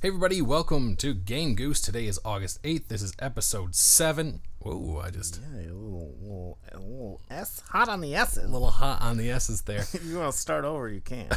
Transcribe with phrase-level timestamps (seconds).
[0.00, 1.80] Hey everybody, welcome to Game Goose.
[1.80, 2.86] Today is August 8th.
[2.86, 4.42] This is episode 7.
[4.60, 8.44] Whoa, I just Yeah, a little, little, a little S hot on the S's.
[8.44, 9.78] a little hot on the S's there.
[9.92, 11.28] If you want to start over, you can.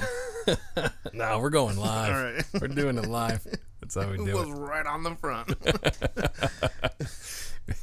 [1.13, 2.13] no, we're going live.
[2.13, 2.45] All right.
[2.61, 3.45] We're doing it live.
[3.93, 4.53] That's how we do it was it.
[4.61, 5.49] right on the front.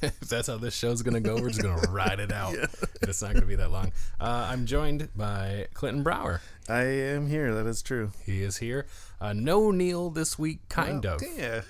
[0.02, 2.56] if that's how this show's gonna go, we're just gonna ride it out.
[3.02, 3.92] It's not gonna be that long.
[4.20, 6.40] Uh, I'm joined by Clinton Brower.
[6.68, 7.54] I am here.
[7.54, 8.12] That is true.
[8.24, 8.86] He is here.
[9.20, 11.22] Uh, no Neil this week, kind Well, of.
[11.36, 11.62] Yeah.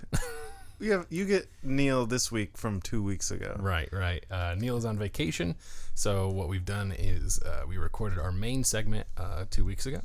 [0.80, 3.56] You have you get Neil this week from two weeks ago.
[3.58, 4.24] Right, right.
[4.30, 5.56] Uh, Neil is on vacation,
[5.94, 10.02] so what we've done is uh, we recorded our main segment uh, two weeks ago,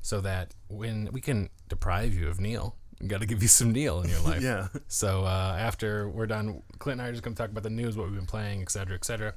[0.00, 2.74] so that when we can deprive you of Neil,
[3.06, 4.42] got to give you some Neil in your life.
[4.42, 4.68] Yeah.
[4.88, 7.70] So uh, after we're done, Clint and I are just going to talk about the
[7.70, 9.34] news, what we've been playing, et cetera, et cetera,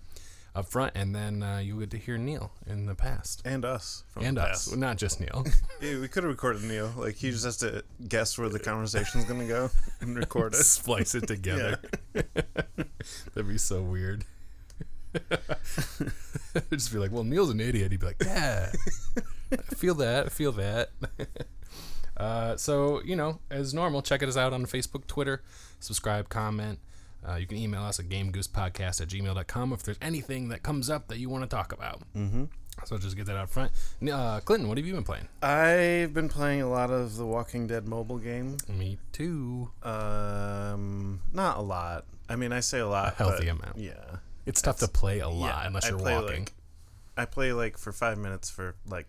[0.56, 3.42] up front, and then uh, you'll get to hear Neil in the past.
[3.46, 4.78] And us from And the us, past.
[4.78, 5.46] not just Neil.
[5.82, 6.92] Yeah, we could have recorded Neil.
[6.98, 9.70] Like he just has to guess where the conversation's gonna go
[10.02, 10.58] and record it.
[10.64, 11.80] Splice it together.
[12.14, 14.26] That'd be so weird.
[16.72, 17.92] just be like, well, Neil's an idiot.
[17.92, 18.72] He'd be like, yeah,
[19.52, 20.26] I feel that.
[20.26, 20.90] I feel that.
[22.18, 25.42] Uh, so, you know, as normal, check us out on Facebook, Twitter,
[25.80, 26.80] subscribe, comment.
[27.28, 31.08] Uh, you can email us at gamegoosepodcast at gmail.com if there's anything that comes up
[31.08, 32.02] that you want to talk about.
[32.16, 32.46] Mm-hmm.
[32.86, 33.72] So just get that out front.
[34.10, 35.28] Uh, Clinton, what have you been playing?
[35.42, 38.58] I've been playing a lot of the Walking Dead mobile game.
[38.70, 39.72] Me too.
[39.84, 42.06] Um, not a lot.
[42.30, 43.14] I mean, I say a lot.
[43.14, 43.78] A healthy amount.
[43.78, 44.18] Yeah.
[44.46, 46.40] It's tough to play a lot Yeah, unless you're play, walking.
[46.42, 46.54] Like,
[47.18, 49.08] I play like for five minutes for like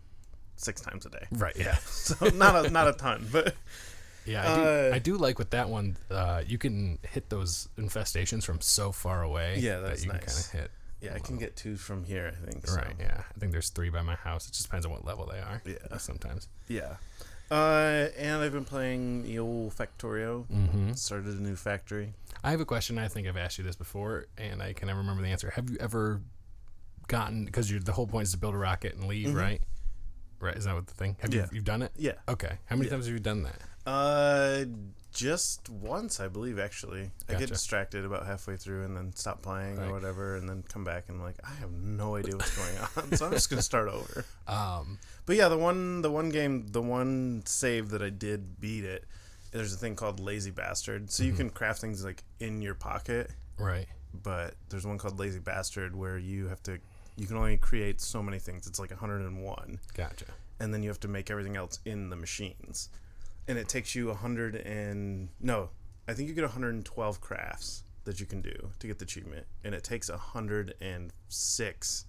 [0.60, 1.26] six times a day.
[1.32, 1.76] right, yeah.
[1.86, 3.54] So not a not a ton, but
[4.26, 5.96] Yeah, I do, Uh, I do like with that one.
[6.10, 9.58] Uh, you can hit those infestations from so far away.
[9.60, 10.48] Yeah, that that's you nice.
[10.50, 10.70] kind of hit.
[11.00, 12.32] yeah, I can get two from here.
[12.36, 12.66] I think.
[12.66, 12.76] So.
[12.76, 12.94] Right.
[12.98, 14.46] Yeah, I think there's three by my house.
[14.48, 15.62] It just depends on what level they are.
[15.64, 15.96] Yeah.
[15.98, 16.48] Sometimes.
[16.68, 16.96] Yeah.
[17.50, 20.44] Uh, and I've been playing the old Factorio.
[20.48, 20.92] Mm-hmm.
[20.92, 22.12] Started a new factory.
[22.44, 22.98] I have a question.
[22.98, 25.50] I think I've asked you this before, and I can never remember the answer.
[25.50, 26.20] Have you ever
[27.06, 29.62] gotten because the whole point is to build a rocket and leave, right?
[30.40, 30.56] Right.
[30.56, 31.16] Is that what the thing?
[31.20, 31.34] Have.
[31.34, 31.42] Yeah.
[31.42, 31.92] you you've done it?
[31.96, 32.12] Yeah.
[32.28, 32.58] Okay.
[32.66, 32.92] How many Yeah.
[32.94, 33.60] times have you done that?
[33.86, 34.64] Uh,
[35.12, 36.58] just once, I believe.
[36.58, 39.88] Actually, I get distracted about halfway through and then stop playing Right.
[39.88, 42.76] or whatever, and then come back and like, I have no idea what's going
[43.12, 44.24] on, so I'm just gonna start over.
[44.46, 44.98] Um.
[45.26, 49.04] But yeah, the one the one game the one save that I did beat it.
[49.50, 51.38] There's a thing called Lazy Bastard, so you Mm-hmm.
[51.38, 53.30] can craft things like in your pocket.
[53.58, 53.86] Right.
[54.12, 56.78] But there's one called Lazy Bastard where you have to
[57.18, 58.66] you can only create so many things.
[58.66, 60.24] It's like 101, Gotcha.
[60.60, 62.88] and then you have to make everything else in the machines.
[63.48, 65.68] And it takes you 100 and no,
[66.06, 69.74] I think you get 112 crafts that you can do to get the achievement, and
[69.74, 70.08] it takes
[70.88, 72.04] 106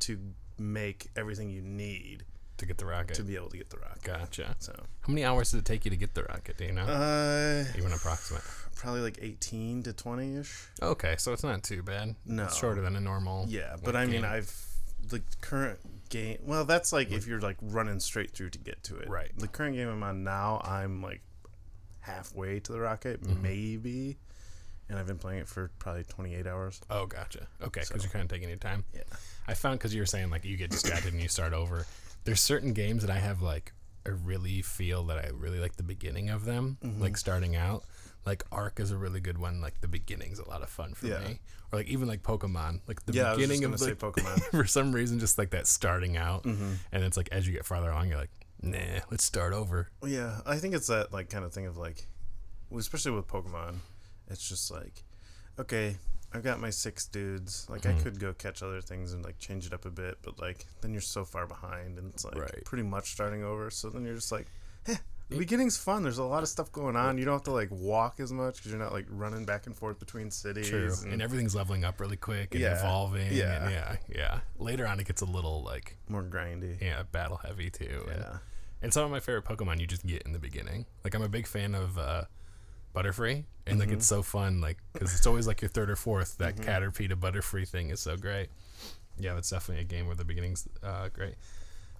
[0.00, 0.18] to
[0.58, 2.24] make everything you need
[2.58, 3.14] To get the rocket.
[3.14, 4.02] to be able to get the rocket.
[4.02, 4.54] Gotcha.
[4.58, 6.56] So, How many hours did it take you to get the rocket?
[6.56, 6.82] Do you know?
[6.84, 8.42] uh, Even approximate.
[8.74, 10.66] Probably like 18 to 20 ish.
[10.82, 12.14] Okay, so it's not too bad.
[12.26, 12.44] No.
[12.44, 13.46] It's shorter than a normal.
[13.48, 14.30] Yeah, but like, I mean, game.
[14.30, 14.66] I've
[15.08, 16.38] the current game.
[16.44, 19.08] Well, that's like if you're like running straight through to get to it.
[19.08, 19.30] Right.
[19.36, 21.20] The current game I'm on now, I'm like
[22.00, 23.42] halfway to the rocket, Mm-hmm.
[23.42, 24.18] maybe,
[24.88, 26.80] and I've been playing it for probably 28 hours.
[26.90, 27.46] Oh, gotcha.
[27.62, 28.84] Okay, because So- you're kind of taking your time.
[28.94, 29.02] Yeah.
[29.46, 31.86] I found because you were saying like you get distracted and you start over.
[32.24, 33.72] There's certain games that I have like
[34.06, 37.00] I really feel that I really like the beginning of them, Mm-hmm.
[37.02, 37.84] like starting out.
[38.26, 39.60] Like ARK is a really good one.
[39.60, 41.20] Like the beginning's a lot of fun for Yeah.
[41.20, 41.40] me.
[41.72, 43.98] Or like even like Pokemon, like the Yeah, I was just beginning of say like,
[43.98, 44.40] Pokemon.
[44.50, 46.72] for some reason, just like that starting out, Mm-hmm.
[46.92, 48.30] and it's like as you get farther along, you're like,
[48.62, 48.78] nah,
[49.10, 49.88] let's start over.
[50.06, 52.06] Yeah, I think it's that like kind of thing of like,
[52.76, 53.76] especially with Pokemon,
[54.28, 55.04] it's just like,
[55.58, 55.96] okay,
[56.32, 57.66] I've got my six dudes.
[57.68, 57.98] Like Mm-hmm.
[57.98, 60.64] I could go catch other things and like change it up a bit, but like
[60.80, 62.64] then you're so far behind and it's like Right.
[62.64, 63.70] pretty much starting over.
[63.70, 64.46] So then you're just like,
[64.88, 64.96] eh,
[65.34, 66.02] the beginning's fun.
[66.02, 67.18] There's a lot of stuff going on.
[67.18, 69.76] You don't have to like walk as much because you're not like running back and
[69.76, 70.68] forth between cities.
[70.68, 70.92] True.
[71.04, 72.78] and And everything's leveling up really quick and Yeah.
[72.78, 73.32] evolving.
[73.32, 73.62] Yeah.
[73.64, 73.96] And yeah.
[74.08, 74.40] Yeah.
[74.58, 76.80] Later on, it gets a little like more grindy.
[76.80, 78.04] yeah, battle heavy too.
[78.08, 78.38] Yeah.
[78.82, 80.86] and some of my favorite Pokemon you just get in the beginning.
[81.04, 82.24] Like I'm a big fan of uh,
[82.94, 86.38] Butterfree, and like it's so fun, like because it's always like your third or fourth.
[86.38, 88.48] That Caterpie to Butterfree thing is so great.
[89.18, 91.34] Yeah, that's definitely a game where the beginning's uh, great.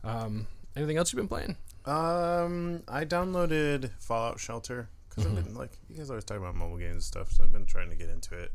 [0.04, 1.56] Um, anything else you've been playing?
[1.86, 5.36] Um, I downloaded Fallout Shelter because Mm-hmm.
[5.38, 7.66] I've been like you guys always talk about mobile games and stuff, so I've been
[7.66, 8.52] trying to get into it.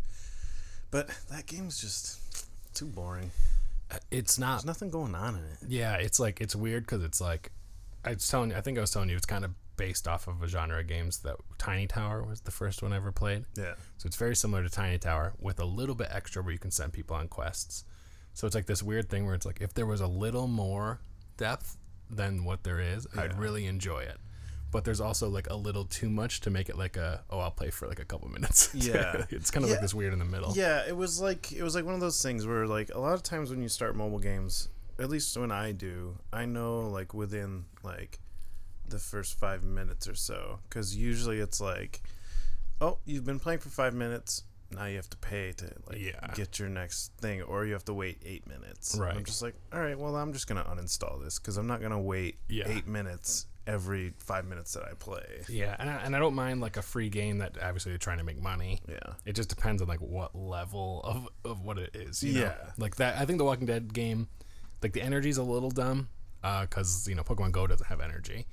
[0.91, 2.19] But that game's just
[2.73, 3.31] too boring.
[3.91, 4.55] Uh, It's not.
[4.57, 5.57] There's nothing going on in it.
[5.67, 7.51] Yeah, it's like it's weird because it's like
[8.03, 8.57] I was telling you.
[8.57, 10.87] I think I was telling you it's kind of based off of a genre of
[10.87, 13.45] games that Tiny Tower was the first one I ever played.
[13.55, 13.75] Yeah.
[13.97, 16.71] So it's very similar to Tiny Tower with a little bit extra where you can
[16.71, 17.85] send people on quests.
[18.33, 20.99] So it's like this weird thing where it's like if there was a little more
[21.37, 21.77] depth
[22.09, 24.17] than what there is, I'd really enjoy it.
[24.71, 27.49] but there's also like a little too much to make it like a oh I'll
[27.51, 28.69] play for like a couple minutes.
[28.73, 29.25] Yeah.
[29.29, 30.53] it's kind of like this weird in the middle.
[30.55, 33.13] Yeah, it was like it was like one of those things where like a lot
[33.13, 34.69] of times when you start mobile games,
[34.99, 38.19] at least when I do, I know like within like
[38.87, 42.01] the first five minutes or so, because usually it's like,
[42.81, 44.43] oh, you've been playing for five minutes.
[44.71, 46.33] Now you have to pay to like Yeah.
[46.35, 48.95] get your next thing, or you have to wait eight minutes.
[48.99, 49.15] Right.
[49.15, 51.99] I'm just like, all right, well, I'm just gonna uninstall this because I'm not gonna
[51.99, 52.67] wait Yeah.
[52.67, 55.43] eight minutes every five minutes that I play.
[55.47, 58.17] Yeah, and I, and I don't mind like a free game that obviously they're trying
[58.17, 58.81] to make money.
[58.87, 59.13] Yeah.
[59.25, 62.23] It just depends on like what level of, of what it is.
[62.23, 62.39] You know?
[62.41, 62.55] Yeah.
[62.77, 63.17] like that.
[63.17, 64.27] I think the Walking Dead game,
[64.81, 66.09] like the energy's a little dumb,
[66.43, 68.47] uh, because you know Pokemon Go doesn't have energy,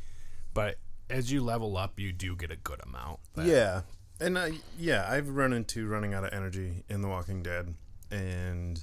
[0.53, 0.79] but
[1.09, 3.21] as you level up, you do get a good amount.
[3.37, 3.83] Yeah,
[4.21, 4.49] and uh,
[4.79, 7.75] yeah, I've run into running out of energy in The Walking Dead,
[8.11, 8.81] and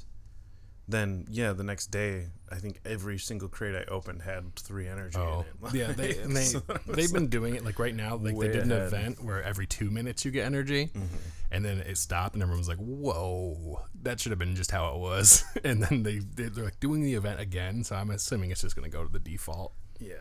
[0.88, 5.18] then yeah, the next day, I think every single crate I opened had three energy
[5.18, 5.74] Oh, in it.
[5.74, 5.92] yeah.
[5.94, 8.16] they and they so they've been doing it like right now.
[8.18, 8.88] Like they did an ahead.
[8.88, 11.16] event where every two minutes you get energy, Mm-hmm.
[11.52, 14.94] and then it stopped, and everyone was like, "Whoa, that should have been just how
[14.94, 18.62] it was." And then they they're like doing the event again, so I'm assuming it's
[18.62, 19.74] just gonna go to the default.
[20.00, 20.16] yeah,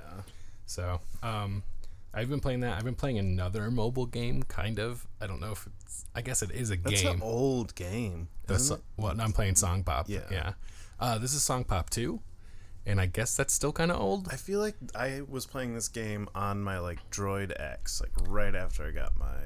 [0.67, 1.65] So, um,
[2.15, 2.77] I've been playing that.
[2.77, 5.07] I've been playing another mobile game, kind of.
[5.21, 6.05] I don't know if it's.
[6.15, 7.05] I guess it is a that's game.
[7.13, 8.29] That's an old game.
[8.59, 10.09] So- well, I'm playing Song Pop.
[10.09, 10.21] Yeah.
[10.31, 10.53] yeah.
[11.01, 12.21] Uh, this is Song Pop two,
[12.85, 14.29] and I guess that's still kind of old.
[14.31, 18.55] I feel like I was playing this game on my like Droid X, like right
[18.55, 19.39] after I got my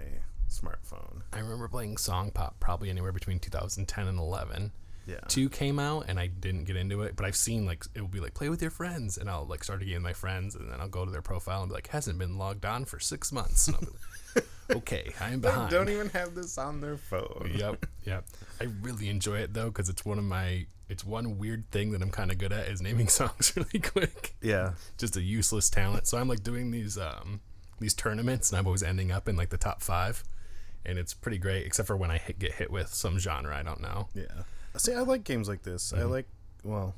[0.51, 1.23] smartphone.
[1.33, 4.73] I remember playing Song Pop probably anywhere between 2010 and 11.
[5.07, 8.01] Yeah, Two came out and I didn't get into it, but I've seen like it
[8.01, 10.13] will be like play with your friends, and I'll like start to get in my
[10.13, 12.85] friends, and then I'll go to their profile and be like hasn't been logged on
[12.85, 13.69] for six months.
[13.69, 13.87] And I'll be
[14.35, 14.45] like,
[14.79, 15.71] okay, I'm they behind.
[15.71, 17.53] don't even have this on their phone.
[17.55, 18.25] yep, yep.
[18.61, 22.03] I really enjoy it though because it's one of my it's one weird thing that
[22.03, 24.35] I'm kind of good at is naming songs really quick.
[24.43, 26.07] Yeah, Just a useless talent.
[26.09, 27.41] So I'm like doing these um
[27.79, 30.25] these tournaments, and I'm always ending up in like the top five,
[30.85, 31.65] and it's pretty great.
[31.65, 34.09] Except for when I hit, get hit with some genre I don't know.
[34.15, 34.43] Yeah.
[34.79, 35.93] See, I like games like this.
[35.93, 36.03] Mm-hmm.
[36.03, 36.27] I like,
[36.65, 36.95] well,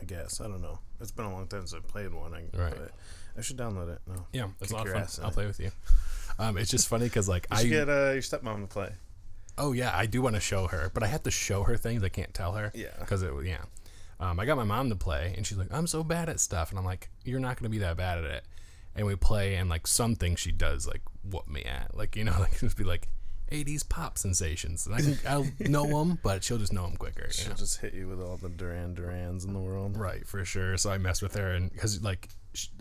[0.00, 0.78] I guess I don't know.
[1.00, 2.34] It's been a long time since I played one.
[2.34, 2.74] I, Right.
[3.36, 4.00] I should download it.
[4.06, 4.26] No.
[4.32, 5.24] Yeah, it's Kick a lot of fun.
[5.24, 5.70] I'll play with you.
[6.38, 8.90] Um, it's just funny because like You I get uh, your stepmom to play.
[9.58, 12.02] oh yeah I do want to show her, but I have to show her things
[12.02, 12.72] I can't tell her.
[12.74, 12.88] Yeah.
[12.98, 13.62] because it yeah.
[14.20, 16.70] Um, I got my mom to play, and she's like, "I'm so bad at stuff,"
[16.70, 18.44] and I'm like, "You're not gonna be that bad at it."
[18.94, 22.36] And we play, and like something she does like whoop me at, like you know,
[22.38, 23.08] like just be like.
[23.52, 27.28] 80s pop sensations, and I can, I'll know them, but she'll just know them quicker.
[27.30, 27.56] She'll know?
[27.56, 29.96] just hit you with all the Duran Durans in the world.
[29.96, 30.76] Right, for sure.
[30.76, 32.28] So I mess with her, and because like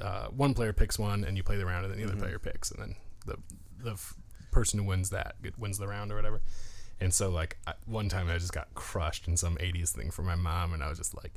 [0.02, 2.40] uh, one player picks one, and you play the round, and then the other player
[2.40, 2.96] picks, and then
[3.26, 3.38] the
[3.84, 4.16] the f-
[4.52, 6.42] person who wins that wins the round or whatever.
[7.00, 10.22] And so like I, one time I just got crushed in some '80s thing for
[10.24, 11.34] my mom, and I was just like,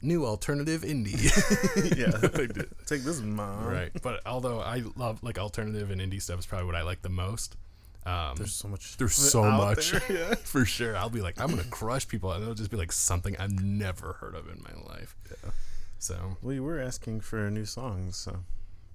[0.00, 1.18] "New alternative indie."
[1.98, 2.64] yeah.
[2.86, 3.66] Take this, mom.
[3.66, 3.90] right.
[4.02, 7.08] But although I love like alternative and indie stuff is probably what I like the
[7.08, 7.56] most.
[8.04, 8.96] Um, There's so much.
[8.96, 10.34] there's so much there, Yeah.
[10.42, 10.96] for sure.
[10.96, 14.14] I'll be like, I'm gonna crush people, and it'll just be like something I've never
[14.14, 15.14] heard of in my life.
[15.30, 15.50] Yeah.
[15.98, 18.38] So Well, you were asking for new songs, so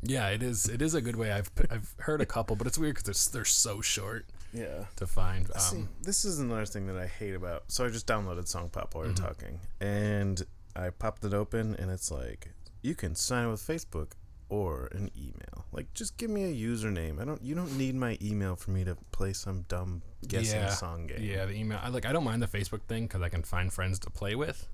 [0.03, 0.67] Yeah, it is.
[0.67, 1.31] It is a good way.
[1.31, 4.85] I've I've heard a couple, but it's weird because they're they're so short yeah.
[4.97, 5.47] to find.
[5.57, 7.63] See, Um, this is another thing that I hate about.
[7.69, 9.23] So I just downloaded Song Pop while we Mm-hmm.
[9.23, 10.45] are talking, and
[10.75, 12.49] I popped it open, and it's like
[12.81, 14.11] you can sign with Facebook
[14.49, 15.65] or an email.
[15.71, 17.21] Like, just give me a username.
[17.21, 17.41] I don't.
[17.43, 21.21] You don't need my email for me to play some dumb guessing yeah, song game.
[21.21, 21.45] yeah.
[21.45, 21.79] The email.
[21.81, 22.05] I like.
[22.05, 24.67] I don't mind the Facebook thing because I can find friends to play with.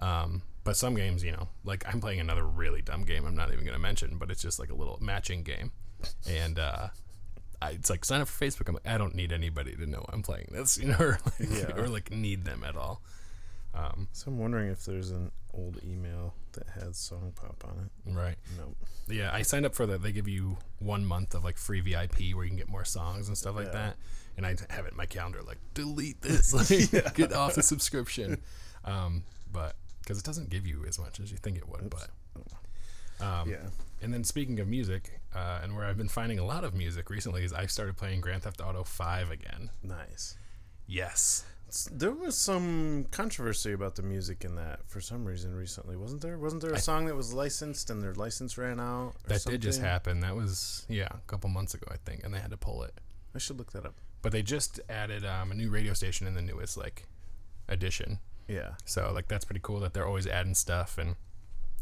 [0.00, 3.26] Um, but some games, you know, like I'm playing another really dumb game.
[3.26, 5.72] I'm not even gonna mention, but it's just like a little matching game,
[6.28, 6.88] and uh,
[7.60, 8.68] I, it's like sign up for Facebook.
[8.68, 11.50] I'm like, I don't need anybody to know I'm playing this, you know, or like,
[11.50, 11.76] Yeah.
[11.76, 13.02] or like need them at all.
[13.74, 18.12] Um, So I'm wondering if there's an old email that has Song Pop on it.
[18.14, 18.36] right.
[18.58, 18.76] Nope.
[19.08, 20.02] Yeah, I signed up for that.
[20.02, 23.28] They give you one month of like free VIP where you can get more songs
[23.28, 23.72] and stuff like Yeah.
[23.72, 23.96] that.
[24.36, 26.52] And I have it in my calendar like delete this,
[26.92, 28.40] like get off the subscription.
[28.84, 31.90] Um, but because it doesn't give you as much as you think it would.
[31.90, 32.08] But
[33.20, 33.66] um, Yeah.
[34.00, 37.10] and then speaking of music, uh, and where I've been finding a lot of music
[37.10, 39.70] recently is I started playing Grand Theft Auto Five again.
[39.82, 40.36] Nice.
[40.86, 41.44] Yes.
[41.92, 46.38] There was some controversy about the music in that for some reason recently, wasn't there?
[46.38, 49.08] Wasn't there a song that was licensed and their license ran out?
[49.08, 49.90] or That did just something?
[49.90, 50.20] happen.
[50.20, 52.94] That was yeah, a couple months ago I think, and they had to pull it.
[53.34, 53.94] I should look that up.
[54.22, 57.06] But they just added um, a new radio station in the newest like
[57.68, 58.18] edition.
[58.48, 58.70] Yeah.
[58.84, 60.96] So like that's pretty cool that they're always adding stuff.
[60.98, 61.16] And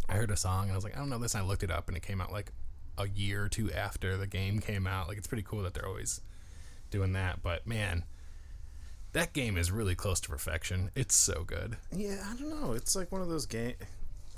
[0.09, 1.35] I heard a song and I was like, I don't know this.
[1.35, 2.53] And I looked it up and it came out like
[2.99, 5.09] a year or two after the game came out.
[5.09, 6.21] Like it's pretty cool that they're always
[6.91, 7.43] doing that.
[7.43, 8.05] But man,
[9.17, 10.91] that game is really close to perfection.
[10.95, 11.79] It's so good.
[11.91, 12.73] Yeah, I don't know.
[12.73, 13.73] It's like one of those game.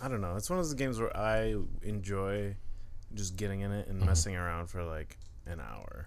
[0.00, 0.36] I don't know.
[0.36, 2.54] It's one of those games where I enjoy
[3.12, 4.06] just getting in it and Mhm.
[4.06, 6.06] messing around for like an hour,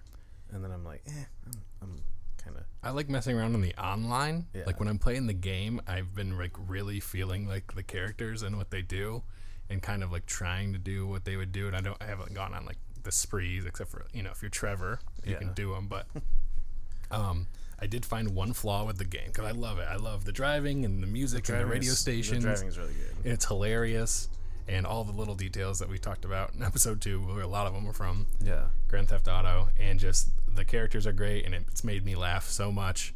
[0.51, 1.95] and then I'm like, eh, I'm, I'm
[2.37, 4.47] kind of I like messing around in the online.
[4.53, 4.63] Yeah.
[4.65, 8.57] Like when I'm playing the game, I've been like really feeling like the characters and
[8.57, 9.23] what they do,
[9.69, 11.67] and kind of like trying to do what they would do.
[11.67, 14.41] And I don't, I haven't gone on like the sprees except for you know if
[14.41, 15.89] you're Trevor, you can do them.
[15.89, 16.07] But
[17.11, 17.47] um,
[17.81, 19.87] I did find one flaw with the game because I love it.
[19.89, 22.43] I love the driving and the music and the radio stations.
[22.43, 23.23] The driving's really good.
[23.25, 24.29] and it's hilarious,
[24.67, 27.19] and all the little details that we talked about in episode two.
[27.21, 28.65] Where a lot of them were from Yeah.
[28.87, 32.71] Grand Theft Auto, and just the characters are great, and it's made me laugh so
[32.71, 33.13] much.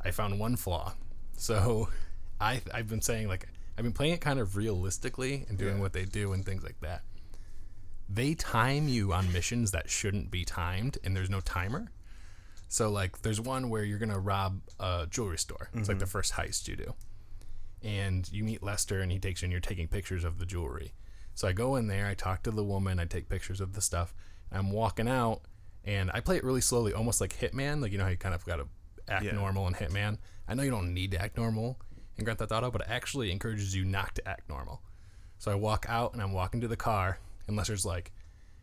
[0.00, 0.94] I found one flaw,
[1.36, 1.88] so
[2.40, 3.46] I I've been saying like
[3.76, 5.80] I've been playing it kind of realistically and doing Yeah.
[5.82, 7.02] what they do and things like that.
[8.08, 11.88] They time you on missions that shouldn't be timed, and there's no timer.
[12.72, 15.68] So like, there's one where you're gonna rob a jewelry store.
[15.74, 16.10] It's like the mm-hmm.
[16.10, 16.94] first heist you do,
[17.82, 20.94] and you meet Lester, and he takes you, and you're taking pictures of the jewelry.
[21.34, 23.82] So I go in there, I talk to the woman, I take pictures of the
[23.82, 24.14] stuff.
[24.50, 25.42] I'm walking out,
[25.84, 27.82] and I play it really slowly, almost like Hitman.
[27.82, 28.66] Like you know how you kind of got to
[29.06, 29.32] act Yeah.
[29.32, 30.16] normal in Hitman.
[30.48, 31.78] I know you don't need to act normal
[32.16, 34.80] in Grand Theft Auto, but it actually encourages you not to act normal.
[35.36, 38.12] So I walk out, and I'm walking to the car, and Lester's like,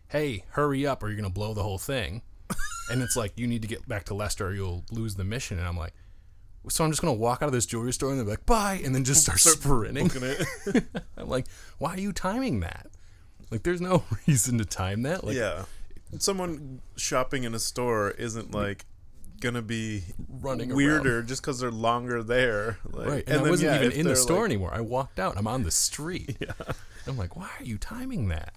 [0.07, 2.23] "Hey, hurry up, or you're gonna blow the whole thing."
[2.89, 5.57] And it's like you need to get back to Lester, or you'll lose the mission.
[5.59, 5.93] And I'm like.
[6.67, 8.93] So I'm just gonna walk out of this jewelry store and they're like, "Bye," and
[8.93, 10.09] then just start sprinting.
[10.13, 10.83] Looking
[11.17, 12.87] I'm like, why are you timing that?
[13.49, 15.23] Like, there's no reason to time that.
[15.23, 15.63] Like, yeah.
[16.19, 18.85] Someone shopping in a store isn't like
[19.39, 20.03] gonna be
[20.41, 21.27] running weirder around.
[21.29, 22.77] just because they're longer there.
[22.91, 23.23] Like, Right.
[23.25, 24.73] And, I then, wasn't yeah, even in the store like- anymore.
[24.73, 25.37] I walked out.
[25.37, 26.35] I'm on the street.
[26.41, 26.51] Yeah.
[27.07, 28.53] I'm like, why are you timing that?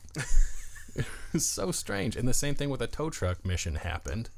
[1.39, 2.17] so strange.
[2.17, 4.31] And the same thing with a tow truck mission happened.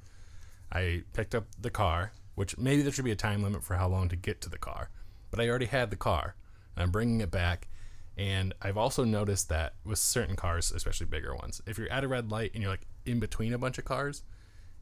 [0.72, 3.88] I picked up the car, which maybe there should be a time limit for how
[3.88, 4.90] long to get to the car,
[5.30, 6.34] but I already had the car.
[6.76, 7.68] And I'm bringing it back.
[8.16, 12.08] And I've also noticed that with certain cars, especially bigger ones, if you're at a
[12.08, 14.22] red light and you're like in between a bunch of cars,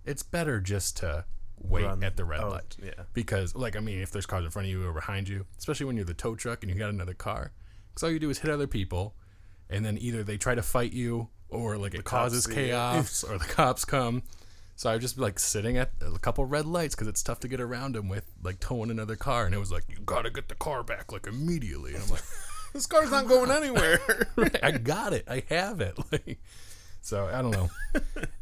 [0.05, 1.25] it's better just to
[1.59, 2.03] wait Run.
[2.03, 3.05] at the red Oh, light yeah.
[3.13, 5.87] because like i mean if there's cars in front of you or behind you especially
[5.87, 7.53] when you're the tow truck and you got another car
[7.91, 9.15] because all you do is hit other people
[9.71, 13.45] and then either they try to fight you or like it causes chaos or the
[13.45, 14.23] cops come.
[14.75, 17.49] So i was just like sitting at a couple red lights because it's tough to
[17.49, 19.45] get around them with like towing another car.
[19.45, 21.95] And it was like you gotta get the car back like immediately.
[21.95, 22.23] And i'm like
[22.73, 24.01] This car's not going anywhere.
[24.37, 25.27] right, i got it.
[25.29, 25.99] I have it.
[26.11, 26.41] Like
[27.01, 27.69] so i don't know.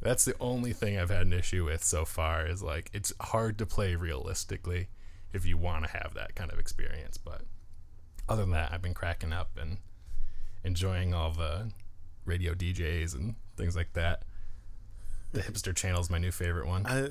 [0.00, 3.58] That's the only thing i've had an issue with so far is like it's hard
[3.58, 4.88] to play realistically
[5.32, 7.18] if you want to have that kind of experience.
[7.18, 7.42] But
[8.28, 9.78] other than that i've been cracking up and
[10.62, 11.70] enjoying all the
[12.30, 14.22] radio djs and things like that
[15.32, 17.08] the hipster channel is my new favorite one I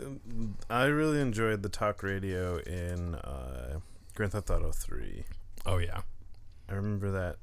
[0.70, 3.80] I really enjoyed the talk radio in uh,
[4.16, 5.24] Grand Theft Auto Three.
[5.66, 6.02] oh yeah
[6.70, 7.38] I remember that.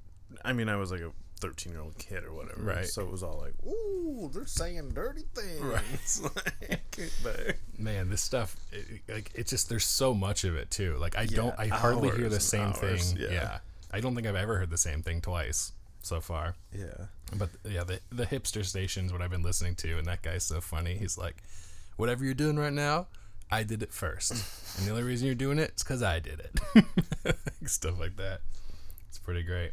[0.45, 2.63] I mean, I was like a 13 year old kid or whatever.
[2.63, 2.87] Right.
[2.87, 5.61] So it was all like, ooh, they're saying dirty things.
[5.61, 6.81] Right.
[7.25, 11.15] like, man this stuff it, like it's just there's so much of it too like
[11.19, 13.31] i don't i hardly hear the same hours, thing yeah.
[13.31, 13.59] yeah
[13.93, 17.05] i don't think i've ever heard the same thing twice so far yeah.
[17.35, 20.61] But yeah, the the hipster station's what I've been listening to, and that guy's so
[20.61, 20.97] funny.
[20.97, 21.43] He's like,
[21.97, 23.09] "Whatever you're doing right now,
[23.51, 24.31] I did it first,
[24.79, 28.41] and the only reason you're doing it is because I did it." Stuff like that.
[29.09, 29.73] It's pretty great.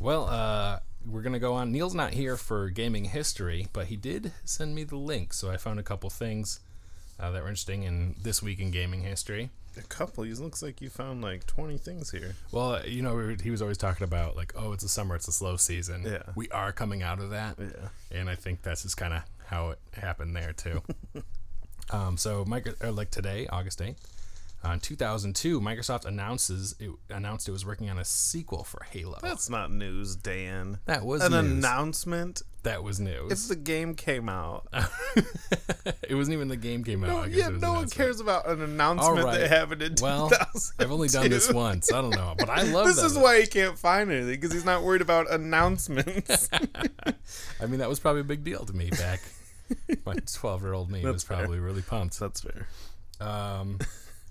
[0.00, 1.70] Well, uh, we're gonna go on.
[1.70, 5.56] Neil's not here for gaming history, but he did send me the link, so I
[5.56, 6.60] found a couple things
[7.18, 9.50] uh, that were interesting in this week in gaming history.
[9.76, 10.24] A couple.
[10.24, 12.34] It looks like you found like 20 things here.
[12.52, 15.14] Well, you know, we were- he was always talking about like, oh, it's the summer,
[15.14, 16.02] it's a slow season.
[16.04, 16.22] Yeah.
[16.34, 17.56] we are coming out of that.
[17.58, 17.88] Yeah.
[18.10, 20.82] and I think that's just kind of how it happened there too.
[21.90, 24.06] um, so, micro, or like today, August eighth,
[24.64, 29.18] uh, in 2002, Microsoft announces it announced it was working on a sequel for Halo.
[29.22, 30.78] That's not news, Dan.
[30.86, 31.40] that was An news.
[31.64, 32.42] announcement.
[32.62, 33.32] that was news.
[33.32, 34.66] If the game came out.
[36.08, 37.08] it wasn't even the game came out.
[37.08, 39.38] No, yeah, no one cares about an announcement right.
[39.40, 40.74] that happened in Well, 2000.
[40.78, 41.90] I've only done this once.
[41.92, 43.06] I don't know, but I love This that.
[43.06, 46.50] is why he can't find anything because he's not worried about announcements.
[47.60, 49.20] I mean, that was probably a big deal to me back.
[50.04, 51.38] My 12 year old me was That's fair.
[51.38, 52.18] probably really pumped.
[52.20, 52.66] That's fair.
[53.20, 53.78] Um,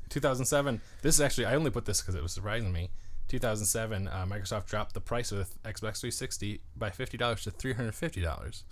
[0.09, 0.81] 2007.
[1.01, 2.89] This is actually I only put this because it was surprising me.
[3.27, 7.73] 2007, uh, Microsoft dropped the price of the Xbox 360 by fifty dollars to three
[7.73, 8.63] hundred fifty dollars.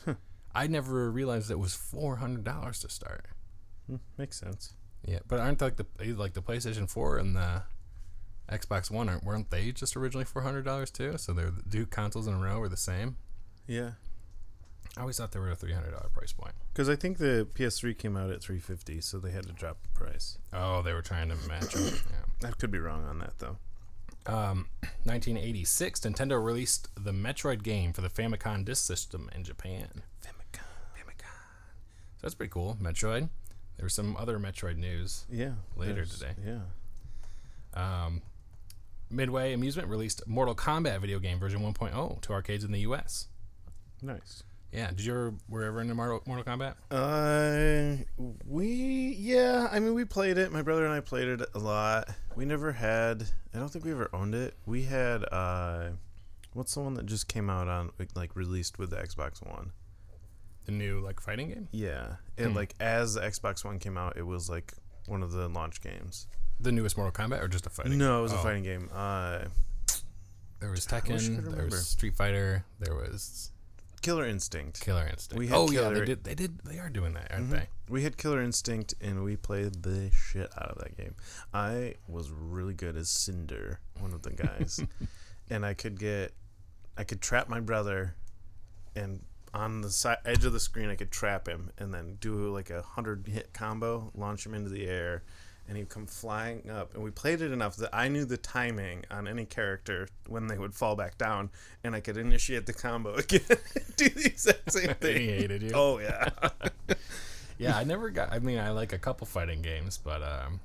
[0.56, 3.26] I never realized it was four hundred dollars to start.
[3.88, 4.74] Hmm, makes sense.
[5.06, 7.62] Yeah, but aren't like the like the PlayStation 4 and the
[8.52, 11.18] Xbox One aren't weren't they just originally four hundred dollars too?
[11.18, 13.18] So they're the two consoles in a row were the same.
[13.68, 13.92] Yeah.
[14.98, 16.54] I always thought they were a three hundred dollar price point.
[16.74, 19.90] Because I think the PS3 came out at 350, so they had to drop the
[19.90, 20.40] price.
[20.52, 21.84] Oh, they were trying to match them.
[22.42, 22.50] Yeah.
[22.50, 23.58] I could be wrong on that though.
[24.26, 24.68] Um,
[25.04, 30.02] 1986, Nintendo released the Metroid game for the Famicom Disk System in Japan.
[30.24, 31.38] Famicom, Famicom.
[32.18, 32.78] So that's pretty cool.
[32.82, 33.30] Metroid.
[33.78, 35.26] There was some other Metroid news.
[35.32, 35.54] Yeah.
[35.76, 36.34] Later today.
[36.44, 36.62] Yeah.
[37.76, 38.24] Um,
[39.12, 43.28] Midway Amusement released Mortal Kombat video game version 1.0 to arcades in the U.S.
[44.02, 44.44] Nice.
[44.72, 46.76] Yeah, did you ever were you ever into Mortal, Mortal Kombat?
[46.92, 48.04] Uh,
[48.46, 49.70] we yeah.
[49.72, 50.52] I mean, we played it.
[50.52, 52.10] My brother and I played it a lot.
[52.36, 53.24] We never had.
[53.54, 54.56] I don't think we ever owned it.
[54.66, 55.24] We had.
[55.32, 55.92] Uh,
[56.54, 59.72] what's the one that just came out on like released with the Xbox One?
[60.66, 62.56] The new like fighting game, Yeah, and Hmm.
[62.58, 64.74] like as the Xbox One came out, it was like
[65.08, 66.28] one of the launch games.
[66.60, 67.98] the newest Mortal Kombat, or just a fighting?
[68.00, 68.40] No, it was Oh.
[68.40, 68.90] a fighting game.
[68.92, 69.46] Uh,
[70.60, 71.56] There was I wish I could Tekken.
[71.56, 72.66] There was Street Fighter.
[72.80, 73.52] There was
[74.02, 74.80] Killer Instinct.
[74.82, 75.40] Killer Instinct.
[75.40, 76.24] We had oh yeah, they did.
[76.24, 76.60] They did.
[76.60, 77.52] They are doing that, aren't Mhm.
[77.52, 77.70] they?
[77.90, 81.16] We had Killer Instinct, and we played the shit out of that game.
[81.54, 84.80] I was really good as Cinder, one of the guys,
[85.50, 86.34] and I could get,
[86.98, 88.16] I could trap my brother,
[88.96, 89.24] and
[89.54, 92.70] on the side edge of the screen, I could trap him, and then do like
[92.70, 95.24] a hundred hit combo, launch him into the air,
[95.68, 96.94] and he'd come flying up.
[96.94, 100.58] And we played it enough that I knew the timing on any character when they
[100.58, 101.50] would fall back down,
[101.84, 103.42] and I could initiate the combo again,
[103.96, 105.18] do the exact same thing.
[105.22, 105.72] He hated you.
[105.74, 106.30] Oh yeah.
[107.60, 108.32] Yeah, I never got.
[108.32, 110.60] I mean, I like a couple fighting games, but um,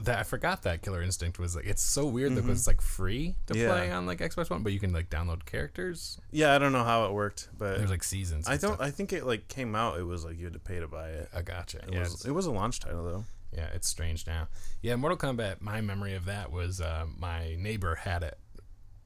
[0.00, 1.64] that I forgot that Killer Instinct was like.
[1.64, 3.62] It's so weird because it's like free to Mm-hmm.
[3.62, 3.68] Yeah.
[3.68, 6.18] play on like Xbox One, but you can like download characters.
[6.32, 8.48] Yeah, I don't know how it worked, but There's like seasons.
[8.48, 8.74] I don't.
[8.74, 8.80] stuff.
[8.80, 9.96] I think it like came out.
[9.96, 11.28] It was like you had to pay to buy it.
[11.32, 11.78] I gotcha.
[11.86, 12.24] It yeah, was.
[12.24, 13.24] It was a launch title though.
[13.54, 14.48] Yeah, it's strange now.
[14.82, 15.60] Yeah, Mortal Kombat.
[15.60, 18.38] My memory of that was uh, my neighbor had it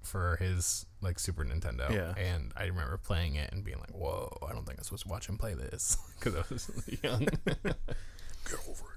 [0.02, 1.90] for his like Super Nintendo.
[1.90, 2.14] Yeah.
[2.16, 5.08] and I remember playing it and being like, "Whoa, I don't think I'm supposed to
[5.08, 6.70] watch him play this" because I was
[7.02, 7.20] young.
[7.44, 8.94] Get over here.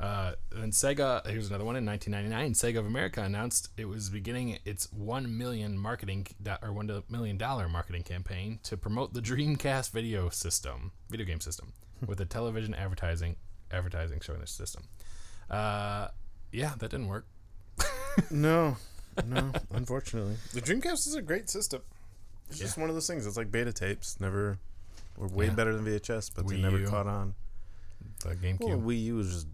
[0.00, 2.52] Uh, and Sega, here's another one in 1999.
[2.54, 6.26] Sega of America announced it was beginning its one million marketing
[6.62, 11.72] or one million dollar marketing campaign to promote the Dreamcast video system, video game system,
[12.06, 13.36] with a television advertising
[13.74, 14.84] advertising showing this system.
[15.50, 16.08] Uh,
[16.52, 17.26] yeah, that didn't work.
[18.30, 18.76] No,
[19.26, 19.50] no.
[19.72, 21.82] Unfortunately, the Dreamcast is a great system.
[22.48, 22.66] It's Yeah.
[22.66, 23.26] just one of those things.
[23.26, 24.20] It's like beta tapes.
[24.20, 24.58] Never
[25.16, 25.52] were way Yeah.
[25.54, 26.86] better than VHS, but they never U.
[26.86, 27.34] caught on.
[28.20, 28.60] The GameCube.
[28.68, 29.46] Well, Wii U was just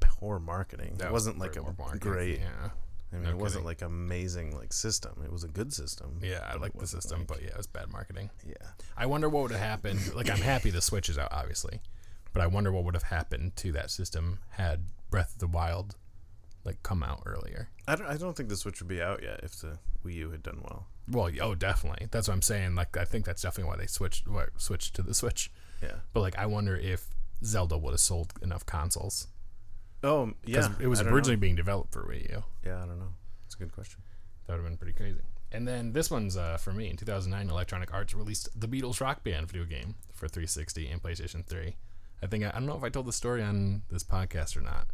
[0.00, 0.94] poor marketing.
[0.96, 2.40] That it was wasn't like a marketing, great.
[2.40, 2.70] Yeah,
[3.12, 3.64] I mean, no it wasn't kidding.
[3.66, 5.20] like amazing like system.
[5.22, 6.20] It was a good system.
[6.22, 8.30] yeah, I like the system, like- but yeah, it was bad marketing.
[8.46, 8.54] yeah.
[8.96, 10.14] I wonder what would have happened.
[10.14, 11.80] Like, I'm happy the Switch is out, obviously,
[12.34, 15.96] but I wonder what would have happened to that system had Breath of the Wild
[16.64, 17.68] like come out earlier.
[17.88, 18.06] I don't.
[18.06, 20.60] I don't think the Switch would be out yet if the Wii U had done
[20.62, 20.86] well.
[21.08, 22.08] Well, oh, definitely.
[22.10, 22.74] That's what I'm saying.
[22.74, 25.50] Like, I think that's definitely why they switched why, switched to the Switch.
[25.82, 25.96] Yeah.
[26.12, 27.08] But like, I wonder if
[27.44, 29.28] Zelda would have sold enough consoles
[30.02, 30.74] Oh, because yeah.
[30.80, 31.14] it was don't know.
[31.14, 32.42] originally being developed for Wii U.
[32.64, 33.12] Yeah, I don't know.
[33.46, 34.02] It's a good question.
[34.46, 35.20] That would have been pretty crazy.
[35.52, 36.90] And then this one's uh, for me.
[36.90, 41.44] In 2009, Electronic Arts released the Beatles Rock Band video game for 360 and PlayStation
[41.46, 41.76] 3.
[42.22, 44.60] I think I, I don't know if I told the story on this podcast or
[44.60, 44.88] not,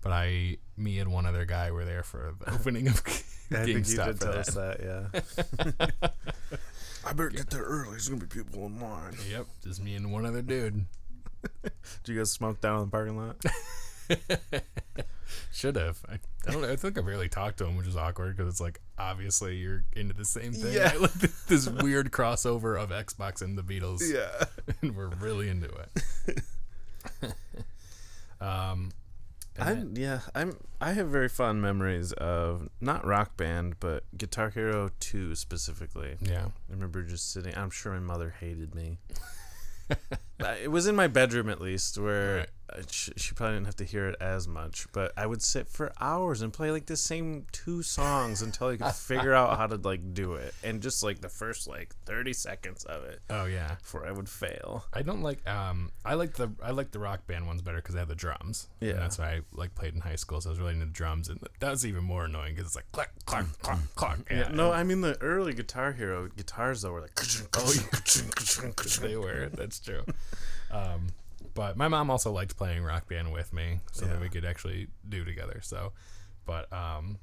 [0.00, 3.02] but I, me and one other guy were there for the opening of
[3.50, 4.48] I think you did tell that.
[4.48, 4.80] us that.
[4.80, 6.08] Yeah.
[7.06, 7.90] I better get there early.
[7.90, 9.14] There's gonna be people in line.
[9.30, 10.86] Yep, just me and one other dude.
[11.62, 11.72] Did
[12.06, 13.36] you guys smoke down in the parking lot?
[15.52, 15.98] Should have.
[16.08, 16.14] I,
[16.46, 16.70] I don't know.
[16.70, 19.84] I think I barely talked to him, which is awkward because it's like obviously you're
[19.94, 20.72] into the same thing.
[20.72, 20.92] Yeah.
[21.00, 21.12] Like
[21.48, 24.00] this weird crossover of Xbox and the Beatles.
[24.02, 24.44] yeah.
[24.82, 26.42] and we're really into it.
[28.40, 28.90] um,
[29.58, 30.20] I'm yeah.
[30.34, 36.16] I'm I have very fond memories of not Rock Band, but Guitar Hero Two specifically.
[36.20, 37.56] yeah, I remember just sitting.
[37.56, 38.98] I'm sure my mother hated me.
[40.62, 42.48] It was in my bedroom at least, where Right.
[42.90, 44.86] She, she probably didn't have to hear it as much.
[44.92, 48.76] But I would sit for hours and play like the same two songs until I
[48.76, 52.32] could figure out how to like do it, and just like the first like 30
[52.32, 53.76] seconds of it oh yeah.
[53.80, 54.84] before I would fail.
[54.92, 55.46] I don't like.
[55.48, 58.14] Um, I like the I like the rock band ones better because they have the
[58.14, 58.68] drums.
[58.80, 58.96] And Yeah.
[58.96, 60.40] that's why I like played in high school.
[60.40, 62.76] So I was really into the drums, and that was even more annoying because it's
[62.76, 64.18] like clack clack clack clack.
[64.30, 67.12] Yeah, no, I mean the early Guitar Hero guitars though were like.
[67.54, 67.72] Oh,
[69.00, 69.48] they were.
[69.52, 70.04] That's true.
[70.70, 71.08] Um,
[71.54, 74.20] but my mom also liked playing rock band with me, so that Yeah.
[74.20, 75.60] we could actually do together.
[75.62, 75.92] So,
[76.46, 77.18] but um,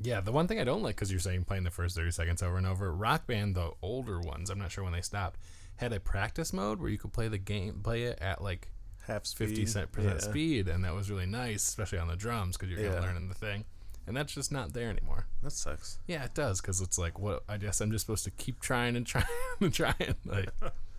[0.00, 2.42] yeah, the one thing I don't like because you're saying playing the first thirty seconds
[2.42, 2.92] over and over.
[2.92, 5.38] Rock band, the older ones, I'm not sure when they stopped,
[5.76, 8.70] had a practice mode where you could play the game, play it at like
[9.06, 9.48] half speed.
[9.48, 10.28] fifty cent percent Yeah.
[10.30, 12.98] speed, and that was really nice, especially on the drums because you're kind Yeah.
[12.98, 13.64] of learning the thing.
[14.04, 15.26] And that's just not there anymore.
[15.44, 16.00] That sucks.
[16.08, 17.44] Yeah, it does because it's like, what?
[17.48, 19.24] I guess I'm just supposed to keep trying and trying
[19.60, 20.16] and trying.
[20.24, 20.48] Like,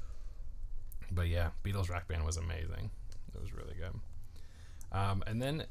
[1.14, 2.90] but yeah, Beatles Rock Band was amazing.
[3.36, 4.00] It was really good.
[4.98, 5.66] Um, and then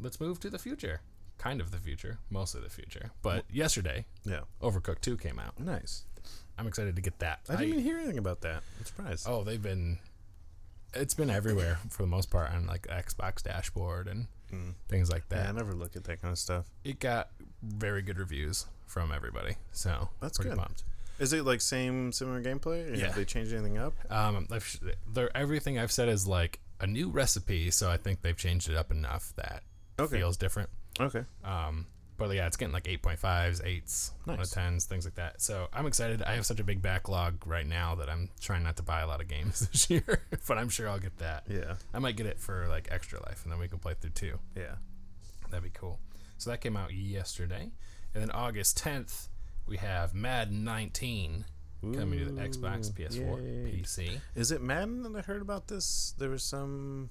[0.00, 1.00] let's move to the future.
[1.38, 3.12] kind of the future, mostly the future.
[3.22, 4.40] But yesterday, Yeah.
[4.60, 5.58] Overcooked 2 came out.
[5.60, 6.04] Nice.
[6.58, 7.40] I'm excited to get that.
[7.48, 8.62] I didn't even hear anything about that.
[8.78, 9.26] I'm surprised.
[9.28, 9.98] oh, they've been
[10.94, 14.74] it's been everywhere for the most part on like Xbox dashboard and Mm.
[14.88, 15.48] things like Yeah, that.
[15.50, 16.64] I never look at that kind of stuff.
[16.82, 17.28] It got
[17.62, 19.56] very good reviews from everybody.
[19.72, 20.58] So, That's pretty good.
[20.58, 20.84] pumped.
[21.18, 22.90] Is it like same similar gameplay?
[22.90, 23.06] Or Yeah.
[23.06, 23.94] Have they changed anything up?
[24.10, 24.78] Um, I've, sh-
[25.12, 28.76] they're, everything I've said is like a new recipe, so I think they've changed it
[28.76, 29.62] up enough that
[29.98, 30.16] Okay.
[30.16, 30.70] it feels different.
[31.00, 31.24] Okay.
[31.44, 34.52] Um, but yeah, it's getting like 8.5s, 8s, out Nice.
[34.56, 35.40] of 10s, things like that.
[35.40, 36.22] So I'm excited.
[36.22, 39.06] I have such a big backlog right now that I'm trying not to buy a
[39.06, 41.44] lot of games this year, but I'm sure I'll get that.
[41.48, 41.74] Yeah.
[41.94, 44.38] I might get it for like extra life, and then we can play through two.
[44.56, 44.74] Yeah.
[45.50, 45.98] That'd be cool.
[46.38, 47.70] So that came out yesterday,
[48.14, 49.28] and then August 10th
[49.68, 51.44] we have Madden 19
[51.82, 53.82] coming to the Xbox, PS4, yay.
[53.82, 54.20] PC.
[54.34, 56.14] Is it Madden that I heard about this?
[56.18, 57.10] There was some.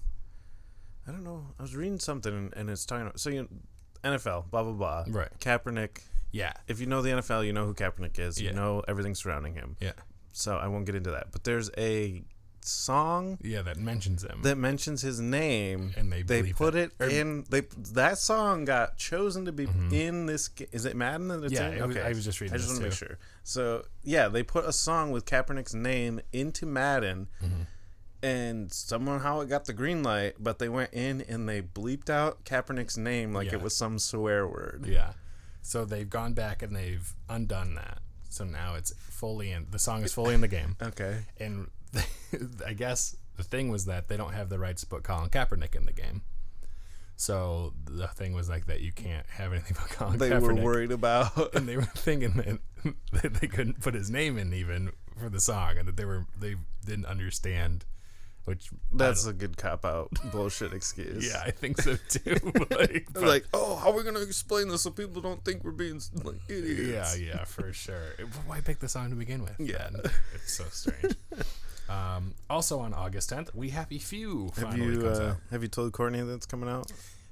[1.07, 1.45] I don't know.
[1.57, 3.19] I was reading something and, and it's talking about.
[3.19, 3.47] So, you
[4.03, 5.05] NFL, blah, blah, blah.
[5.07, 5.29] Right.
[5.39, 6.01] Kaepernick.
[6.31, 6.53] Yeah.
[6.67, 8.41] If you know the NFL, you know who Kaepernick is.
[8.41, 8.49] Yeah.
[8.49, 9.77] You know everything surrounding him.
[9.79, 9.93] Yeah.
[10.33, 11.31] So I won't get into that.
[11.31, 12.23] But there's a
[12.67, 14.41] song Yeah, that mentions him.
[14.43, 15.93] that mentions his name.
[15.97, 16.91] and they They put it.
[16.99, 17.45] it, in.
[17.49, 17.61] They
[17.93, 19.91] that song got chosen to be Mhm.
[19.93, 20.49] in this.
[20.71, 21.77] Is it Madden that it's Yeah, in?
[21.79, 23.17] it was- I was just reading I just want to make sure.
[23.43, 27.67] So yeah, they put a song with Kaepernick's name into Madden, Mhm.
[28.23, 30.35] and somehow it got the green light.
[30.39, 33.53] But they went in and they bleeped out Kaepernick's name like Yeah.
[33.55, 34.85] it was some swear word.
[34.87, 35.13] Yeah.
[35.61, 37.99] So they've gone back and they've undone that.
[38.29, 39.67] So now it's fully in.
[39.71, 40.75] The song is fully in the game.
[40.81, 41.25] Okay.
[41.39, 41.69] And
[42.65, 45.75] I guess the thing was that they don't have the rights to put Colin Kaepernick
[45.75, 46.21] in the game.
[47.15, 50.41] So the thing was like that you can't have anything but Colin They Kaepernick.
[50.41, 51.53] were worried about.
[51.55, 52.33] and they were thinking
[52.83, 56.05] that, that they couldn't put his name in even for the song, and that they
[56.05, 57.85] were they didn't understand.
[58.45, 61.27] Which That's a good cop out bullshit excuse.
[61.29, 62.37] yeah, I think so too.
[62.71, 65.71] like, but- like, oh, how are we gonna explain this so people don't think we're
[65.71, 67.19] being like Yeah, idiots?
[67.19, 68.13] yeah, for sure.
[68.45, 69.59] Why pick the song to begin with?
[69.59, 69.89] Yeah.
[70.33, 71.15] it's so strange.
[71.89, 75.35] Um, also on August 10th, We Happy Few Have finally you comes uh, out.
[75.51, 76.91] have you told Courtney that's coming out?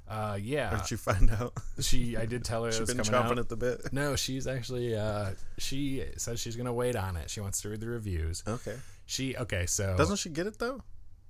[0.10, 1.54] Uh, Or yeah, did you find out?
[1.80, 2.16] she.
[2.16, 3.40] I did tell her it She's was been coming chomping out.
[3.40, 3.92] at the bit.
[3.92, 4.96] No, she's actually.
[4.96, 7.30] Uh, she says she's gonna wait on it.
[7.30, 8.44] She wants to read the reviews.
[8.48, 8.76] Okay.
[9.08, 9.66] She okay.
[9.66, 10.82] So Doesn't she get it though?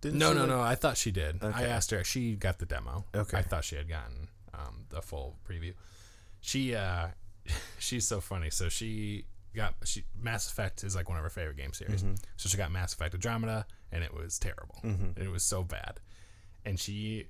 [0.02, 0.62] Didn't no, she, no, like- no.
[0.62, 1.42] I thought she did.
[1.42, 1.66] I Okay.
[1.68, 2.04] asked her.
[2.04, 3.06] She got the demo.
[3.16, 3.38] Okay.
[3.38, 5.74] I thought she had gotten um, the full preview.
[6.42, 7.08] She, uh,
[7.80, 8.50] she's so funny.
[8.50, 12.04] So she got she Mass Effect is like one of her favorite game series.
[12.04, 12.16] Mm-hmm.
[12.38, 14.80] So she got Mass Effect Andromeda, and it was terrible.
[14.84, 15.18] Mhm.
[15.18, 16.00] It was so bad.
[16.66, 17.28] And she,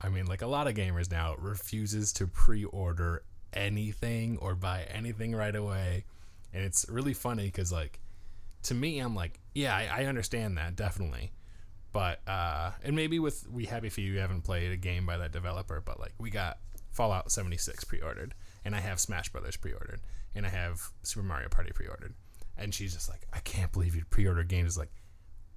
[0.00, 5.34] I mean, like a lot of gamers now, refuses to pre-order anything or buy anything
[5.34, 6.04] right away.
[6.52, 8.00] And it's really funny because, like,
[8.64, 11.32] to me, I'm like, yeah, I, I understand that definitely.
[11.92, 15.32] But uh, and maybe with We Happy Few you haven't played a game by that
[15.32, 16.58] developer, but like we got
[16.92, 20.00] Fallout 76 pre-ordered, and I have Smash Brothers pre-ordered,
[20.34, 22.14] and I have Super Mario Party pre-ordered,
[22.56, 24.76] and she's just like, I can't believe you pre-order games.
[24.76, 24.90] Like,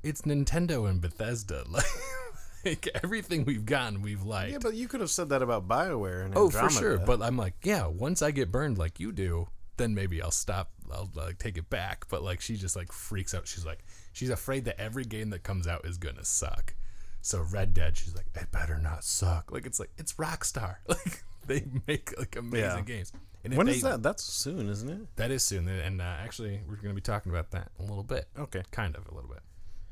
[0.03, 1.85] it's Nintendo and Bethesda, like,
[2.65, 4.51] like everything we've gotten, we've liked.
[4.51, 6.97] Yeah, but you could have said that about Bioware and oh, for sure.
[6.97, 10.71] But I'm like, yeah, once I get burned like you do, then maybe I'll stop.
[10.91, 12.05] I'll like take it back.
[12.09, 13.47] But like, she just like freaks out.
[13.47, 16.75] She's like, she's afraid that every game that comes out is gonna suck.
[17.21, 19.51] So Red Dead, she's like, it better not suck.
[19.51, 20.75] Like it's like it's Rockstar.
[20.87, 22.81] Like they make like amazing Yeah.
[22.81, 23.11] games.
[23.45, 24.01] And when they, is that?
[24.01, 25.15] That's soon, isn't it?
[25.17, 25.67] That is soon.
[25.67, 28.27] And uh, actually, we're gonna be talking about that a little bit.
[28.39, 28.63] Okay.
[28.71, 29.41] Kind of a little bit.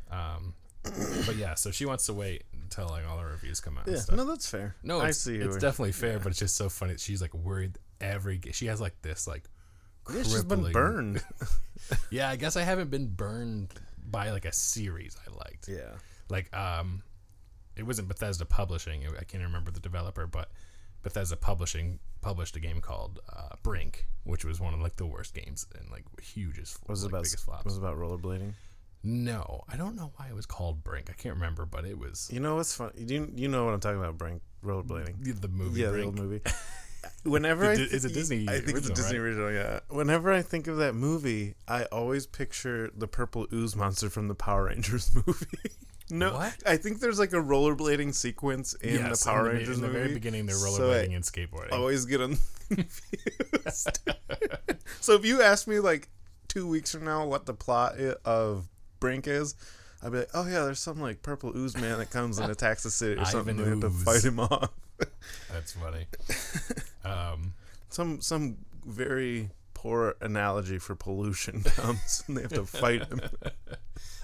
[0.10, 0.54] Um,
[1.26, 3.88] but yeah, so she wants to wait until like all the reviews come out.
[3.88, 4.16] and Yeah.
[4.16, 4.76] No, that's fair.
[4.84, 5.36] No, I it's, see.
[5.36, 6.96] it's definitely fair, but it's just so funny.
[6.98, 8.40] She's like worried every.
[8.54, 9.44] She has like this like.
[10.12, 11.24] Yeah, she's been burned.
[12.10, 13.74] Yeah, I guess I haven't been burned
[14.10, 15.68] by like a series I liked.
[15.68, 15.96] yeah.
[16.30, 17.02] Like um,
[17.76, 19.04] it wasn't Bethesda Publishing.
[19.20, 20.50] I can't remember the developer, but
[21.04, 25.34] Bethesda Publishing published a game called uh, Brink, which was one of like the worst
[25.34, 27.66] games and like hugest Was like, about biggest flops.
[27.66, 28.54] was it about rollerblading?
[29.04, 31.10] No, I don't know why it was called Brink.
[31.10, 32.92] I can't remember, but it was You know what's funny?
[32.98, 34.18] You you know what I'm talking about?
[34.18, 35.24] Brink rollerblading.
[35.24, 35.80] the, the movie.
[35.82, 36.06] Yeah, the Brink.
[36.06, 36.42] old movie.
[37.24, 39.26] Whenever The I th- it's a Disney I think it's a Disney right?
[39.30, 39.52] original.
[39.52, 39.80] Yeah.
[39.90, 44.36] Whenever I think of that movie, I always picture the purple ooze monster from the
[44.36, 45.72] Power Rangers movie.
[46.12, 46.56] No, What?
[46.66, 49.82] I think there's like a rollerblading sequence in Yes, the Power in the, Rangers in
[49.82, 50.00] the movie.
[50.00, 51.72] very beginning, they're So rollerblading I and skateboarding.
[51.72, 52.38] always get them
[52.70, 54.00] confused.
[55.02, 56.10] so if you ask me like
[56.48, 57.96] two weeks from now what the plot
[58.26, 58.68] of
[59.00, 59.56] Brink is.
[60.04, 62.84] I'd be like, oh yeah, there's some like purple ooze man that comes and attacks
[62.84, 63.56] the city or something.
[63.56, 64.70] We have to fight him off.
[65.54, 66.08] That's funny.
[67.06, 67.54] um,
[67.90, 73.22] some some very poor analogy for pollution comes and they have to fight him.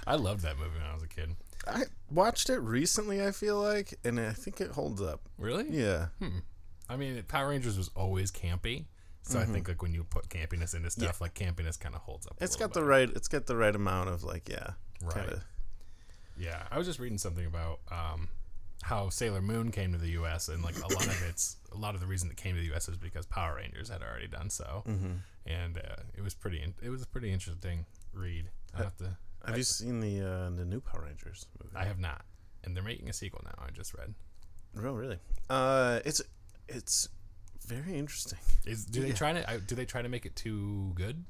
[0.06, 1.36] I loved that movie when I was a kid.
[1.66, 5.22] I watched it recently, I feel like, and I think it holds up.
[5.38, 5.66] Really?
[5.70, 6.08] Yeah.
[6.20, 6.40] Hmm.
[6.90, 8.86] I mean, Power Rangers was always campy,
[9.24, 12.26] so I think like when you put campiness into stuff, like campiness kind of holds
[12.28, 12.38] up.
[12.40, 12.86] It's got the better.
[12.90, 13.10] right.
[13.10, 14.72] It's got the right amount of like yeah.
[15.02, 15.14] Right.
[15.16, 15.44] Kinda,
[16.38, 18.30] Yeah, I was just reading something about um,
[18.84, 20.48] how Sailor Moon came to the U.S.
[20.48, 22.68] and like a lot of it's a lot of the reason it came to the
[22.68, 22.88] U.S.
[22.88, 25.12] is because Power Rangers had already done so, Mm-hmm.
[25.46, 26.62] and uh, it was pretty.
[26.62, 28.50] In- it was a pretty interesting read.
[28.74, 29.18] I have to.
[29.48, 31.76] Have I, you seen the uh, the new Power Rangers movie?
[31.76, 32.22] I have not,
[32.64, 33.56] and they're making a sequel now.
[33.66, 34.14] I just read.
[34.78, 35.18] Oh, really?
[35.50, 36.22] Uh, it's
[36.68, 37.10] it's
[37.66, 38.40] very interesting.
[38.66, 39.62] Is do they try to?
[39.66, 41.24] Do they try to make it too good?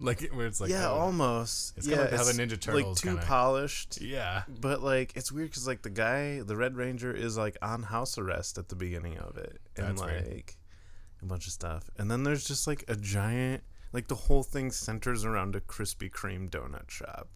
[0.00, 1.76] Like where it's like yeah, oh, almost.
[1.78, 4.00] It's yeah, kinda like how the Ninja Turtles like too kinda- polished.
[4.00, 4.42] yeah.
[4.60, 8.18] But like it's weird because like the guy, the Red Ranger, is like on house
[8.18, 10.52] arrest at the beginning of it, and That's like weird.
[11.22, 11.88] a bunch of stuff.
[11.96, 16.10] And then there's just like a giant, like the whole thing centers around a Krispy
[16.10, 17.28] Kreme donut shop.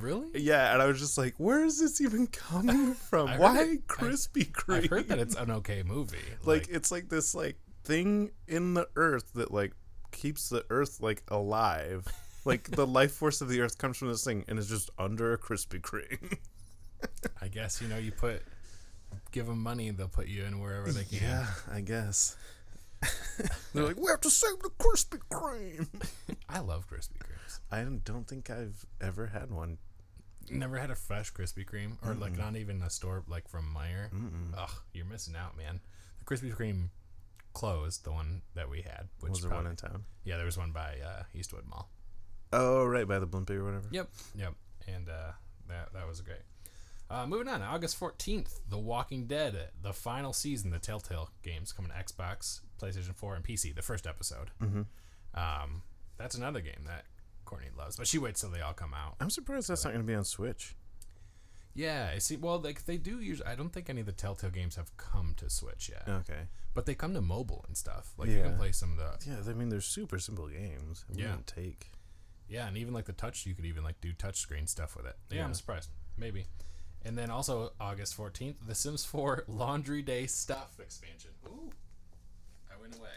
[0.00, 0.28] Really?
[0.34, 3.38] Yeah, and I was just like, where is this even coming from?
[3.38, 4.84] Why it- I- Krispy Kreme?
[4.84, 6.18] I've heard that it's an okay movie.
[6.44, 9.72] like it's like this like thing in the earth that like
[10.12, 12.06] keeps the earth like alive.
[12.44, 15.32] Like the life force of the earth comes from this thing and is just under
[15.32, 16.36] a Krispy Kreme.
[17.40, 18.42] I guess you know you put
[19.32, 21.18] give them money, they'll put you in wherever they can.
[21.22, 22.36] Yeah, I guess.
[23.74, 25.88] They're like, we have to save the Krispy Kreme.
[26.48, 27.60] I love Krispy Kremes.
[27.70, 29.78] I don't think I've ever had one.
[30.50, 34.10] Never had a fresh Krispy Kreme, or like not even a store like from Meijer.
[34.12, 34.54] Mm-mm.
[34.56, 35.80] Ugh, you're missing out, man.
[36.18, 36.88] The Krispy Kreme
[37.52, 39.08] closed, the one that we had.
[39.20, 40.04] Which Was there probably, one in town?
[40.24, 41.88] Yeah, there was one by uh, Eastwood Mall.
[42.52, 43.86] Oh, right by the Blimpie or whatever.
[43.92, 44.54] Yep, yep,
[44.88, 45.32] and uh,
[45.68, 46.42] that that was great.
[47.08, 51.92] Uh, moving on, August fourteenth, The Walking Dead, the final season, the Telltale games coming
[51.92, 53.74] to Xbox, PlayStation Four, and PC.
[53.74, 54.50] The first episode.
[54.62, 54.82] Mm-hmm.
[55.34, 55.82] Um,
[56.16, 57.04] that's another game that
[57.44, 59.16] Courtney loves, but she waits till they all come out.
[59.20, 60.74] I'm surprised that's not going to be on Switch.
[61.74, 62.36] Yeah, I see.
[62.36, 63.48] Well, like they do usually.
[63.48, 66.48] I don't think any of the Telltale games have come to Switch yet, Okay.
[66.74, 68.12] but they come to mobile and stuff.
[68.18, 71.04] Like you can play some of the Yeah, I mean, they're super simple games.
[71.10, 71.36] It Yeah.
[71.46, 71.92] take.
[72.48, 75.06] yeah, and even like the touch, you could even like do touch screen stuff with
[75.06, 75.16] it.
[75.30, 75.44] Yeah, Yeah.
[75.44, 75.90] I'm surprised.
[76.18, 76.46] Maybe.
[77.02, 81.30] And then also August 14th, The Sims 4 Laundry Day Stuff expansion.
[81.46, 81.70] Ooh,
[82.80, 83.08] went away.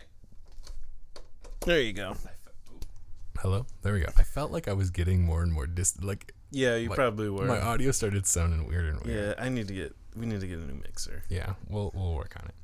[1.66, 2.12] There you go.
[2.12, 2.30] I fe-
[2.70, 2.80] ooh.
[3.40, 4.08] Hello, there we go.
[4.18, 6.06] I felt like I was getting more and more distant.
[6.06, 7.46] Like Yeah, you Like, probably were.
[7.46, 9.38] my audio started sounding weird and weird.
[9.38, 9.96] yeah, I need to get.
[10.16, 11.24] We need to get a new mixer.
[11.30, 12.56] Yeah, we'll we'll work on it.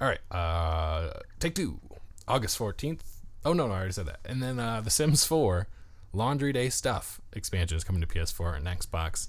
[0.00, 1.78] All right, uh, take two,
[2.26, 3.04] August fourteenth.
[3.44, 4.20] Oh no, no, I already said that.
[4.24, 5.68] And then uh, The Sims Four,
[6.12, 9.28] Laundry Day Stuff expansion is coming to PS4 and Xbox.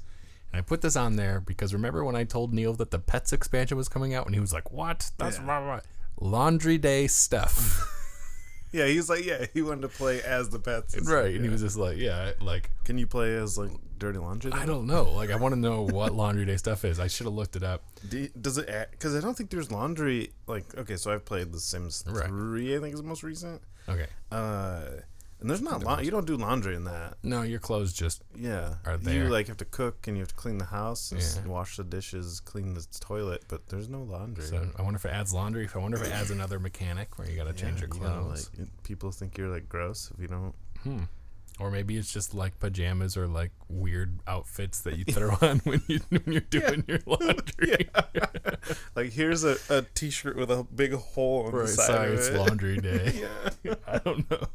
[0.51, 3.33] And I put this on there because remember when I told Neil that the Pets
[3.33, 5.11] expansion was coming out, and he was like, "What?
[5.17, 5.43] That's Yeah.
[5.45, 5.81] blah, blah, blah."
[6.23, 7.89] Laundry Day Stuff."
[8.75, 10.97] Yeah, he's like, yeah, he wanted to play as the pets.
[11.07, 14.51] right, and he was just like, "Yeah, like Can you play as like Dirty Laundry?
[14.51, 15.03] I don't know.
[15.11, 16.99] Like I want to know what Laundry Day Stuff is.
[16.99, 18.67] I should have looked it up." Do does it?
[18.89, 20.31] Because I don't think there's laundry.
[20.47, 22.25] Like, okay, so I've played The Sims Right.
[22.25, 22.75] three.
[22.75, 23.61] I think is the most recent.
[23.87, 24.85] Okay, Uh,
[25.43, 25.83] and there's not.
[25.83, 27.17] La- you don't do laundry in that.
[27.21, 29.13] no, your clothes just Yeah, Are there.
[29.13, 31.51] you like have to cook and you have to clean the house, and s- Yeah.
[31.51, 34.45] wash the dishes, clean the toilet, but there's no laundry.
[34.45, 35.65] So I wonder if it adds laundry.
[35.65, 37.95] If I wonder if it adds another mechanic where you got to change Yeah, your
[37.95, 38.49] you gotta, clothes.
[38.57, 40.55] like, people think you're like gross if you don't.
[40.83, 41.03] hmm.
[41.59, 45.81] Or maybe it's just like pajamas or like weird outfits that you throw on when
[45.87, 47.89] you when you're doing your laundry.
[48.95, 52.27] Like here's a, a t-shirt with a big hole in Right, the side sorry, it's
[52.27, 52.37] it.
[52.37, 53.25] laundry day.
[53.63, 53.73] yeah.
[53.85, 54.47] I don't know.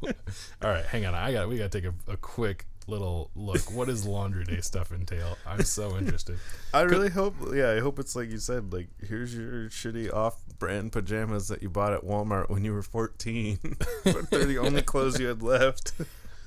[0.63, 1.13] All right, hang on.
[1.13, 3.71] I got we got to take a, a quick little look.
[3.71, 5.37] What does laundry day stuff entail?
[5.45, 6.39] I'm so interested.
[6.73, 10.91] I really hope, yeah, I hope it's like you said, like here's your shitty off-brand
[10.91, 13.59] pajamas that you bought at Walmart when you were 14,
[14.05, 15.93] but they're the only clothes you had left.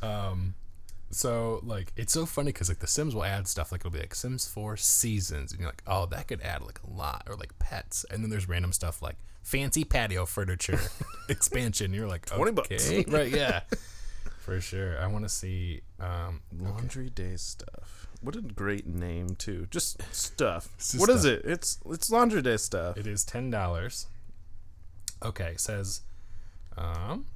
[0.02, 0.54] Um,
[1.10, 3.98] so like it's so funny because like the Sims will add stuff like it'll be
[3.98, 7.36] like Sims Four Seasons, and you're like, oh, that could add like a lot, or
[7.36, 10.80] like pets, and then there's random stuff like fancy patio furniture
[11.28, 11.92] expansion.
[11.92, 12.90] You're like, 20 bucks.
[13.08, 13.30] right?
[13.30, 13.60] Yeah,
[14.38, 14.98] for sure.
[14.98, 15.82] I want to see.
[16.00, 18.06] Um, Laundry day stuff.
[18.22, 19.66] What a great name too.
[19.70, 20.68] Just stuff.
[20.78, 21.32] Just What is stuff.
[21.32, 21.44] it?
[21.44, 22.96] It's it's laundry day stuff.
[22.96, 24.06] It is ten dollars.
[25.24, 26.00] Okay, it says,
[26.76, 27.26] um,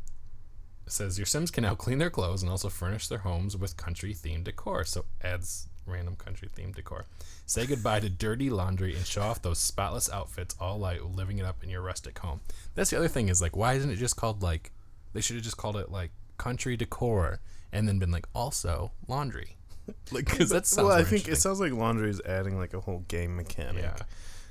[0.86, 4.14] says your Sims can now clean their clothes and also furnish their homes with country
[4.14, 4.84] themed decor.
[4.84, 7.04] So adds random country themed decor.
[7.44, 11.44] Say goodbye to dirty laundry and show off those spotless outfits, all like living it
[11.44, 12.40] up in your rustic home.
[12.74, 14.72] That's the other thing is like, why isn't it just called like?
[15.12, 17.40] They should have just called it like country decor
[17.72, 19.56] and then been like also laundry.
[20.12, 20.88] like because that sounds.
[20.88, 23.84] well, I think it sounds like laundry is adding like a whole game mechanic.
[23.84, 23.96] Yeah.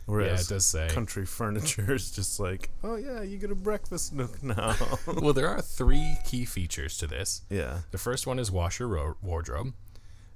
[0.05, 0.87] Whereas yeah, it does say.
[0.89, 4.75] country furniture is just like, oh yeah, you get a breakfast nook now.
[5.07, 7.41] well, there are three key features to this.
[7.49, 7.79] yeah.
[7.91, 9.73] The first one is wash your ro- wardrobe.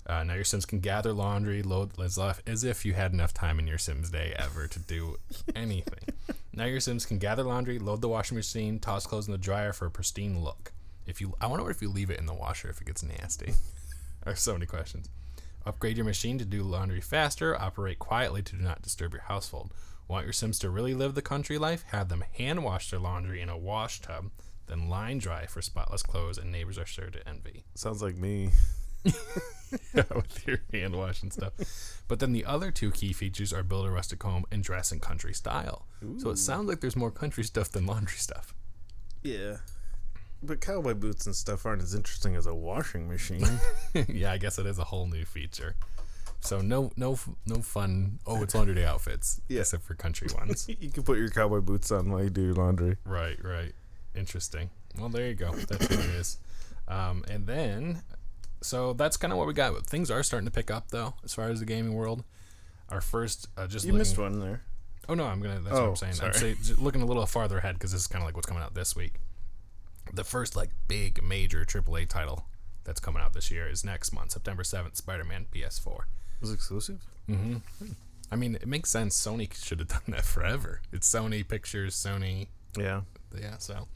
[0.08, 3.32] Uh, now your Sims can gather laundry, load as, off, as if you had enough
[3.32, 5.18] time in your Sims day ever to do
[5.56, 6.16] anything.
[6.52, 9.72] Now your Sims can gather laundry, load the washing machine, toss clothes in the dryer
[9.72, 10.72] for a pristine look.
[11.06, 13.54] If you, I wonder if you leave it in the washer if it gets nasty.
[14.26, 15.10] There's so many questions.
[15.70, 17.56] Upgrade your machine to do laundry faster.
[17.62, 19.72] Operate quietly to do not disturb your household.
[20.08, 21.84] Want your Sims to really live the country life?
[21.90, 24.32] Have them hand wash their laundry in a wash tub,
[24.66, 27.66] then line dry for spotless clothes, and neighbors are sure to envy.
[27.76, 28.50] Sounds like me.
[29.94, 31.54] with your hand wash and stuff.
[32.08, 35.00] But then the other two key features are build a rustic home and dress in
[35.00, 35.86] country style.
[36.18, 38.56] So it sounds like there's more country stuff than laundry stuff.
[39.22, 39.58] Yeah.
[40.42, 43.46] But cowboy boots and stuff aren't as interesting as a washing machine.
[44.08, 45.76] yeah, I guess it is a whole new feature.
[46.42, 48.20] So no, no, no fun.
[48.26, 49.60] Oh, it's laundry day outfits, Yeah.
[49.62, 50.70] except for country ones.
[50.80, 52.96] you can put your cowboy boots on while you do your laundry.
[53.04, 53.74] right, right.
[54.16, 54.70] Interesting.
[54.98, 55.52] Well, there you go.
[55.52, 56.38] That's what it is.
[56.88, 58.02] Um, and then,
[58.62, 59.86] so that's kind of what we got.
[59.86, 62.24] Things are starting to pick up though, as far as the gaming world.
[62.90, 64.62] Our first, uh, just You looking- missed one there.
[65.10, 65.60] Oh no, I'm gonna.
[65.60, 66.14] That's what Oh, I'm saying.
[66.24, 66.56] I'm sorry.
[66.56, 68.64] say, j- looking a little farther ahead because this is kind of like what's coming
[68.64, 69.16] out this week.
[70.14, 72.46] The first like big major AAA title
[72.84, 76.00] that's coming out this year is next month, September 7th, Spider-Man PS4.
[76.42, 77.06] Was exclusive?
[77.30, 77.58] Mm-hmm.
[78.32, 79.20] I mean, it makes sense.
[79.20, 80.82] Sony should have done that forever.
[80.92, 82.48] It's Sony Pictures, Sony.
[82.78, 83.02] Yeah.
[83.40, 83.58] Yeah.
[83.58, 83.88] So,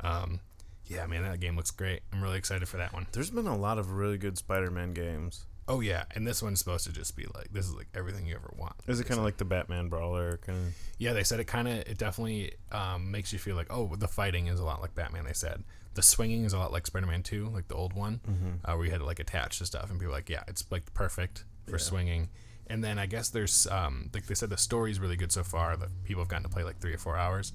[0.00, 0.40] um,
[0.86, 2.02] yeah, man, that game looks great.
[2.12, 3.06] I'm really excited for that one.
[3.12, 5.45] There's been a lot of really good Spider-Man games.
[5.68, 8.34] Oh yeah, and this one's supposed to just be like this is like everything you
[8.36, 8.74] ever want.
[8.86, 10.36] Is it kind of like the Batman brawler?
[10.38, 10.74] Kind of.
[10.98, 14.06] Yeah, they said it kind of, it definitely um, makes you feel like, oh, the
[14.08, 15.24] fighting is a lot like Batman.
[15.24, 18.20] They said the swinging is a lot like Spider-Man Two, like the old one,
[18.64, 20.92] uh, where you had to like attach to stuff, and people like, yeah, it's like
[20.94, 22.28] perfect for swinging.
[22.68, 25.76] And then I guess there's, um, like they said, the story's really good so far.
[25.76, 27.52] That people have gotten to play like three or four hours,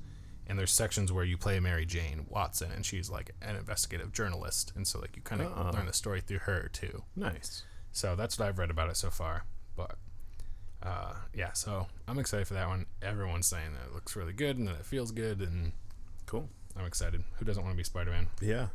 [0.47, 4.73] and there's sections where you play Mary Jane Watson, and she's like an investigative journalist,
[4.75, 5.71] and so like you kind of Oh.
[5.73, 7.03] learn the story through her too.
[7.15, 7.63] Nice.
[7.91, 9.43] So that's what I've read about it so far.
[9.75, 9.95] But
[10.83, 12.85] uh, yeah, so I'm excited for that one.
[13.01, 15.73] Everyone's saying that it looks really good and that it feels good, and
[16.25, 16.47] Cool.
[16.77, 17.23] I'm excited.
[17.39, 18.27] Who doesn't want to be Spider Man?
[18.39, 18.67] Yeah.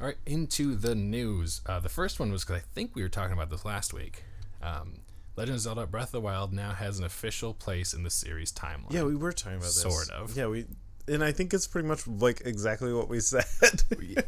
[0.00, 1.60] All right, into the news.
[1.66, 4.24] Uh, the first one was because I think we were talking about this last week.
[4.62, 5.00] Um,
[5.36, 8.50] Legend of Zelda: Breath of the Wild now has an official place in the series
[8.52, 8.90] timeline.
[8.92, 9.82] Yeah, we were talking about this.
[9.82, 10.34] Sort of.
[10.36, 10.66] Yeah, we.
[11.08, 13.44] And I think it's pretty much like exactly what we said.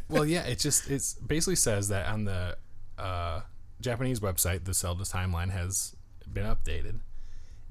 [0.07, 2.57] well, yeah, it just it's basically says that on the
[2.97, 3.41] uh,
[3.81, 5.95] Japanese website, the Zelda timeline has
[6.31, 6.99] been updated,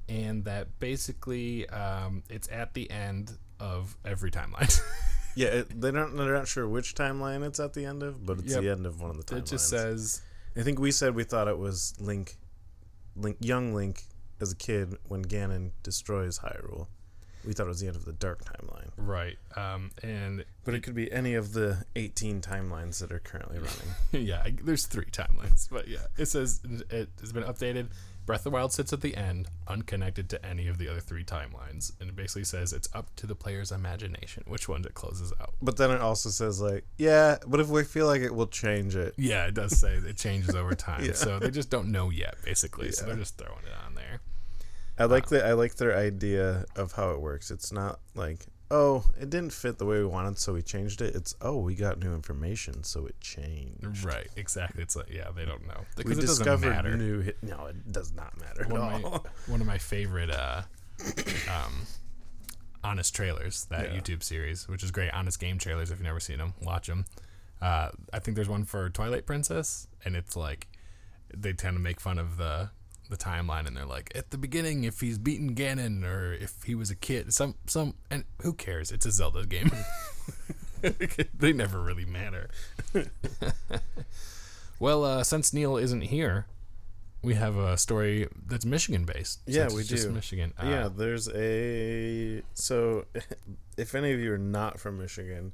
[0.09, 4.81] and that basically um, it's at the end of every timeline.
[5.37, 6.17] yeah, it, they don't.
[6.17, 8.63] They're not sure which timeline it's at the end of, but it's Yep.
[8.63, 9.39] the end of one of the timelines.
[9.39, 10.23] it just says
[10.57, 12.37] I think we said we thought it was Link,
[13.15, 14.03] Link, young Link,
[14.41, 16.89] as a kid when Ganon destroys Hyrule.
[17.47, 20.83] We thought it was the end of the Dark timeline, right, um, and but it
[20.83, 23.59] could be any of the 18 timelines that are currently
[24.13, 24.27] running.
[24.27, 27.89] yeah, I- there's three timelines, but yeah, it says it has been updated.
[28.27, 31.25] Breath of the Wild sits at the end, unconnected to any of the other three
[31.25, 35.33] timelines, and it basically says it's up to the player's imagination which ones it closes
[35.41, 35.55] out.
[35.63, 38.97] But then it also says like, yeah, but if we feel like it, we'll change
[38.97, 39.15] it.
[39.17, 41.13] Yeah, it does say it changes over time, Yeah.
[41.15, 42.93] so they just don't know yet, basically.
[42.93, 44.21] So they're just throwing it on there.
[44.99, 47.51] I like the I like their idea of how it works.
[47.51, 51.15] It's not like oh, it didn't fit the way we wanted, so we changed it.
[51.15, 54.05] It's oh, we got new information, so it changed.
[54.05, 54.83] Right, exactly.
[54.83, 56.97] It's like yeah, they don't know We because it doesn't discovered matter.
[56.97, 57.21] new.
[57.21, 57.39] Hit.
[57.43, 59.11] No, it does not matter at one of all.
[59.13, 60.63] my one of my favorite uh,
[61.49, 61.87] um,
[62.85, 64.01] honest trailers that Yeah.
[64.01, 65.11] YouTube series, which is great.
[65.13, 65.91] Honest game trailers.
[65.91, 67.07] If you've never seen them, watch them.
[67.61, 70.69] Uh, I think there's one for Twilight Princess, and it's like
[71.37, 72.71] they tend to make fun of the
[73.09, 76.75] the timeline, and they're like, at the beginning, if he's beaten Ganon or if he
[76.75, 78.91] was a kid, some some, and who cares?
[78.91, 79.71] It's a Zelda game.
[81.35, 82.49] they never really matter.
[84.79, 86.47] well, uh, since Neil isn't here,
[87.23, 89.41] we have a story that's Michigan based.
[89.47, 90.13] Yeah, we just do.
[90.13, 90.55] Michigan.
[90.59, 93.07] Uh, yeah, there's a so
[93.77, 95.53] if any of you are not from Michigan,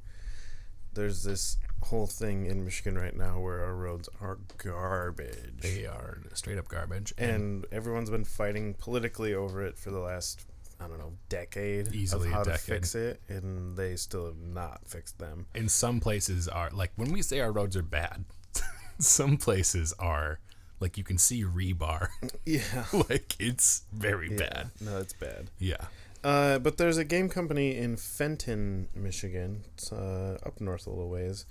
[0.92, 5.60] there's this whole thing in Michigan right now where our roads are garbage.
[5.60, 7.12] They are straight up garbage.
[7.18, 10.44] and everyone's been fighting politically over it for the last
[10.80, 15.18] I don't know decade Easily how to fix it, and they still have not fixed
[15.18, 15.46] them.
[15.54, 18.24] in some places are like when we say our roads are bad,
[18.98, 20.40] some places are
[20.80, 22.08] like you can see rebar.
[22.44, 24.70] Yeah, like it's very bad.
[24.80, 25.48] No, it's bad.
[25.58, 25.86] Yeah.
[26.24, 29.62] Uh, but there's a game company in Fenton, Michigan.
[29.74, 31.44] It's uh, up north a little ways.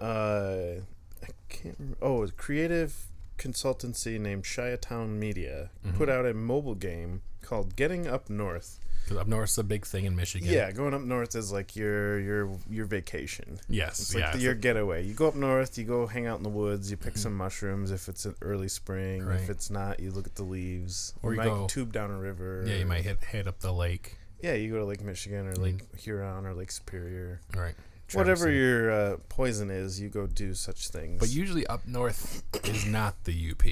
[0.00, 0.80] Uh,
[1.22, 1.98] I can't remember.
[2.02, 3.06] Oh, a creative
[3.38, 8.78] consultancy named Shiatown Media put out a mobile game called Getting Up North.
[9.04, 10.48] Because up north's a big thing in Michigan.
[10.50, 13.60] Yeah, going up north is like your your your vacation.
[13.68, 14.00] Yes.
[14.00, 14.30] It's like yeah.
[14.30, 15.06] the, it's your like- getaway.
[15.06, 17.92] You go up north, you go hang out in the woods, you pick some mushrooms
[17.92, 19.24] if it's an early spring.
[19.24, 19.38] Right.
[19.40, 21.14] If it's not, you look at the leaves.
[21.22, 22.64] Or you might go- tube down a river.
[22.66, 24.18] yeah, you might hit hit up the lake.
[24.42, 27.40] Yeah, you go to Lake Michigan or Lake Huron or Lake Superior.
[27.56, 27.74] Right.
[28.12, 31.20] Whatever Traverse your uh, poison is, you go do such things.
[31.20, 33.64] But usually up north is not the UP.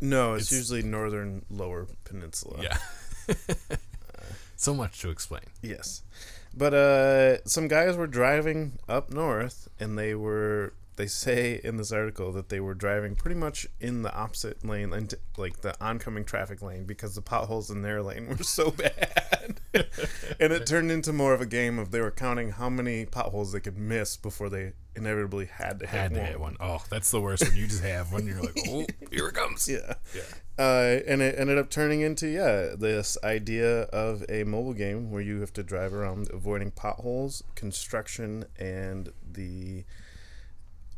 [0.00, 2.58] no, it's, it's- usually northern lower peninsula.
[2.62, 2.78] Yeah.
[4.56, 5.42] so much to explain.
[5.62, 6.02] Yes.
[6.54, 11.90] But uh some guys were driving up north and they were they say in this
[11.90, 16.22] article that they were driving pretty much in the opposite lane and like the oncoming
[16.24, 19.58] traffic lane because the potholes in their lane were so bad.
[20.38, 23.52] and it turned into more of a game of they were counting how many potholes
[23.52, 26.26] they could miss before they inevitably had to Had hit to one.
[26.30, 26.56] hit one.
[26.60, 28.26] Oh, that's the worst when you just have one.
[28.26, 29.66] You're like, oh, here it comes.
[29.72, 29.94] Yeah.
[30.14, 30.20] Yeah.
[30.58, 35.22] Uh, and it ended up turning into yeah this idea of a mobile game where
[35.22, 39.84] you have to drive around avoiding potholes, construction, and the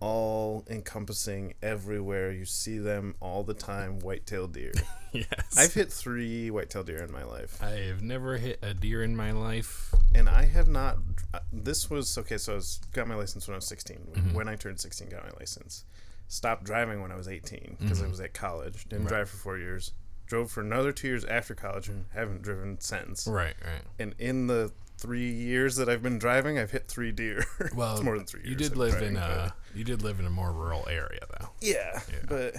[0.01, 4.73] all encompassing everywhere you see them all the time white-tailed deer.
[5.15, 5.57] Yes.
[5.57, 9.31] I've hit three white-tailed deer in my life, I've never hit a deer in my
[9.31, 9.95] life.
[10.13, 10.99] and I have not.
[11.33, 12.37] uh, This was okay.
[12.37, 13.97] So I was, got my license when I was 16.
[13.97, 14.35] Mm-hmm.
[14.35, 15.85] When I turned 16, got my license.
[16.29, 18.85] Stopped driving when I was 18 because I was at college.
[18.89, 19.03] Didn't Mm-hmm.
[19.05, 19.09] Right.
[19.09, 19.93] drive for four years.
[20.27, 23.27] Drove for another two years after college and haven't driven since.
[23.27, 23.83] Right, right.
[23.99, 27.45] And in the three years that I've been driving, I've hit three deer.
[27.75, 28.51] Well, it's more than three years.
[28.51, 31.49] You did live driving, in a you did live in a more rural area though.
[31.61, 32.19] yeah, Yeah.
[32.29, 32.55] but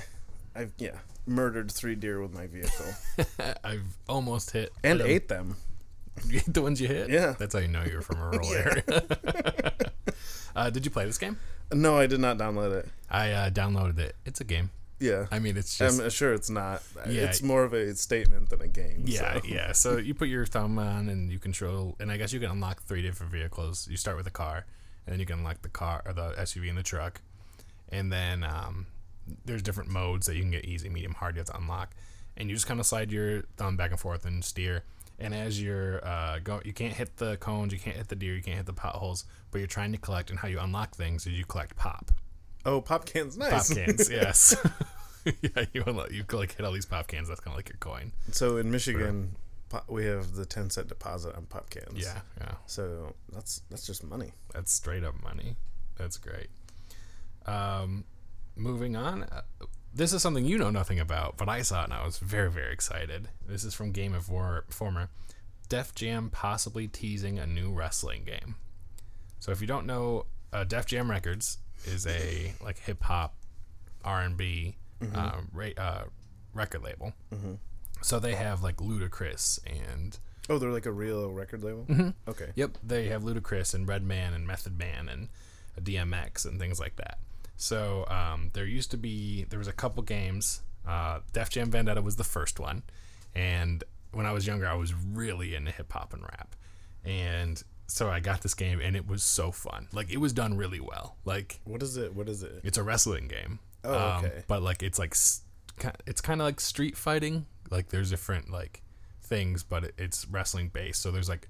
[0.56, 2.86] I've yeah murdered three deer with my vehicle
[3.64, 5.58] I've almost hit and ate them.
[6.28, 7.10] You ate the ones you hit.
[7.10, 7.34] Yeah.
[7.40, 8.84] that's how you know you're from a rural area.
[10.56, 11.38] Uh, did you play this game?
[11.74, 12.90] No, I did not download it.
[13.10, 14.16] I uh, downloaded it.
[14.26, 14.72] It's a game.
[15.00, 16.82] Yeah, I mean, it's just I'm sure it's not.
[17.10, 17.24] Yeah.
[17.24, 19.04] it's more of a statement than a game.
[19.06, 19.42] Yeah, so.
[19.46, 19.72] yeah.
[19.74, 22.84] So you put your thumb on and you control, and I guess you can unlock
[22.84, 23.88] three different vehicles.
[23.90, 24.66] You start with a car,
[25.06, 27.20] and then you can unlock the car or the SUV and the truck,
[27.90, 28.88] and then um,
[29.44, 31.36] there's different modes that you can get easy, medium, hard.
[31.36, 31.94] You have to unlock,
[32.38, 34.84] and you just kind of slide your thumb back and forth and steer.
[35.20, 38.36] And as you're uh, go, you can't hit the cones, you can't hit the deer,
[38.36, 40.30] you can't hit the potholes, but you're trying to collect.
[40.30, 42.12] And how you unlock things is you collect pop,
[42.66, 43.70] Oh, pop cans, nice.
[43.70, 44.10] pop cans.
[44.12, 44.56] yes.
[45.42, 47.28] yeah, you unlock, you like hit all these pop cans.
[47.30, 48.12] That's kind of like your coin.
[48.32, 49.36] So in Michigan,
[49.70, 51.94] po- we have the ten cent deposit on pop cans.
[51.98, 52.56] Yeah, yeah.
[52.66, 54.34] So that's that's just money.
[54.54, 55.56] That's straight up money.
[55.98, 56.48] That's great.
[57.46, 58.04] Um,
[58.56, 59.24] moving on.
[59.24, 59.42] Uh,
[59.96, 62.52] this is something you know nothing about, but I saw it and I was very,
[62.52, 63.30] very excited.
[63.48, 65.10] This is from Game Informer.
[65.70, 68.56] Def Jam possibly teasing a new wrestling game.
[69.40, 73.36] So if you don't know, uh, Def Jam Records is a like hip hop,
[74.04, 74.76] R and B
[75.16, 76.04] um, ra- uh,
[76.54, 77.14] record label.
[78.02, 80.18] So they have like Ludacris and
[80.48, 81.86] Oh, they're like a real record label.
[81.90, 82.10] Mm-hmm.
[82.30, 82.52] Okay.
[82.56, 85.30] Yep, they have Ludacris and Redman and Method Man and
[85.82, 87.18] DMX and things like that.
[87.58, 90.62] So um, there used to be there was a couple games.
[90.88, 92.84] Uh, Def Jam Vendetta was the first one,
[93.34, 96.56] and when I was younger, I was really into hip hop and rap,
[97.04, 99.88] and so I got this game and it was so fun.
[99.94, 101.18] Like it was done really well.
[101.24, 102.16] Like What is it?
[102.16, 102.62] What is it?
[102.64, 103.60] it's a wrestling game.
[103.84, 104.44] Um, Oh, okay.
[104.48, 105.12] but like it's like
[106.08, 107.46] it's kind of like street fighting.
[107.70, 108.82] Like there's different like
[109.22, 111.02] things, but it's wrestling based.
[111.02, 111.48] So there's like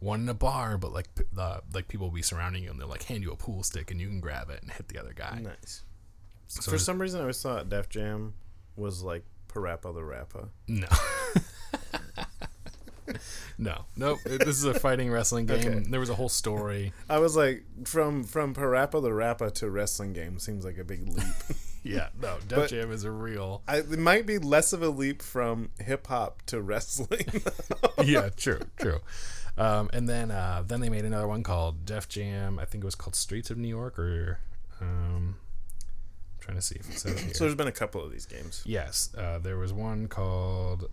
[0.00, 2.88] one in a bar, but like the like people will be surrounding you and they'll
[2.88, 5.12] like hand you a pool stick and you can grab it and hit the other
[5.14, 5.40] guy.
[5.42, 5.82] Nice.
[6.46, 8.34] So For some reason, I always thought Def Jam
[8.76, 10.48] was like PaRappa the Rapper.
[10.66, 10.86] No.
[13.58, 14.18] no, nope.
[14.24, 15.58] This is a fighting wrestling game.
[15.58, 15.78] Okay.
[15.90, 16.92] There was a whole story.
[17.08, 21.06] I was like, from from PaRappa the Rapper to wrestling game seems like a big
[21.08, 21.24] leap.
[21.84, 22.36] Yeah, no.
[22.48, 23.62] Def But- Jam is a real.
[23.68, 27.24] I, it might be less of a leap from hip hop to wrestling.
[28.04, 28.98] yeah, true, true.
[29.58, 32.58] Um, and then uh, then they made another one called Def Jam.
[32.58, 34.38] I think it was called Streets of New York, or
[34.80, 37.34] um, I'm trying to see if it says here.
[37.34, 38.62] so there's been a couple of these games.
[38.64, 40.88] yes, uh, there was one called.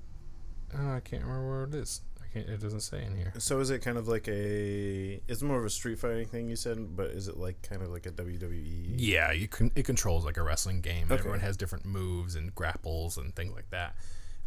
[0.78, 2.02] Oh, I can't remember where it is.
[2.22, 2.50] I can't.
[2.50, 3.34] It doesn't say in here.
[3.38, 5.22] So is it kind of like a?
[5.28, 7.90] It's more of a street fighting thing you said, but is it like kind of
[7.90, 8.96] like a WWE?
[8.98, 9.72] Yeah, you can.
[9.76, 11.06] It controls like a wrestling game.
[11.06, 11.20] Okay.
[11.20, 13.96] Everyone has different moves and grapples and things like that.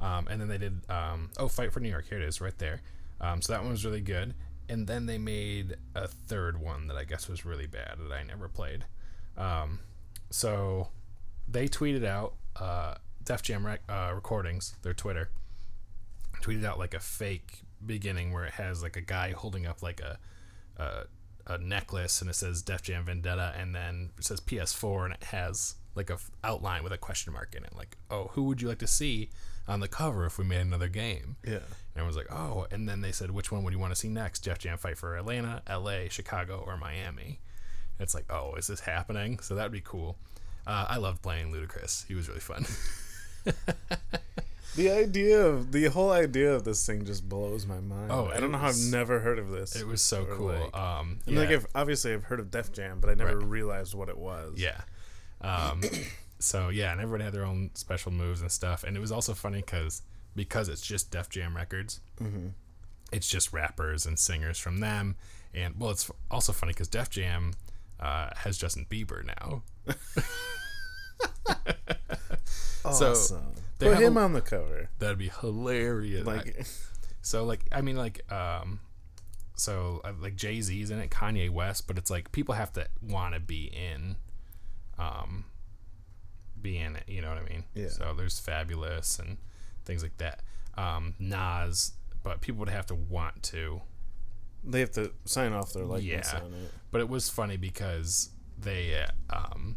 [0.01, 0.81] Um, and then they did.
[0.91, 2.07] Um, oh, Fight for New York.
[2.09, 2.83] Here it is, right there.
[3.21, 4.35] Um, so that one was really good.
[4.69, 8.23] And then they made a third one that I guess was really bad that I
[8.23, 8.85] never played.
[9.37, 9.81] Um,
[10.31, 10.89] so
[11.49, 15.31] they tweeted out uh, Def Jam rec- uh, recordings, their Twitter,
[16.43, 20.01] tweeted out like a fake beginning where it has like a guy holding up like
[20.01, 20.19] a
[20.79, 21.05] a,
[21.47, 25.25] a necklace and it says Def Jam Vendetta and then it says PS4 and it
[25.25, 28.63] has like a f- outline with a question mark in it like oh who would
[28.63, 29.31] you like to see
[29.69, 31.55] on the cover if we made another game Yeah.
[31.57, 31.65] and
[31.97, 34.41] everyone's like oh and then they said which one would you want to see next
[34.41, 37.39] Def Jam fight for Atlanta LA Chicago or Miami
[37.99, 40.17] and it's like oh is this happening so that'd be cool
[40.67, 42.65] uh, I loved playing Ludacris he was really fun
[44.77, 48.13] The idea of the whole idea of this thing just blows my mind.
[48.13, 49.75] Oh, I don't know how I've never heard of this.
[49.75, 50.47] It was so Or, cool.
[50.53, 53.47] like- um, yeah, like, I've, obviously, I've heard of Def Jam, but I never Right.
[53.49, 54.57] realized what it was.
[54.59, 54.83] yeah.
[55.41, 55.81] Um,
[56.39, 59.35] so yeah, and everybody had their own special moves and stuff, and it was also
[59.35, 60.03] funny because
[60.37, 62.01] because it's just Def Jam Records.
[62.21, 62.49] Mm-hmm.
[63.13, 65.17] It's just rappers and singers from them,
[65.55, 67.55] and well, it's also funny because Def Jam
[68.01, 69.63] uh, has Justin Bieber now.
[72.93, 73.53] So, Awesome.
[73.81, 74.89] they Put him a- on the cover.
[74.99, 76.25] That'd be hilarious.
[76.27, 76.65] Like,
[77.21, 78.81] So like I mean like um
[79.57, 82.87] so uh, like Jay Z's in it, Kanye West, but it's like people have to
[83.03, 84.17] want to be in,
[84.99, 85.45] um,
[86.63, 87.05] be in it.
[87.07, 87.65] You know what I mean?
[87.75, 87.89] Yeah.
[87.89, 89.39] So there's Fabolous and
[89.85, 90.41] things like that.
[90.77, 91.93] Um, Nas,
[92.23, 93.81] but people would have to want to.
[94.65, 96.41] they have to sign off their likeness Yeah.
[96.41, 96.71] on it.
[96.91, 99.77] But it was funny because they um,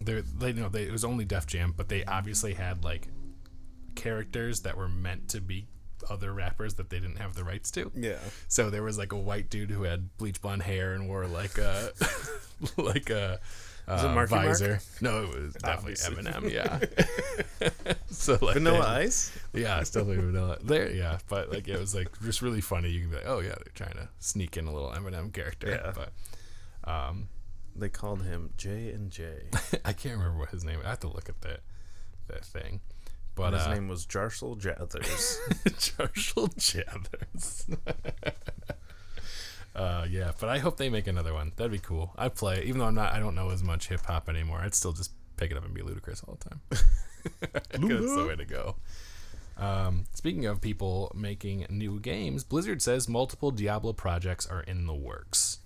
[0.00, 3.08] they're they you know they it was only Def Jam, but they obviously had like
[3.94, 5.66] characters that were meant to be
[6.10, 7.90] other rappers that they didn't have the rights to.
[7.94, 8.16] Yeah.
[8.48, 11.58] So there was like a white dude who had bleach blonde hair and wore like
[11.58, 11.92] a
[12.76, 13.38] like a
[13.88, 14.46] Was it uh, Marky Mark?
[14.46, 14.80] visor.
[15.00, 16.24] No, it was definitely Obviously.
[16.24, 16.52] Eminem.
[16.52, 17.92] Yeah.
[18.10, 19.32] so like Vanilla they- Ice?
[19.52, 20.58] Yeah, it's definitely vanilla.
[20.62, 22.90] There, yeah, but like it was like just really funny.
[22.90, 25.70] You can be like, oh yeah, they're trying to sneak in a little Eminem character.
[25.70, 25.92] Yeah.
[25.94, 27.28] But um,
[27.76, 29.24] They called him J and J.
[29.84, 30.80] I can't remember what his name.
[30.84, 31.60] I have to look at that
[32.28, 32.80] that thing.
[33.34, 35.38] But His uh, name was Jarsel Jathers.
[35.98, 37.66] Marshall Jathers.
[39.74, 41.52] Uh, yeah, but I hope they make another one.
[41.56, 42.12] That'd be cool.
[42.16, 43.12] I'd play, even though I'm not.
[43.12, 44.60] I don't know as much hip hop anymore.
[44.60, 46.60] I'd still just pick it up and be ludicrous all the time.
[46.70, 48.76] it's the way to go.
[49.56, 54.94] Um, speaking of people making new games, Blizzard says multiple Diablo projects are in the
[54.94, 55.58] works.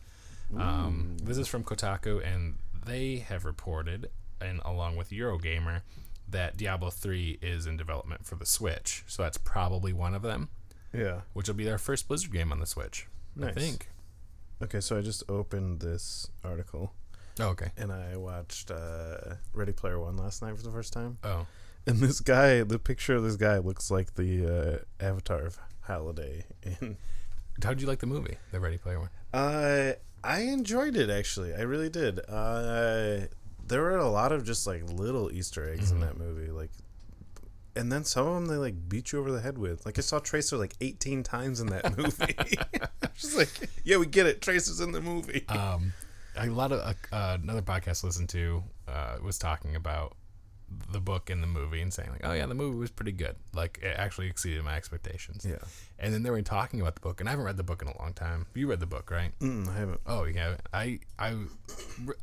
[0.57, 5.83] Um, this is from Kotaku, and they have reported, and along with Eurogamer,
[6.29, 9.03] that Diablo 3 is in development for the Switch.
[9.07, 10.49] So that's probably one of them,
[10.93, 11.23] yeah.
[11.33, 13.09] which will be their first Blizzard game on the Switch.
[13.43, 13.89] I think.
[14.63, 16.93] Okay, so I just opened this article
[17.39, 17.73] Oh, okay.
[17.77, 21.19] and I watched uh, Ready Player One last night for the first time.
[21.23, 21.47] Oh,
[21.87, 26.47] And this guy, the picture of this guy looks like the uh, avatar of Halliday.
[26.81, 26.97] And
[27.63, 29.11] how'd you like the movie, the Ready Player One?
[29.35, 29.93] uh,
[30.25, 31.55] I enjoyed it actually.
[31.55, 32.21] I really did.
[32.27, 33.27] Uh,
[33.69, 36.01] there were a lot of just like little Easter eggs in Mhm.
[36.01, 36.71] that movie, like.
[37.77, 39.85] And then some of them they like beat you over the head with.
[39.87, 42.35] Like I saw Tracer like 18 times in that movie.
[43.16, 44.41] just like, yeah, we get it.
[44.43, 45.45] Tracer's in the movie.
[45.49, 45.93] um,
[46.37, 50.16] a lot of uh, uh, another podcast I listened to uh, was talking about
[50.91, 53.37] the book and the movie and saying like, oh yeah, the movie was pretty good.
[53.55, 55.47] Like it actually exceeded my expectations.
[55.49, 55.59] yeah.
[55.99, 57.89] And then they were talking about the book, and I haven't read the book in
[57.89, 58.47] a long time.
[58.55, 59.31] You read the book, right?
[59.41, 60.01] Mm, I haven't.
[60.07, 61.37] Oh yeah, I I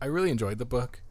[0.01, 1.01] I really enjoyed the book.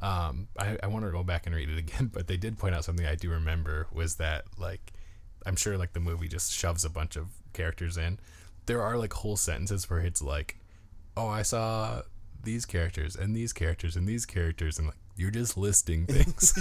[0.00, 2.74] Um, I I want to go back and read it again, but they did point
[2.74, 4.92] out something I do remember was that like
[5.44, 8.18] I'm sure like the movie just shoves a bunch of characters in.
[8.66, 10.58] There are like whole sentences where it's like,
[11.16, 12.02] oh, I saw
[12.42, 16.52] these characters and these characters and these characters, and like you're just listing things.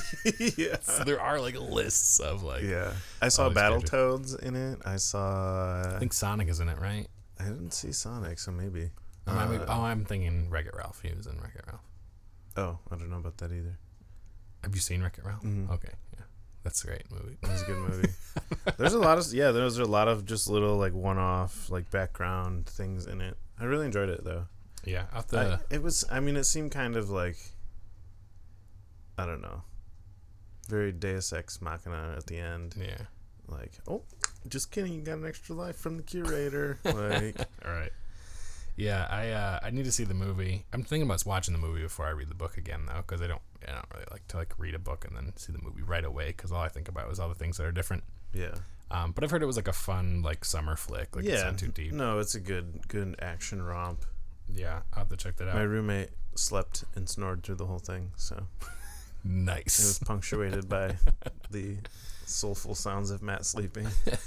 [0.57, 0.77] yeah.
[0.81, 2.63] so there are like lists of like.
[2.63, 2.93] Yeah.
[3.21, 3.89] I saw characters.
[3.89, 4.79] Battletoads in it.
[4.85, 5.95] I saw.
[5.95, 7.07] I think Sonic is in it, right?
[7.39, 8.91] I didn't see Sonic, so maybe.
[9.27, 11.01] Uh, oh, I'm thinking Wreck It Ralph.
[11.01, 11.81] He was in Wreck It Ralph.
[12.57, 13.77] Oh, I don't know about that either.
[14.63, 15.43] Have you seen Wreck It Ralph?
[15.43, 15.69] Mhm.
[15.71, 16.23] Okay, yeah,
[16.63, 17.37] that's a great movie.
[17.43, 18.09] Was a good movie.
[18.77, 19.51] There's a lot of yeah.
[19.51, 23.37] There's a lot of just little like one-off like background things in it.
[23.59, 24.47] I really enjoyed it though.
[24.83, 26.03] Yeah, I, it was.
[26.11, 27.37] I mean, it seemed kind of like.
[29.17, 29.63] I don't know.
[30.67, 32.75] Very Deus Ex Machina at the end.
[32.77, 32.97] yeah.
[33.47, 34.01] Like, oh,
[34.47, 34.93] just kidding.
[34.93, 36.79] You got an extra life from the curator.
[36.85, 37.91] Like, All right.
[38.77, 40.65] Yeah, I uh, I need to see the movie.
[40.73, 43.27] I'm thinking about watching the movie before I read the book again though, because I
[43.27, 45.81] don't I don't really like to like read a book and then see the movie
[45.81, 48.03] right away, because all I think about is all the things that are different.
[48.33, 48.55] yeah.
[48.91, 51.45] Um, but I've heard it was like a fun like summer flick, like it's yeah.
[51.45, 51.91] not too deep.
[51.91, 54.05] No, it's a good good action romp.
[54.47, 55.55] Yeah, I'll have to check that out.
[55.55, 58.45] My roommate slept and snored through the whole thing, so
[59.23, 59.79] nice.
[59.79, 60.97] it was punctuated by
[61.49, 61.77] the
[62.25, 63.87] soulful sounds of Matt sleeping.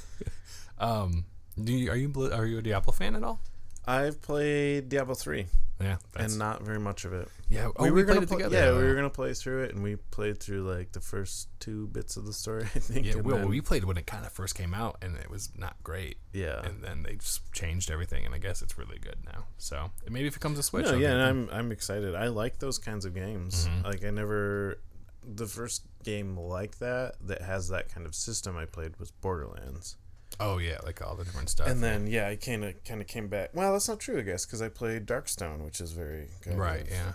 [0.80, 1.24] Um,
[1.62, 3.40] do you, are you are you a Diablo fan at all?
[3.88, 5.46] I've played Diablo three
[5.80, 7.28] Yeah, that's, and not very much of it.
[7.48, 7.68] yeah.
[7.76, 8.56] Oh, we, were gonna play- together.
[8.56, 8.78] Yeah, though.
[8.78, 12.16] we were gonna play through it, and we played through like the first two bits
[12.16, 12.64] of the story.
[12.74, 13.06] I think.
[13.06, 15.50] Yeah, well, then- we played when it kind of first came out, and it was
[15.56, 16.18] not great.
[16.32, 16.60] yeah.
[16.66, 19.44] and then they just changed everything, and I guess it's really good now.
[19.56, 22.14] So maybe if it comes to Switch, No, I'll yeah, I'm I'm excited.
[22.14, 23.68] I like those kinds of games.
[23.68, 23.84] Mhm.
[23.84, 24.80] Like I never,
[25.24, 29.96] the first game like that that has that kind of system I played was Borderlands.
[30.40, 31.68] Oh yeah, like all the different stuff.
[31.68, 33.50] And then yeah, I kind of kind of came back.
[33.54, 36.56] Well, that's not true, I guess, because I played Darkstone, which is very good.
[36.58, 37.12] right, yeah,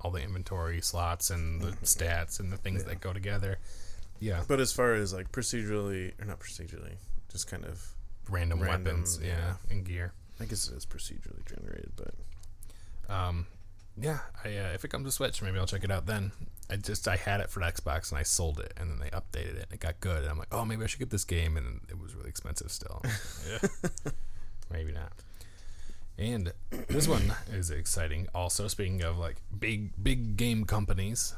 [0.00, 2.88] all the inventory slots and the stats and the things Yeah.
[2.90, 3.58] that go together.
[4.20, 6.96] Yeah, But as far as like procedurally or not procedurally,
[7.30, 7.94] just kind of
[8.28, 9.54] random, Random, weapons, yeah, yeah.
[9.70, 10.12] and gear.
[10.40, 12.14] I guess it is procedurally generated, but
[13.08, 13.46] Um,
[14.00, 16.32] yeah, I, uh, if it comes to Switch, maybe I'll check it out then.
[16.70, 19.56] I just I had it for Xbox and I sold it, and then they updated
[19.56, 19.62] it.
[19.64, 21.80] and It got good, and I'm like, oh, maybe I should get this game, and
[21.88, 23.02] it was really expensive still.
[23.48, 23.68] yeah,
[24.70, 25.12] maybe not.
[26.18, 26.52] And
[26.88, 28.26] this one is exciting.
[28.34, 31.34] Also, speaking of like big big game companies,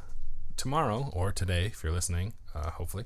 [0.56, 3.04] tomorrow or today, if you're listening, uh, hopefully,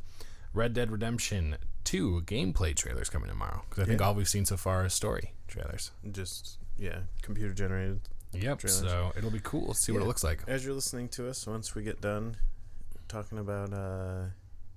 [0.53, 3.63] Red Dead Redemption Two gameplay trailers coming tomorrow.
[3.69, 4.07] Because I think Yeah.
[4.07, 5.91] all we've seen so far is story trailers.
[6.11, 8.01] just yeah, computer generated.
[8.35, 8.59] Yep.
[8.59, 8.81] Trailers.
[8.81, 10.41] So it'll be cool to see what it looks like.
[10.47, 12.37] As you're listening to us, once we get done
[13.09, 14.27] talking about uh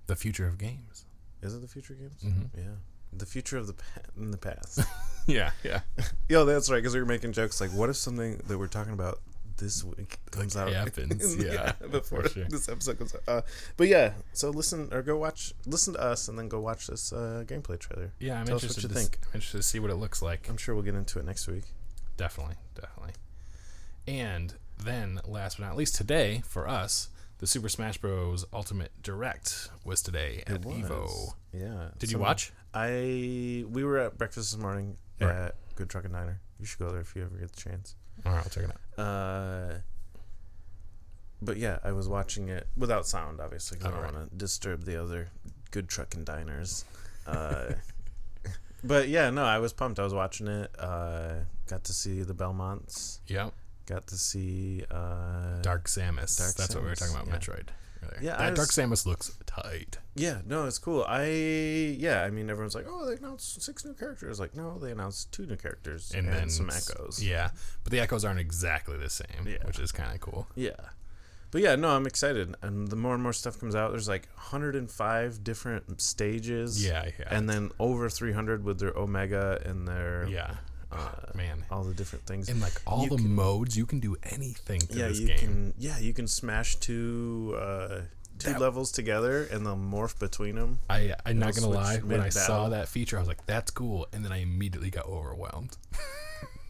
[0.07, 1.05] The future of games.
[1.41, 2.21] is it the future games?
[2.23, 2.49] Mhm.
[2.55, 2.63] Yeah.
[3.13, 4.79] The future of the pa- in the past.
[5.29, 5.81] Yeah, yeah.
[6.29, 6.77] Yo, that's right.
[6.77, 9.19] Because we were making jokes like, what if something that we're talking about
[9.57, 12.45] this week comes out happens, yeah, before for sure.
[12.45, 13.21] this episode comes out.
[13.27, 13.41] Uh,
[13.75, 17.11] but yeah, so listen or go watch, listen to us, and then go watch this
[17.11, 18.13] uh, gameplay trailer.
[18.19, 19.19] Yeah, I'm Tell us what interested you to think.
[19.25, 20.47] I'm interested to see what it looks like.
[20.47, 21.63] I'm sure we'll get into it next week.
[22.15, 23.11] Definitely, definitely.
[24.07, 24.53] And
[24.83, 28.45] then, last but not least, today for us, the Super Smash Bros.
[28.53, 31.33] Ultimate Direct was today at Evo.
[31.53, 31.89] Yeah.
[31.99, 32.51] Did you watch?
[32.73, 35.29] I we were at breakfast this morning Right.
[35.35, 36.39] at Good Truckin' Diner.
[36.59, 37.95] You should go there if you ever get the chance.
[38.25, 39.03] All right, I'll check it out.
[39.03, 39.73] Uh,
[41.41, 44.15] but yeah, I was watching it without sound, obviously, because I don't Alright.
[44.15, 45.29] want to disturb the other
[45.71, 46.85] Good Truckin' Diners.
[47.27, 47.73] Uh,
[48.83, 49.99] but yeah, no, I was pumped.
[49.99, 50.71] I was watching it.
[50.79, 51.33] Uh,
[51.67, 53.19] got to see the Belmonts.
[53.27, 53.53] Yep.
[53.87, 56.37] Got to see uh, Dark Samus.
[56.37, 57.27] Dark That's what we were talking about.
[57.27, 57.35] Yeah.
[57.37, 57.67] Metroid.
[58.03, 58.19] earlier.
[58.21, 59.97] Yeah, that was- Dark Samus looks tight.
[60.13, 61.05] Yeah, no, it's cool.
[61.07, 64.39] I yeah, I mean, everyone's like, oh, they announced six new characters.
[64.39, 67.23] Like, no, they announced two new characters And, and, then some echoes.
[67.23, 67.51] Yeah,
[67.83, 69.65] but the echoes aren't exactly the same, Yeah.
[69.65, 70.47] which is kind of cool.
[70.55, 70.71] Yeah.
[71.49, 72.55] But yeah, no, I'm excited.
[72.61, 76.85] And the more and more stuff comes out, there's like 105 different stages.
[76.85, 77.27] Yeah, yeah.
[77.31, 80.55] And then over 300 with their Omega and their yeah.
[80.91, 81.65] Uh, Oh, man.
[81.71, 82.49] all the different things.
[82.49, 85.27] And like all you the can- modes, you can do anything to yeah, this you
[85.27, 85.37] game.
[85.37, 88.01] can yeah, you can smash two uh
[88.39, 90.79] two That- levels together and they'll morph between them.
[90.89, 91.97] I I'm not gonna lie.
[91.97, 95.05] When I saw that feature, I was like, "That's cool," and then I immediately got
[95.07, 95.75] overwhelmed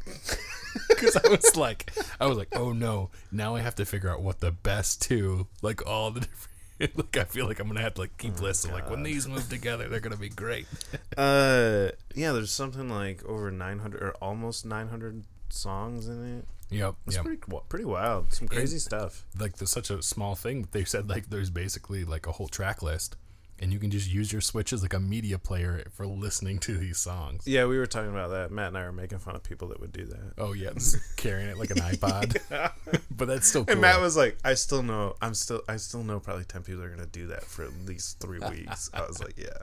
[0.90, 4.22] because I was like, I was like, "Oh no!" Now I have to figure out
[4.22, 6.52] what the best two, like all the different.
[6.96, 9.28] Like I feel like I'm gonna have to like keep lists of like when these
[9.28, 10.68] move together, they're gonna be great.
[11.18, 16.46] Uh yeah, there's something like over 900 or almost 900 songs in it.
[16.70, 16.96] Yep.
[17.08, 17.26] It's Yep.
[17.26, 18.32] pretty pretty wild.
[18.34, 19.26] Some crazy stuff.
[19.40, 20.68] Like there's such a small thing.
[20.72, 23.16] They said like there's basically like a whole track list,
[23.60, 26.78] and you can just use your Switch as like a media player for listening to
[26.78, 27.48] these songs.
[27.48, 28.52] Yeah, we were talking about that.
[28.52, 30.34] Matt and I were making fun of people that would do that.
[30.38, 30.72] Oh yeah,
[31.16, 32.38] carrying it like an iPod.
[33.12, 33.72] but that's still cool.
[33.72, 35.16] And Matt was like, "I still know.
[35.22, 35.62] I'm still.
[35.68, 36.20] I still know.
[36.20, 39.38] Probably ten people are gonna do that for at least three weeks." I was like,
[39.38, 39.58] "Yeah,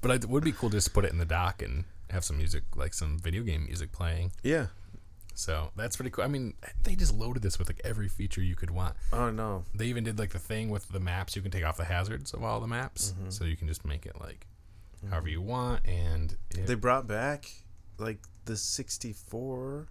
[0.00, 2.36] But it would be cool just to put it in the dock and have some
[2.38, 4.32] music, like some video game music playing.
[4.42, 4.66] yeah."
[5.40, 6.22] So that's pretty cool.
[6.22, 6.52] I mean,
[6.84, 8.94] they just loaded this with like every feature you could want.
[9.12, 9.64] Oh no.
[9.74, 11.34] They even did like the thing with the maps.
[11.34, 13.30] You can take off the hazards of all the maps, Mm-hmm.
[13.30, 14.46] so you can just make it like
[15.10, 15.86] however you want.
[15.86, 17.50] And it- They brought back
[17.98, 19.86] like the 64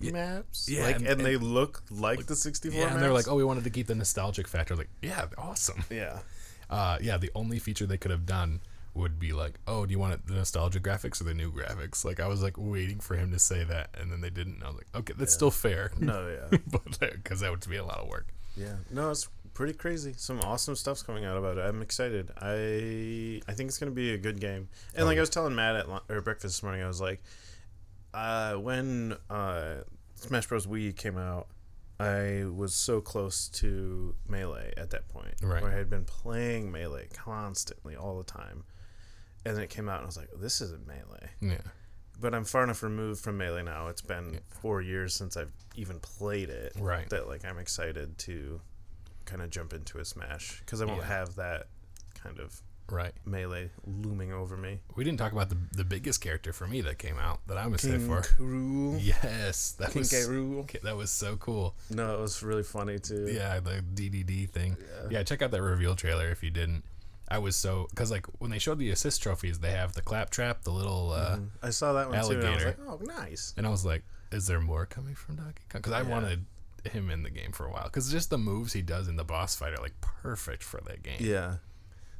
[0.00, 0.12] Yeah.
[0.12, 0.68] maps.
[0.68, 2.94] Yeah, Like, and- and, they look like the 64 yeah, maps.
[2.94, 4.76] and they're like, oh, we wanted to keep the nostalgic factor.
[4.76, 5.84] Like, yeah, awesome.
[5.90, 6.20] yeah.
[6.68, 8.60] Uh, yeah, the only feature they could have done
[8.96, 12.04] would be like, oh, do you want it, the nostalgia graphics or the new graphics?
[12.04, 14.62] Like, I was like waiting for him to say that, and then they didn't.
[14.62, 15.92] I was like, okay, that's still fair.
[16.00, 16.58] No, yeah.
[16.70, 18.28] but because that would be a lot of work.
[18.56, 20.14] Yeah, no, it's pretty crazy.
[20.16, 21.62] Some awesome stuff's coming out about it.
[21.62, 22.30] I'm excited.
[22.40, 24.68] I I think it's gonna be a good game.
[24.94, 25.20] And Oh, like yeah.
[25.20, 27.22] I was telling Matt at or breakfast this morning, I was like,
[28.14, 29.76] uh, when uh,
[30.14, 30.66] Smash Bros.
[30.66, 31.48] Wii came out,
[32.00, 35.62] I was so close to Melee at that point, Right.
[35.62, 38.64] where I had been playing Melee constantly all the time.
[39.48, 41.60] And then it came out, and I was like, "This isn't Melee." Yeah,
[42.20, 43.88] But I'm far enough removed from Melee now.
[43.88, 47.08] It's been four years since I've even played it right.
[47.10, 48.60] that like I'm excited to
[49.26, 51.08] kind of jump into a Smash because I won't Yeah.
[51.08, 51.66] have that
[52.14, 53.12] kind of Right.
[53.24, 54.78] melee looming over me.
[54.94, 57.74] We didn't talk about the the biggest character for me that came out that I'm
[57.74, 58.20] excited King for.
[58.38, 58.98] Rool.
[59.02, 60.10] Yes, that King was
[60.82, 61.74] that was so cool.
[61.90, 63.26] No, it was really funny too.
[63.28, 64.76] Yeah, the Dedede thing.
[64.80, 65.08] Yeah.
[65.10, 66.84] Yeah, check out that reveal trailer if you didn't.
[67.28, 70.62] I was so because like when they showed the assist trophies, they have the Klaptrap,
[70.62, 71.50] the little, uh, Mhm.
[71.62, 72.32] I saw that one too.
[72.38, 72.78] And I was like, alligator.
[72.88, 73.54] oh, nice.
[73.56, 75.80] and I was like, is there more coming from Donkey Kong?
[75.80, 76.08] Because I Yeah.
[76.08, 76.46] wanted
[76.84, 79.24] him in the game for a while because just the moves he does in the
[79.24, 81.18] boss fight are like perfect for that game.
[81.20, 81.56] Yeah.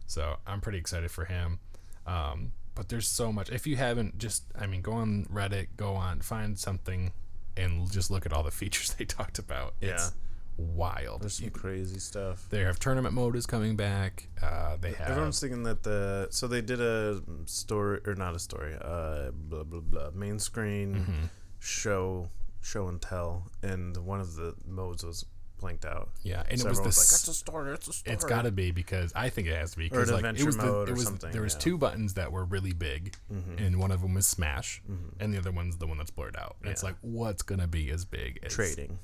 [0.09, 1.61] So I'm pretty excited for him.
[2.07, 3.49] Um, but there's so much.
[3.51, 7.13] If you haven't, just I mean, go on Reddit, go on, find something,
[7.57, 9.75] and just look at all the features they talked about.
[9.81, 10.11] It's Yeah.
[10.57, 11.23] Wild.
[11.23, 12.47] There's some crazy stuff.
[12.51, 14.29] They have tournament mode is coming back.
[14.43, 18.39] Uh, they have Everyone's thinking that the so they did a story or not a
[18.39, 21.25] story, uh, blah blah blah, main screen Mm-hmm.
[21.59, 22.29] show
[22.61, 25.25] show and tell, and one of the modes was
[25.59, 26.11] blanked out.
[26.23, 27.73] yeah, and So it was the like, s- "That's a story.
[27.75, 30.11] It's a story." It's got to be because I think it has to be because
[30.11, 31.61] like it adventure was the, mode it or was something, there was yeah.
[31.61, 33.63] two buttons that were really big, Mm-hmm.
[33.65, 34.83] and one of them was smash,
[35.21, 36.57] and the other one's the one that's blurred out.
[36.63, 38.99] And it's like what's gonna be as big as trading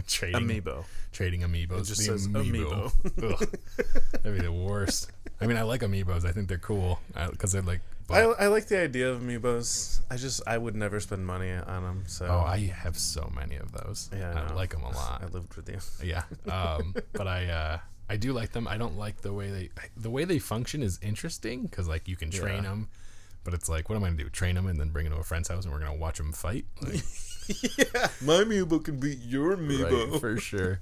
[0.06, 0.84] trading amiibo.
[1.12, 1.80] trading amiibos.
[1.80, 2.92] It just the says amiibo.
[3.40, 3.58] Ugh.
[4.22, 5.10] That'd be the worst.
[5.40, 6.24] I mean, I like amiibos.
[6.24, 7.80] I think they're cool because they're like.
[8.10, 10.00] I, I like the idea of amiibos.
[10.10, 12.04] I just I would never spend money on them.
[12.06, 14.10] So oh, I have so many of those.
[14.14, 15.22] Yeah, I I, like them a lot.
[15.22, 15.78] I lived with you.
[16.06, 16.22] Yeah.
[16.52, 17.78] Um, but I uh,
[18.10, 18.68] I do like them.
[18.68, 22.16] I don't like the way they the way they function is interesting because like you
[22.16, 22.70] can train Yeah.
[22.70, 22.88] them,
[23.42, 24.28] but it's like what am I gonna do?
[24.28, 26.32] Train them and then bring them to a friend's house and we're gonna watch them
[26.32, 26.66] fight?
[26.82, 27.02] Like,
[27.48, 30.10] yeah, my amiibo can beat your amiibo.
[30.12, 30.80] right, for sure.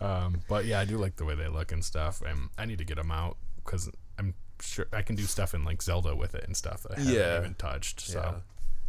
[0.00, 2.78] Um, but yeah, I do like the way they look and stuff, and I need
[2.78, 6.34] to get them out because I'm sure I can do stuff in like Zelda with
[6.34, 7.38] it and stuff that I haven't Yeah.
[7.38, 8.00] even touched.
[8.00, 8.34] So Yeah.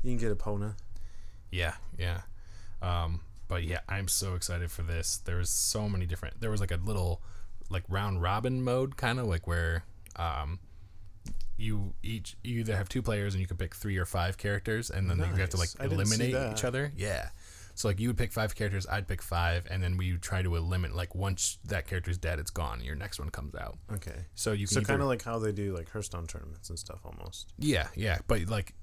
[0.03, 0.75] You can get Epona.
[1.51, 2.21] Yeah, yeah.
[2.81, 5.17] Um, but yeah, I'm so excited for this.
[5.17, 6.41] There's so many different.
[6.41, 7.21] There was like a little,
[7.69, 9.83] like round robin mode, kind of like where,
[10.17, 10.59] um,
[11.57, 14.89] you each you either have two players and you can pick three or five characters,
[14.89, 15.75] and then you have to like Nice.
[15.79, 16.91] I didn't see eliminate each other.
[16.95, 17.29] Yeah.
[17.75, 20.41] So like you would pick five characters, I'd pick five, and then we would try
[20.41, 20.95] to eliminate.
[20.95, 22.83] Like once that character's dead, it's gone.
[22.83, 23.77] Your next one comes out.
[23.93, 24.25] Okay.
[24.33, 27.01] So you can So kind of like how they do like Hearthstone tournaments and stuff
[27.05, 27.53] almost.
[27.59, 28.17] yeah, yeah.
[28.27, 28.73] But like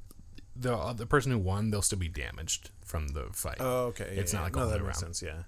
[0.54, 3.56] the the person who won, they'll still be damaged from the fight.
[3.58, 4.14] Oh, okay.
[4.16, 5.14] It's not like no, all the that makes around.
[5.14, 5.22] sense.
[5.22, 5.42] Yeah.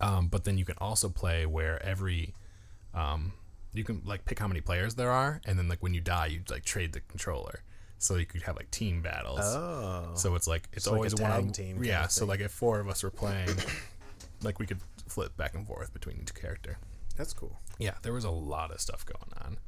[0.00, 2.32] Um, but then you can also play where every,
[2.94, 3.32] um,
[3.72, 6.26] you can like pick how many players there are, and then like when you die,
[6.26, 7.62] you like trade the controller,
[7.98, 9.40] so you could have like team battles.
[9.42, 10.12] Oh.
[10.14, 12.06] So it's like it's So like always one tag on- team Yeah.
[12.08, 12.28] So thing.
[12.28, 13.48] like if four of us were playing,
[14.42, 16.78] like we could flip back and forth between each character.
[17.16, 17.58] That's cool.
[17.78, 19.58] Yeah, there was a lot of stuff going on.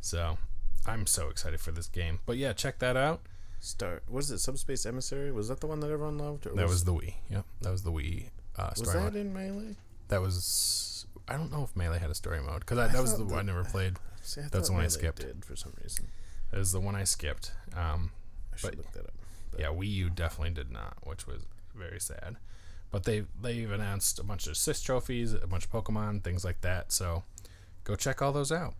[0.00, 0.38] So
[0.86, 2.20] I'm so excited for this game.
[2.26, 3.22] But yeah, check that out.
[3.60, 4.04] Start.
[4.08, 4.38] What is it?
[4.38, 5.30] Subspace Emissary.
[5.30, 6.44] Was that the one that everyone loved?
[6.56, 7.14] That was the Wii.
[7.30, 9.16] Yep, that was the Wii uh, Was that mode.
[9.16, 9.76] in Melee?
[10.08, 10.89] That was.
[11.30, 13.42] I don't know if Melee had a story mode because that was the one I
[13.42, 13.96] never played.
[14.22, 15.20] See, I That's the one I Melee skipped.
[15.20, 16.08] Did for some reason.
[16.50, 17.52] That is the one I skipped.
[17.76, 18.10] Um,
[18.52, 19.14] I should But- look that up.
[19.58, 22.36] yeah, Wii U definitely did not, which was very sad.
[22.90, 26.60] But they they've announced a bunch of assist trophies, a bunch of Pokemon, things like
[26.62, 26.90] that.
[26.90, 27.22] So
[27.84, 28.74] go check all those out.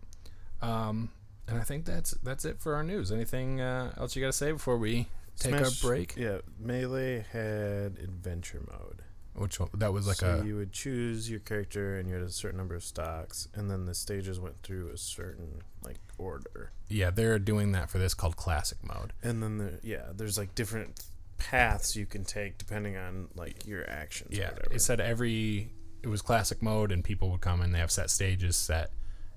[0.61, 1.11] Um,
[1.46, 3.12] and I think that's that's it for our news.
[3.12, 5.07] Anything uh, else you got to say before we
[5.38, 6.16] take Smash- our break?
[6.16, 8.99] Yeah, Melee had adventure mode.
[9.35, 9.70] Which one?
[9.74, 12.59] That was like so a you would choose your character and you had a certain
[12.59, 16.72] number of stocks, and then the stages went through a certain like order.
[16.89, 17.11] yeah.
[17.11, 19.12] They're doing that for this called Classic mode.
[19.22, 21.01] And then the yeah, there's like different
[21.39, 24.37] paths you can take depending on like your actions.
[24.37, 25.70] Yeah, it said every
[26.03, 28.91] it was classic mode, and people would come and they have set stages, set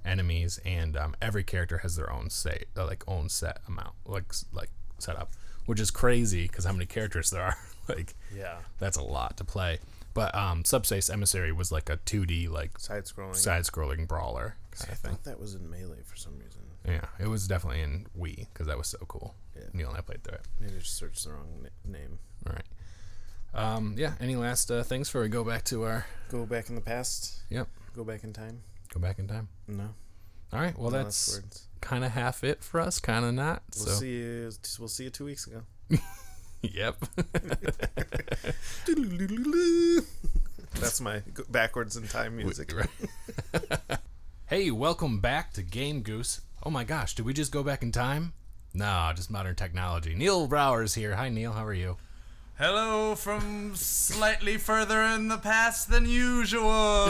[0.05, 4.33] enemies, and um, every character has their own say uh, like own set amount, like
[4.51, 4.69] like
[4.99, 5.31] setup,
[5.65, 7.57] which is crazy because how many characters there are.
[7.89, 9.79] like yeah, that's a lot to play.
[10.13, 13.35] But um, Subspace Emissary was like a 2D like side scrolling.
[13.35, 15.11] side-scrolling brawler I kind of thing.
[15.11, 16.61] thought that was in Melee for some reason.
[16.87, 19.33] Yeah, it was definitely in Wii because that was so cool.
[19.55, 19.63] Yeah.
[19.73, 20.41] Neil and I played through it.
[20.59, 22.19] Maybe I just searched the wrong na- name.
[22.47, 22.65] All right.
[23.55, 24.13] Um, yeah.
[24.19, 27.41] Any last uh, things before we go back to our Go back in the past.
[27.49, 27.67] Yep.
[27.95, 28.61] Go back in time.
[28.93, 29.47] go back in time?
[29.67, 29.89] No.
[30.51, 30.77] All right.
[30.77, 31.67] Well, no that's words.
[31.83, 33.61] Kind of half it for us, kind of not.
[33.75, 34.51] We'll so, see you.
[34.79, 35.63] We'll see you two weeks ago.
[36.61, 36.95] yep.
[40.79, 42.73] That's my backwards in time music.
[44.47, 46.39] hey, welcome back to Game Goose.
[46.63, 48.31] Oh my gosh, did we just go back in time?
[48.73, 50.15] Nah, just modern technology.
[50.15, 51.15] Neil Brower's here.
[51.15, 51.51] Hi, Neil.
[51.51, 51.97] How are you?
[52.57, 57.09] Hello from slightly further in the past than usual.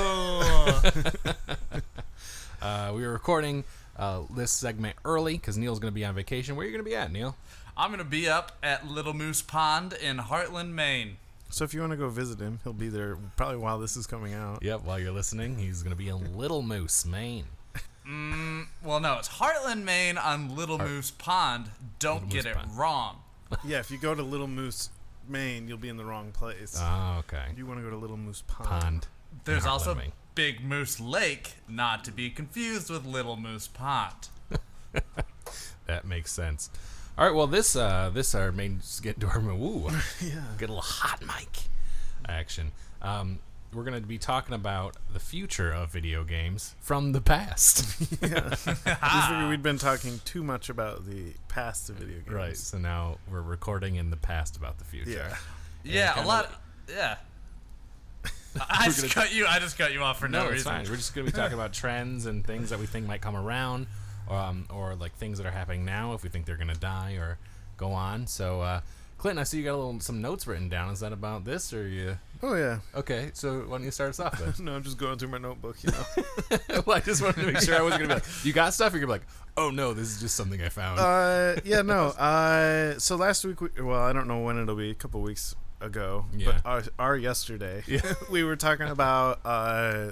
[2.64, 3.66] Uh, we were recording
[3.98, 6.56] uh, this segment early because Neil's going to be on vacation.
[6.56, 7.36] Where are you going to be at, Neil?
[7.76, 11.18] I'm gonna be up at Little Moose Pond in Hartland, Maine.
[11.50, 14.06] So if you want to go visit him, he'll be there probably while this is
[14.06, 14.62] coming out.
[14.62, 17.46] Yep, while you're listening, he's going to be in Little Moose, Maine.
[18.84, 21.70] Well, no, it's Hartland, Maine on Little Moose Pond.
[22.00, 22.78] Don't Little get Moose it Pond.
[22.78, 23.18] wrong.
[23.64, 24.90] Yeah, if you go to Little Moose,
[25.28, 26.76] Maine, you'll be in the wrong place.
[26.80, 27.44] Oh, okay.
[27.56, 28.68] you want to go to Little Moose Pond.
[28.70, 29.08] Pond.
[29.46, 30.12] There's in also Maine.
[30.36, 34.30] Big Moose Lake, not to be confused with Little Moose Pond.
[35.86, 36.70] That makes sense.
[37.18, 39.90] All right, well, this uh, this our main get to our ooh,
[40.22, 40.42] Yeah.
[40.58, 41.64] get a little hot mic
[42.28, 42.72] action.
[43.02, 43.40] Um,
[43.74, 48.00] we're gonna be talking about the future of video games from the past.
[48.00, 52.32] We figured we'd been talking too much about the past of video games.
[52.34, 52.58] right.
[52.58, 55.10] So now we're recording in the past about the future.
[55.12, 55.36] Yeah.
[55.84, 56.52] Yeah, a kinda- lot.
[56.90, 57.18] yeah.
[58.70, 59.46] I just gonna- cut you.
[59.48, 60.72] I just cut you off for no, no, it's reason.
[60.72, 60.86] fine.
[60.90, 63.88] We're just gonna be talking about trends and things that we think might come around,
[64.30, 67.38] um, or like things that are happening now if we think they're gonna die or
[67.78, 68.28] go on.
[68.28, 68.82] So, uh,
[69.18, 70.92] Clinton, I see you got a little some notes written down.
[70.92, 72.18] Is that about this or you?
[72.42, 72.80] Oh yeah.
[72.94, 74.54] Okay, so why don't you start us off then?
[74.66, 75.78] No, I'm just going through my notebook.
[75.82, 76.82] You know.
[76.86, 78.92] well, I just wanted to make sure I wasn't gonna be like, you got stuff.
[78.94, 81.00] And You're gonna be like, oh no, this is just something I found.
[81.00, 82.08] uh, yeah, no.
[82.08, 84.90] Uh, so last week, we, well, I don't know when it'll be.
[84.92, 86.46] A couple weeks ago, Yeah.
[86.64, 88.14] but our, our yesterday, Yeah.
[88.32, 90.12] we were talking about uh,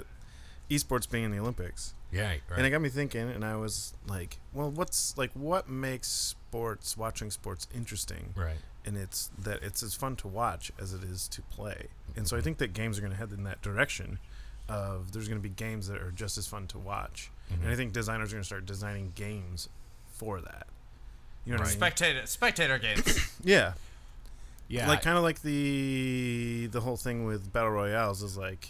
[0.70, 2.40] esports being in the Olympics, yeah, right.
[2.56, 3.30] and it got me thinking.
[3.30, 8.32] And I was like, well, what's like what makes sports, watching sports, interesting?
[8.36, 8.56] right.
[8.84, 11.86] and it's that it's as fun to watch as it is to play.
[12.16, 14.18] And so I think that games are going to head in that direction
[14.68, 17.30] of there's going to be games that are just as fun to watch.
[17.52, 17.62] Mhm.
[17.62, 19.68] And I think designers are going to start designing games
[20.14, 20.66] for that.
[21.44, 21.76] You know what I mean?
[21.78, 23.30] Spectator, spectator games.
[23.44, 23.72] yeah.
[24.72, 28.68] Yeah, Like kind of like the the whole thing with battle royales is like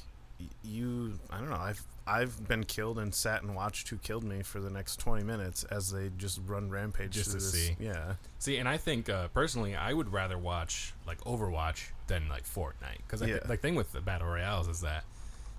[0.64, 4.42] you I don't know, I've I've been killed and sat and watched who killed me
[4.42, 7.52] for the next 20 minutes as they just run rampage Just through to this.
[7.68, 7.76] see.
[7.78, 8.14] Yeah.
[8.40, 12.98] See, and I think uh, personally, I would rather watch like Overwatch than like Fortnite
[13.06, 13.38] because Yeah.
[13.46, 15.04] the thing with the battle royales is that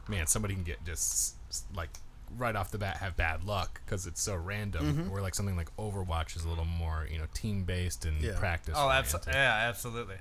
[0.10, 1.36] man, somebody can get just
[1.74, 1.90] like
[2.38, 4.86] right off the bat have bad luck because it's so random.
[4.94, 5.12] Mm-hmm.
[5.12, 8.38] Where like something like Overwatch is a little more you know team based and Yeah.
[8.38, 8.74] practice.
[8.78, 9.06] oh, oriented.
[9.06, 9.34] absolutely.
[9.34, 10.16] Yeah, absolutely.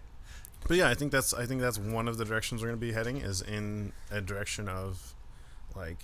[0.68, 2.86] But yeah, I think that's I think that's one of the directions we're going to
[2.86, 5.14] be heading is in a direction of
[5.76, 5.98] like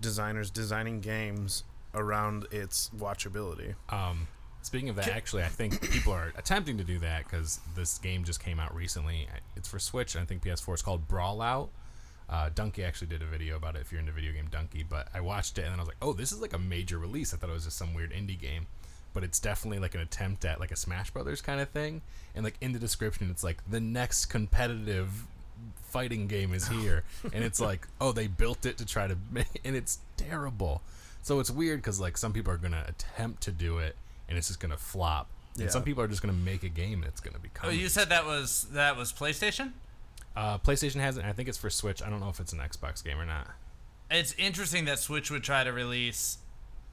[0.00, 1.64] designers designing games
[1.94, 3.74] around its watchability.
[3.90, 4.26] Um,
[4.62, 8.24] speaking of that, actually, I think people are attempting to do that because this game
[8.24, 9.28] just came out recently.
[9.56, 10.14] It's for Switch.
[10.14, 10.72] and I think PS4.
[10.72, 11.68] It's called Brawlout.
[12.28, 15.08] Uh, Dunkey actually did a video about it if you're into video game Dunkey, but
[15.12, 17.34] I watched it and then I was like, oh, this is like a major release.
[17.34, 18.66] I thought it was just some weird indie game,
[19.12, 22.02] but it's definitely like an attempt at like a Smash Brothers kind of thing.
[22.34, 25.26] And like in the description, it's like the next competitive
[25.84, 29.46] fighting game is here, and it's like, oh, they built it to try to, make,
[29.64, 30.82] and it's terrible.
[31.22, 33.96] So it's weird because like some people are gonna attempt to do it,
[34.28, 35.28] and it's just gonna flop.
[35.56, 35.64] Yeah.
[35.64, 37.50] And some people are just gonna make a game that's gonna be.
[37.58, 37.78] Oh, become.
[37.78, 39.72] you said that was that was PlayStation.
[40.34, 41.24] uh, PlayStation has it.
[41.24, 42.02] I think it's for Switch.
[42.02, 43.48] I don't know if it's an Xbox game or not.
[44.10, 46.38] It's interesting that Switch would try to release,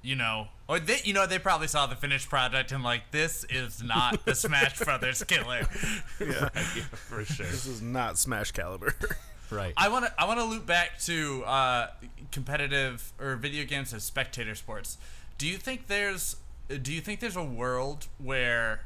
[0.01, 3.45] you know, or they, you know, they probably saw the finished product and like, this
[3.49, 5.67] is not the Smash Brothers killer.
[6.19, 6.49] Yeah.
[6.49, 7.45] for sure.
[7.45, 8.93] this is not Smash Caliber.
[9.51, 9.73] right.
[9.77, 11.87] I want to I want to loop back to uh,
[12.31, 14.97] competitive or video games as spectator sports.
[15.37, 16.35] Do you think there's
[16.81, 18.81] do you think there's a world where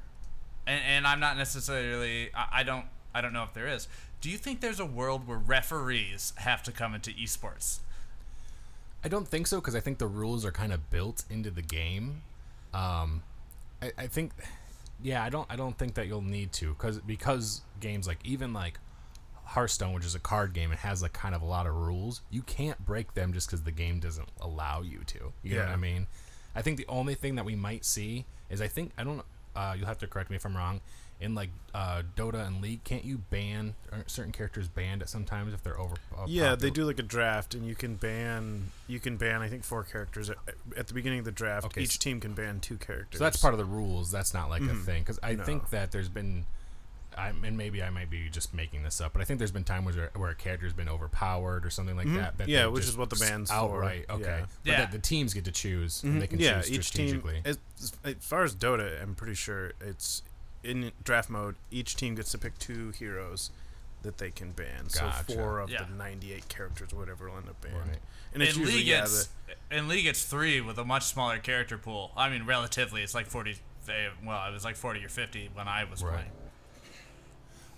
[0.67, 3.87] and, and I'm not necessarily I, I don't I don't know if there is.
[4.21, 7.79] Do you think there's a world where referees have to come into esports?
[9.03, 11.61] I don't think so because I think the rules are kind of built into the
[11.61, 12.21] game.
[12.73, 13.23] Um,
[13.81, 14.31] I, I think,
[15.01, 18.53] yeah, I don't, I don't think that you'll need to because because games like even
[18.53, 18.79] like
[19.45, 22.21] Hearthstone, which is a card game, it has like kind of a lot of rules.
[22.31, 25.33] You can't break them just because the game doesn't allow you to.
[25.43, 25.73] You know what Yeah.
[25.73, 26.07] I mean?
[26.55, 29.21] I think the only thing that we might see is I think I don't.
[29.55, 30.81] Uh, you'll have to correct me if I'm wrong.
[31.21, 33.75] In like uh, Dota and League, can't you ban
[34.07, 35.95] certain characters banned at sometimes if they're over?
[36.17, 39.47] Uh, yeah, they do like a draft, and you can ban you can ban I
[39.47, 40.37] think four characters at,
[40.75, 41.65] at the beginning of the draft.
[41.67, 43.19] Okay, Each so- team can ban two characters.
[43.19, 44.11] So that's part of the rules.
[44.11, 45.43] That's not like a thing because I No.
[45.45, 46.45] think that there's been,
[47.17, 49.63] I and maybe I might be just making this up, but I think there's been
[49.63, 52.37] times where where a character's been overpowered or something like that.
[52.39, 53.55] that Yeah, which is what the ban's for.
[53.55, 54.05] outright.
[54.09, 54.39] Okay, Yeah.
[54.41, 54.77] but Yeah.
[54.79, 57.07] that the teams get to choose and they can yeah, choose each team.
[57.07, 57.41] strategically.
[57.45, 57.59] As,
[58.03, 60.21] as far as Dota, I'm pretty sure it's
[60.63, 61.55] in draft mode.
[61.71, 63.51] Each team gets to pick two heroes
[64.03, 64.87] that they can ban.
[64.93, 65.25] Gotcha.
[65.27, 65.83] So four of Yeah.
[65.85, 67.75] the 98 characters, whatever, will end up banned.
[67.77, 67.99] Right.
[68.33, 69.29] And it's in usually league yeah, it's
[69.71, 72.11] in league it's three with a much smaller character pool.
[72.17, 73.57] I mean, relatively, it's like forty.
[73.87, 76.13] eh, Well, it was like forty or fifty when I was Right.
[76.15, 76.29] playing.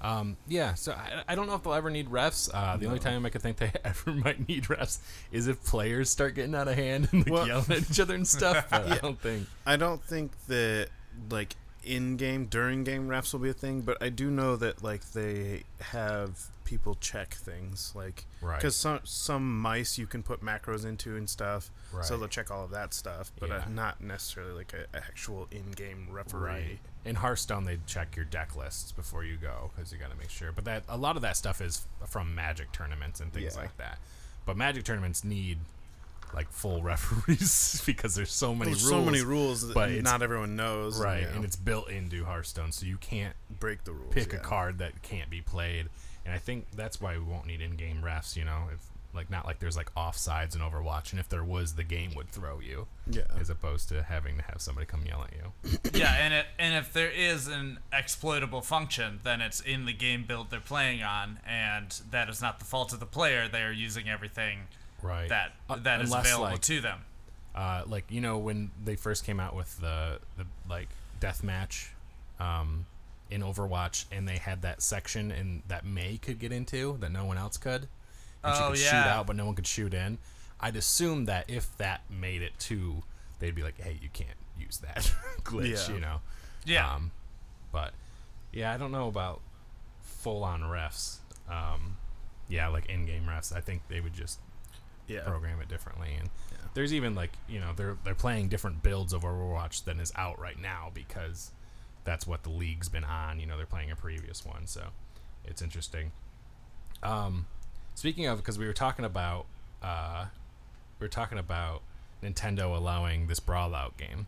[0.02, 2.50] Um, yeah, so I, I don't know if they'll ever need refs.
[2.54, 5.00] Uh, the only time I could think they ever might need refs
[5.32, 8.14] is if players start getting out of hand and like Well- yelling at each other
[8.14, 8.68] and stuff.
[8.70, 9.48] But I don't think.
[9.66, 10.90] I don't think that
[11.30, 11.56] like
[11.86, 15.12] in game during game refs will be a thing, but I do know that like
[15.12, 18.58] they have people check things like Right.
[18.58, 21.70] because some some mice you can put macros into and stuff,
[22.02, 23.58] so they'll check all of that stuff, but Yeah.
[23.58, 26.42] uh, not necessarily like a actual in game referee.
[26.42, 26.80] Right.
[27.06, 30.32] In Hearthstone, they check your deck lists before you go because you got to make
[30.32, 30.52] sure.
[30.52, 33.62] But that a lot of that stuff is from Magic tournaments and things Yeah.
[33.62, 34.00] like that.
[34.46, 35.60] But Magic tournaments need
[36.36, 38.92] like full referees because there's so many There's rules.
[39.06, 42.26] so many rules that but not everyone knows, Right, you know, and it's built into
[42.26, 44.14] Hearthstone, so you can't break the rules.
[44.14, 44.40] pick yeah.
[44.40, 45.88] a card that can't be played.
[46.26, 48.36] And I think that's why we won't need in-game refs.
[48.36, 48.80] You know, if
[49.14, 52.28] Like not like there's like offsides in Overwatch, and if there was, the game would
[52.28, 53.22] throw you, Yeah.
[53.40, 55.80] as opposed to having to have somebody come yell at you.
[55.94, 60.26] yeah, and it, and if there is an exploitable function, then it's in the game
[60.26, 63.48] build they're playing on, and that is not the fault of the player.
[63.48, 64.68] They are using everything
[65.06, 65.30] Right.
[65.30, 66.99] that Uh, that is unless, available like, to them.
[67.53, 70.89] uh, like you know when they first came out with the the like
[71.22, 71.88] deathmatch
[72.39, 72.86] um,
[73.30, 77.26] in Overwatch, and they had that section and that Mei could get into that no
[77.26, 77.88] one else could.
[78.43, 80.18] And she Oh, could shoot out, but no one could shoot in.
[80.60, 83.03] I'd assume that if that made it too,
[83.39, 85.12] they'd be like, "Hey, you can't use that
[85.43, 85.93] glitch," Yeah.
[85.95, 86.22] you know.
[86.66, 87.12] Yeah, Um,
[87.72, 87.93] but
[88.51, 89.41] yeah, I don't know about
[90.01, 91.18] full on refs.
[91.49, 91.97] Um,
[92.47, 93.56] yeah, like in game refs.
[93.56, 94.39] I think they would just
[95.08, 95.22] Yeah.
[95.22, 96.16] program it differently.
[96.20, 96.58] And Yeah.
[96.74, 100.39] there's even like you know they're they're playing different builds of Overwatch than is out
[100.39, 101.51] right now because
[102.03, 103.39] that's what the league's been on.
[103.39, 104.89] You know they're playing a previous one, so
[105.45, 106.12] it's interesting.
[107.03, 107.45] Um,
[107.95, 109.45] speaking of, because we were talking about
[109.84, 110.26] uh,
[110.99, 111.82] we were talking about
[112.24, 114.28] Nintendo allowing this Brawlout game,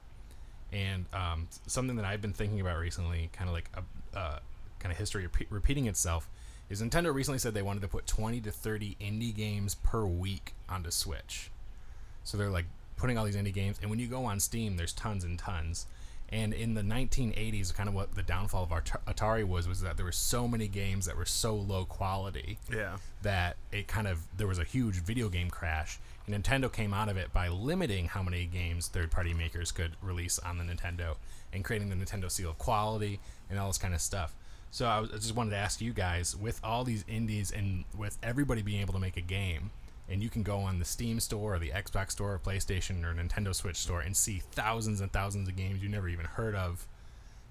[0.71, 4.39] and um, something that I've been thinking about recently, kind of like a uh,
[4.79, 6.29] kind of history repeat, repeating itself,
[6.69, 10.53] is Nintendo recently said they wanted to put 20 to 30 indie games per week
[10.67, 11.49] onto Switch.
[12.23, 12.65] So they're like
[12.97, 15.85] putting all these indie games, and when you go on Steam, there's tons and tons.
[16.29, 19.95] And in the 1980s, kind of what the downfall of At- Atari was was that
[19.95, 22.97] there were so many games that were so low quality Yeah.
[23.21, 25.99] that it kind of there was a huge video game crash.
[26.25, 30.37] And Nintendo came out of it by limiting how many games third-party makers could release
[30.39, 31.15] on the Nintendo
[31.53, 34.35] and creating the Nintendo seal of quality and all this kind of stuff.
[34.71, 37.85] So I, was, I just wanted to ask you guys, with all these indies and
[37.97, 39.71] with everybody being able to make a game,
[40.09, 43.13] and you can go on the Steam store or the Xbox store or PlayStation or
[43.13, 46.87] Nintendo Switch store and see thousands and thousands of games you never even heard of.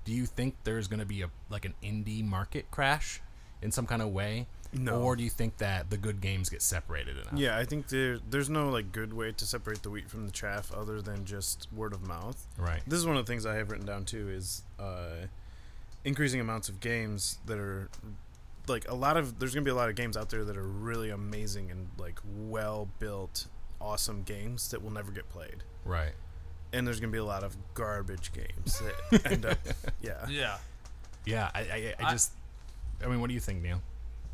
[0.04, 3.20] Do you think there's going to be a like an indie market crash
[3.60, 4.46] in some kind of way?
[4.72, 5.00] No.
[5.00, 7.34] Or do you think that the good games get separated enough?
[7.34, 10.32] Yeah, I think there there's no like good way to separate the wheat from the
[10.32, 12.46] chaff other than just word of mouth.
[12.58, 12.82] Right.
[12.86, 15.26] This is one of the things I have written down too is uh,
[16.06, 17.90] increasing amounts of games that are
[18.68, 20.66] like a lot of there's gonna be a lot of games out there that are
[20.66, 23.46] really amazing and like well built,
[23.80, 25.64] awesome games that will never get played.
[25.84, 26.12] Right.
[26.72, 28.80] And there's gonna be a lot of garbage games
[29.10, 29.58] that end up
[30.00, 30.26] yeah.
[30.30, 30.56] yeah.
[31.26, 31.50] Yeah.
[31.54, 32.32] I, I, I I- just.
[33.04, 33.82] I mean, what do you think, Neil?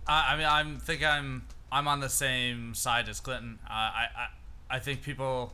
[0.07, 3.59] I, I mean, I'm think I'm I'm on the same side as Clinton.
[3.67, 5.53] Uh, I, I I think people.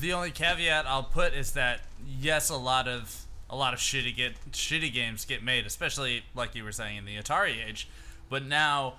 [0.00, 4.14] The only caveat I'll put is that yes, a lot of a lot of shitty
[4.16, 7.88] get shitty games get made, especially like you were saying in the Atari age.
[8.28, 8.94] But now,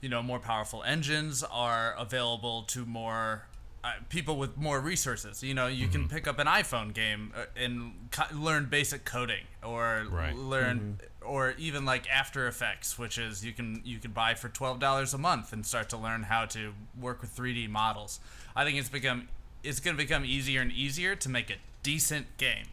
[0.00, 3.46] you know, more powerful engines are available to more
[3.82, 5.42] uh, people with more resources.
[5.42, 9.44] You know, you can pick up an iPhone game uh, and co- learn basic coding,
[9.64, 10.34] or Right.
[10.36, 14.80] learn, or even like After Effects, which is you can you can buy for twelve
[14.80, 18.18] dollars a month and start to learn how to work with three D models.
[18.56, 19.28] I think it's become
[19.62, 22.66] it's going to become easier and easier to make a decent game.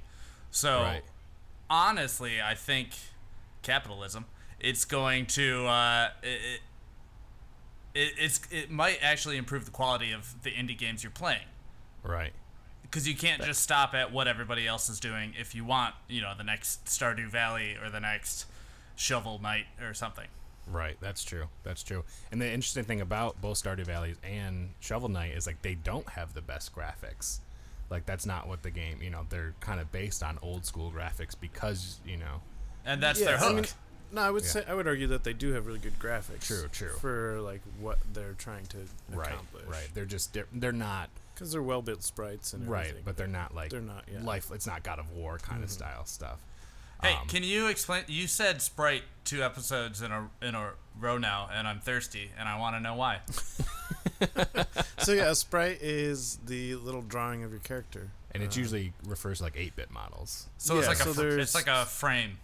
[0.51, 1.03] So Right.
[1.73, 2.91] Honestly, I think
[3.63, 4.25] capitalism.
[4.59, 6.61] It's going to uh, it,
[7.95, 11.47] it, it's it might actually improve the quality of the indie games you're playing
[12.03, 12.31] Right.
[12.83, 16.21] because you can't just stop at what everybody else is doing if you want you
[16.21, 18.45] know the next Stardew Valley or the next
[18.95, 20.27] Shovel Knight or something.
[20.65, 21.47] Right, that's true.
[21.63, 22.05] That's true.
[22.31, 26.07] And the interesting thing about both Stardew Valleys and Shovel Knight is like they don't
[26.09, 27.39] have the best graphics.
[27.93, 30.91] Like that's not what the game, you know, they're kind of based on old school
[30.91, 32.41] graphics because, you know,
[32.85, 33.55] And that's Yeah, their I hook.
[33.55, 33.65] mean,
[34.11, 34.49] no, I would Yeah.
[34.49, 36.41] say I would argue that they do have really good graphics.
[36.47, 36.95] True, true.
[36.99, 38.77] For like what they're trying to
[39.09, 39.65] right, accomplish.
[39.67, 39.87] right.
[39.93, 43.03] They're just di- they're not Because they're well built sprites and right, everything.
[43.05, 44.21] but they're not like They're not, yeah.
[44.23, 44.49] life.
[44.51, 45.75] It's not God of War kind of mm-hmm.
[45.77, 46.39] style stuff.
[47.03, 48.03] Hey, um, can you explain?
[48.07, 52.47] You said Sprite two episodes in a in a row now, and I'm thirsty, and
[52.49, 53.19] I want to know why.
[54.99, 58.11] so yeah, sprite is the little drawing of your character.
[58.31, 60.47] And it Uh, usually refers to like eight bit models.
[60.57, 62.39] So it's like so a fr- it's like a frame.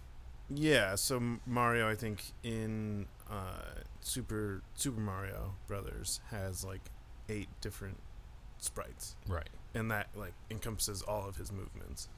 [0.48, 3.62] Yeah, so Mario, I think in uh,
[4.00, 6.80] Super Super Mario Brothers has like
[7.28, 7.98] eight different
[8.58, 9.48] sprites, Right.
[9.74, 12.08] and that like encompasses all of his movements.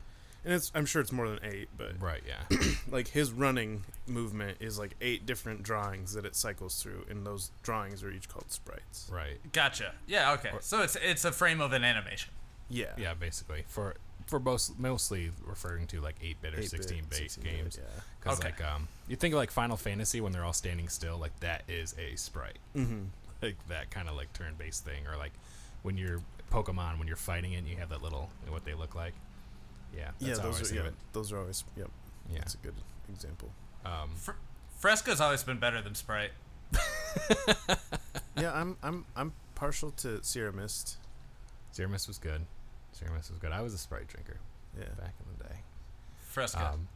[0.45, 2.59] And it's I'm sure it's more than eight, but Right, yeah.
[2.91, 7.51] like his running movement is like eight different drawings that it cycles through, and those
[7.63, 9.09] drawings are each called sprites.
[9.13, 9.39] right.
[9.53, 9.93] Gotcha.
[10.07, 10.33] Yeah.
[10.33, 10.51] Okay.
[10.61, 12.33] So it's it's a frame of an animation.
[12.69, 13.65] Yeah, Yeah, basically.
[13.69, 13.95] For
[14.27, 17.79] for most mostly referring to like 8 bit or 16 bit games.
[17.81, 17.89] Yeah.
[18.21, 18.49] Because Okay.
[18.49, 21.63] like um, you think of like Final Fantasy when they're all standing still, like that
[21.69, 23.03] is a sprite, Mm-hmm.
[23.43, 25.33] like that kind of like turn based thing, or like
[25.83, 26.21] when you're
[26.51, 29.13] Pokemon when you're fighting it, you have that little what they look like.
[29.97, 31.87] Yeah, Yeah, that's how those are think yeah, of those are always yep.
[32.31, 32.37] it.
[32.39, 32.75] That's a good
[33.13, 33.51] example.
[33.85, 34.03] Yeah.
[34.03, 34.33] Um, Fr-
[34.79, 36.31] Fresca's always been better than Sprite.
[38.37, 40.97] yeah, I'm I'm I'm partial to Sierra Mist.
[41.73, 42.43] Sierra Mist was good.
[42.93, 43.53] Sierra Mist was good.
[43.53, 44.39] I was a Sprite drinker
[44.79, 44.85] Yeah.
[44.99, 45.61] back in the day.
[46.23, 46.71] Fresca.
[46.75, 46.89] Um,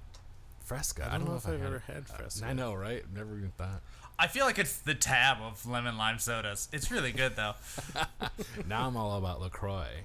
[0.64, 1.08] Fresca.
[1.10, 1.82] I don't, know if I I've ever it.
[1.86, 2.46] had Uh, Fresca.
[2.46, 3.04] I know, right?
[3.14, 3.82] Never even thought.
[4.18, 6.68] I feel like it's the tab of lemon lime sodas.
[6.72, 7.54] It's really good though.
[8.66, 10.04] now I'm all about Lacroix.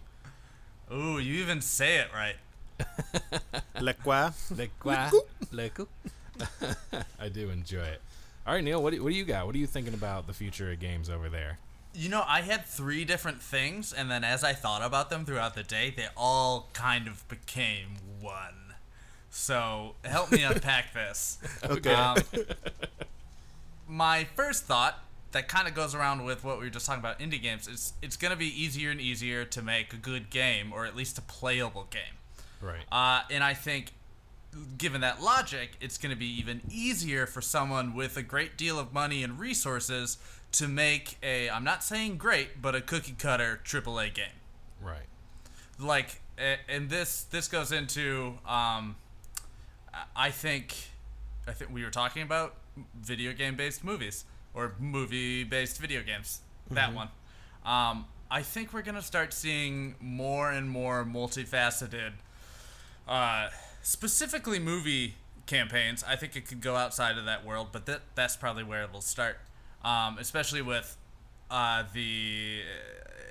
[0.94, 2.36] Ooh, you even say it right.
[3.80, 4.32] Le quoi?
[4.56, 5.10] Lacroix.
[5.52, 5.88] Lacroix.
[7.20, 8.02] I do enjoy it.
[8.46, 8.82] All right, Neil.
[8.82, 9.46] What do, what do you got?
[9.46, 11.60] What are you thinking about the future of games over there?
[11.94, 15.56] You know, I had three different things, and then as I thought about them throughout
[15.56, 18.76] the day, they all kind of became one.
[19.30, 21.38] So help me unpack this.
[21.64, 21.94] Okay.
[21.94, 22.18] Um,
[23.88, 27.20] my first thought that kind of goes around with what we were just talking about
[27.20, 30.74] indie games is it's going to be easier and easier to make a good game
[30.74, 32.18] or at least a playable game.
[32.62, 32.84] Right.
[32.92, 33.92] Uh, and I think,
[34.78, 38.78] given that logic, it's going to be even easier for someone with a great deal
[38.78, 40.18] of money and resources
[40.54, 44.26] to make a, I'm not saying great, but a cookie cutter AAA game.
[44.82, 45.06] right.
[45.80, 46.22] Like,
[46.68, 48.96] and this this goes into, um,
[50.16, 50.76] I- think,
[51.48, 52.56] I think we were talking about
[52.96, 56.42] video game based movies or movie based video games.
[56.70, 57.10] That one.
[57.66, 62.14] Um, I think we're gonna start seeing more and more multifaceted
[63.08, 63.50] uh,
[63.82, 66.04] specifically movie campaigns.
[66.08, 69.02] I think it could go outside of that world, but that that's probably where it'll
[69.02, 69.38] start.
[69.84, 70.96] Um, especially with
[71.50, 72.62] uh, the,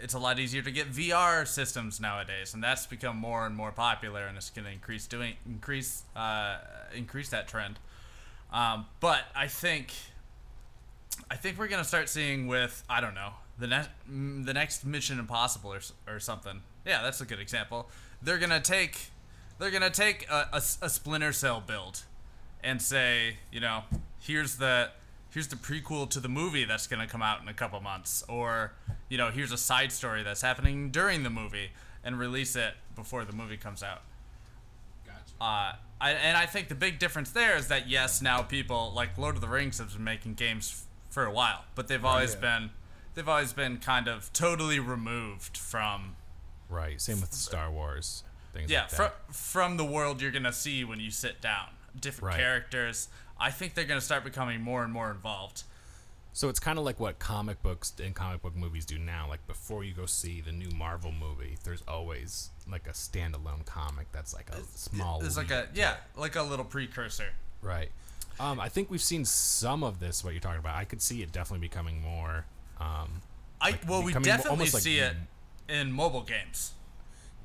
[0.03, 3.71] it's a lot easier to get VR systems nowadays, and that's become more and more
[3.71, 6.59] popular, and it's going to increase doing increase uh,
[6.95, 7.79] increase that trend.
[8.53, 9.93] Um, but I think
[11.31, 15.19] I think we're gonna start seeing with I don't know the next the next Mission
[15.19, 16.63] Impossible or, or something.
[16.85, 17.89] Yeah, that's a good example.
[18.23, 19.11] They're gonna take
[19.61, 22.03] they're gonna take a Splinter Cell build
[22.65, 23.83] and say, you know,
[24.19, 24.91] here's the
[25.31, 28.73] here's the prequel to the movie that's gonna come out in a couple months, or
[29.09, 31.71] you know, here's a side story that's happening during the movie
[32.03, 34.03] and release it before the movie comes out.
[35.41, 39.17] Uh, I, and I think the big difference there is that yes, now people like
[39.17, 42.35] Lord of the Rings have been making games f- for a while, but they've always
[42.35, 42.41] yeah.
[42.41, 42.71] been
[43.15, 46.17] they've always been kind of totally removed from
[46.71, 47.01] Right.
[47.01, 48.23] Same with Star Wars.
[48.53, 48.97] Things yeah like that.
[48.97, 51.67] from from the world you're gonna see when you sit down.
[51.99, 52.41] Different Right.
[52.41, 53.09] characters.
[53.39, 55.65] I think they're gonna start becoming more and more involved.
[56.33, 59.27] So it's kind of like what comic books and comic book movies do now.
[59.29, 64.07] Like before you go see the new Marvel movie, there's always like a standalone comic
[64.13, 65.25] that's like a small.
[65.25, 67.31] It's like a yeah, like a little precursor.
[67.63, 67.91] Right.
[68.39, 70.23] Um, I think we've seen some of this.
[70.25, 72.47] What you're talking about, I could see it definitely becoming more.
[72.79, 73.21] Um,
[73.61, 75.15] I Like, well, we definitely like see it
[75.69, 76.73] in mobile games.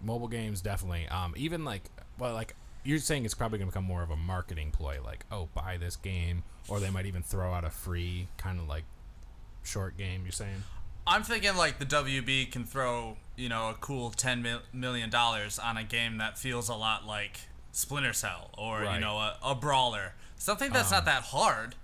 [0.03, 1.07] Mobile games definitely.
[1.07, 4.71] Um, even like well, like you're saying, it's probably gonna become more of a marketing
[4.71, 4.99] ploy.
[5.03, 8.67] Like, oh, buy this game, or they might even throw out a free kind of
[8.67, 8.83] like
[9.63, 10.21] short game.
[10.23, 10.63] You're saying?
[11.07, 15.77] I'm thinking like the WB can throw, you know, a cool ten million dollars on
[15.77, 17.41] a game that feels a lot like
[17.71, 21.75] Splinter Cell or you know a, a brawler, something that's not that hard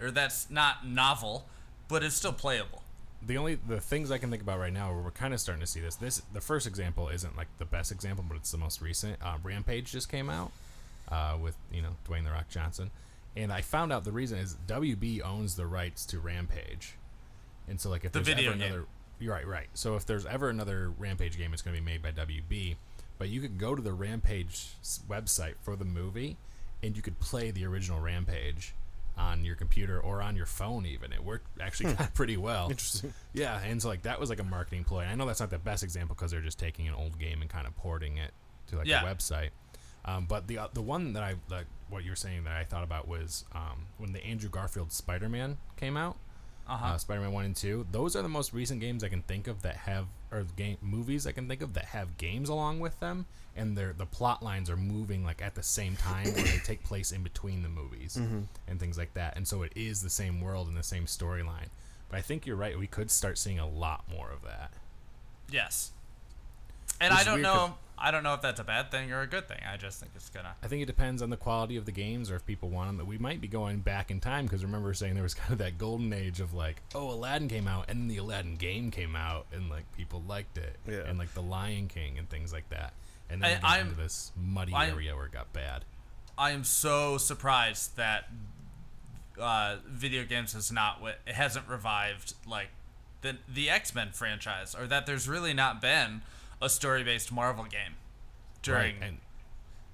[0.00, 1.46] or that's not novel,
[1.88, 2.79] but it's still playable.
[3.26, 5.60] The only the things I can think about right now where we're kind of starting
[5.60, 5.96] to see this.
[5.96, 9.16] This the first example isn't like the best example, but it's the most recent.
[9.22, 10.52] Uh, Rampage just came out
[11.10, 12.90] uh, with you know Dwayne the Rock Johnson,
[13.36, 16.94] and I found out the reason is WB owns the rights to Rampage,
[17.68, 18.66] and so like if The there's video ever game.
[18.68, 18.86] another,
[19.18, 19.68] you're right, right.
[19.74, 22.76] So if there's ever another Rampage game, it's going to be made by WB,
[23.18, 24.68] but you could go to the Rampage
[25.08, 26.36] website for the movie,
[26.82, 28.72] and you could play the original Rampage
[29.20, 32.70] on your computer or on your phone even it worked actually kind of pretty well
[32.70, 33.12] Interesting.
[33.34, 35.02] yeah, and so like that was like a marketing ploy.
[35.04, 37.50] I know that's not the best example because they're just taking an old game and
[37.50, 38.32] kind of porting it
[38.68, 39.02] to like Yeah.
[39.02, 39.50] a website.
[40.04, 42.64] Um, but the uh, the one that I like what you were saying that I
[42.64, 46.16] thought about was um, when the Andrew Garfield Spider Man came out,
[46.66, 46.94] Uh-huh.
[46.94, 47.86] uh, Spider Man one and two.
[47.92, 51.26] Those are the most recent games I can think of that have or game movies
[51.26, 53.26] I can think of that have games along with them,
[53.56, 56.84] and their the plot lines are moving like at the same time or they take
[56.84, 58.16] place in between the movies
[58.68, 59.36] and things like that.
[59.36, 61.68] And so it is the same world and the same storyline.
[62.08, 62.78] But I think you're right.
[62.78, 64.72] We could start seeing a lot more of that.
[65.50, 65.92] Yes.
[67.00, 67.74] And Which I don't know.
[68.00, 69.60] 'Cause- I don't know if that's a bad thing or a good thing.
[69.70, 70.54] I just think it's gonna.
[70.62, 72.96] I think it depends on the quality of the games or if people want them.
[72.96, 75.58] But we might be going back in time because remember saying there was kind of
[75.58, 79.14] that golden age of like, oh, Aladdin came out and then the Aladdin game came
[79.14, 80.76] out and like people liked it.
[80.86, 81.00] Yeah.
[81.06, 82.94] And like the Lion King and things like that.
[83.28, 85.84] And then I- we got I'm- into this muddy I'm- area where it got bad.
[86.38, 88.30] I am so surprised that
[89.38, 92.68] uh, video games has not wi- it hasn't revived like
[93.22, 96.22] the the X Men franchise, or that there's really not been
[96.60, 97.94] a story based Marvel game
[98.62, 99.08] during right.
[99.08, 99.18] And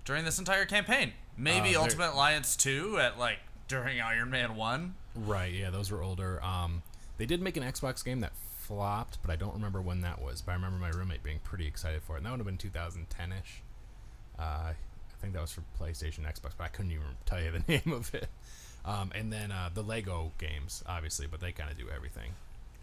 [0.04, 1.12] during this entire campaign.
[1.36, 3.38] Maybe Uh, Ultimate Alliance two at like
[3.68, 4.94] during Iron Man one.
[5.14, 6.42] right, yeah, those were older.
[6.42, 6.82] Um,
[7.18, 10.42] they did make an Xbox game that flopped, but I don't remember when that was.
[10.42, 12.18] But I remember my roommate being pretty excited for it.
[12.18, 13.60] And that would have been 2010ish.
[14.38, 14.74] Uh, I
[15.20, 18.14] think that was for PlayStation, Xbox, but I couldn't even tell you the name of
[18.14, 18.28] it.
[18.84, 22.32] Um, and then uh, the Lego games, obviously, but they kind of do everything.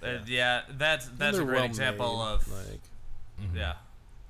[0.04, 2.82] Uh, yeah, that's that's a great well example made, of like
[3.56, 3.74] yeah.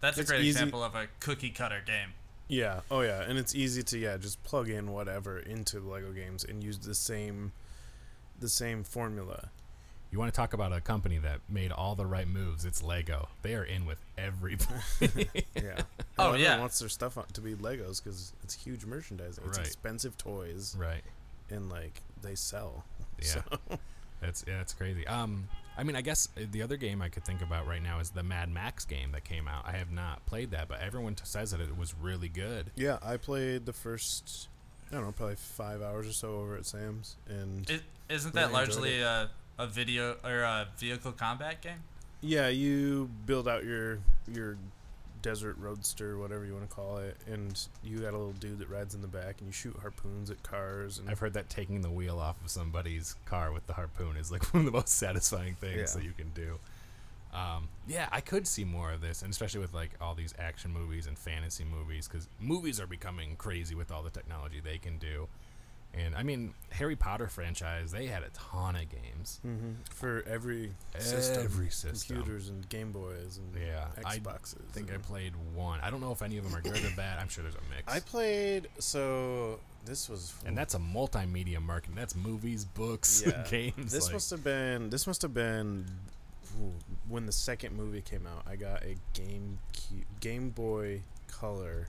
[0.02, 2.10] That's a great easy- example of a cookie cutter game.
[2.48, 6.44] yeah, oh yeah, and it's easy to yeah just plug in whatever into Lego games
[6.44, 7.52] and use the same
[8.40, 9.50] the same formula.
[10.12, 12.66] You want to talk about a company that made all the right moves?
[12.66, 13.30] It's Lego.
[13.42, 14.72] They are in with everybody.
[15.56, 15.82] Yeah.
[16.20, 16.60] Oh, Everyone yeah.
[16.60, 19.44] wants their stuff to be Legos because it's huge merchandising.
[19.48, 19.66] It's Right.
[19.66, 21.02] expensive toys right.
[21.50, 22.84] and like they sell.
[23.20, 23.26] Yeah.
[23.70, 23.80] So,
[24.22, 25.08] That's yeah, that's crazy.
[25.08, 25.48] Um,
[25.78, 28.12] I mean, I guess uh, the other game I could think about right now is
[28.12, 29.66] the Mad Max game that came out.
[29.68, 32.72] I have not played that, but everyone says that it was really good.
[32.76, 34.50] yeah, I played the first
[34.92, 38.48] I don't know probably five hours or so over at Sam's and Is, isn't Really
[38.48, 41.82] that enjoyed largely a, a video or a vehicle combat game?
[42.22, 44.00] Yeah, you build out your
[44.32, 44.58] your
[45.24, 48.70] desert roadster, whatever you want to call it, and you got a little dude that
[48.70, 51.00] rides in the back, and you shoot harpoons at cars.
[51.00, 54.32] And I've heard that taking the wheel off of somebody's car with the harpoon is
[54.32, 56.00] like one of the most satisfying things Yeah.
[56.00, 56.60] that you can do.
[57.34, 60.72] Um, yeah, I could see more of this, and especially with like all these action
[60.72, 65.00] movies and fantasy movies, because movies are becoming crazy with all the technology they can
[65.00, 65.28] do.
[65.96, 69.40] And I mean, Harry Potter franchise, they had a ton of games.
[69.46, 69.76] Mhm.
[69.92, 72.16] for every system, Every system.
[72.18, 74.56] computers and Game Boys and Yeah, Xboxes.
[74.70, 75.80] I think I played one.
[75.82, 77.20] I don't know if any of them are good or bad.
[77.20, 77.84] I'm sure there's a mix.
[77.94, 81.96] I played so this was and that's a multimedia marketing.
[81.96, 83.44] That's movies, books, Yeah.
[83.50, 83.92] games.
[83.92, 85.86] this like- must have been this must have been
[87.08, 88.44] when the second movie came out.
[88.48, 89.60] I got a Game
[90.20, 91.88] Game Boy Color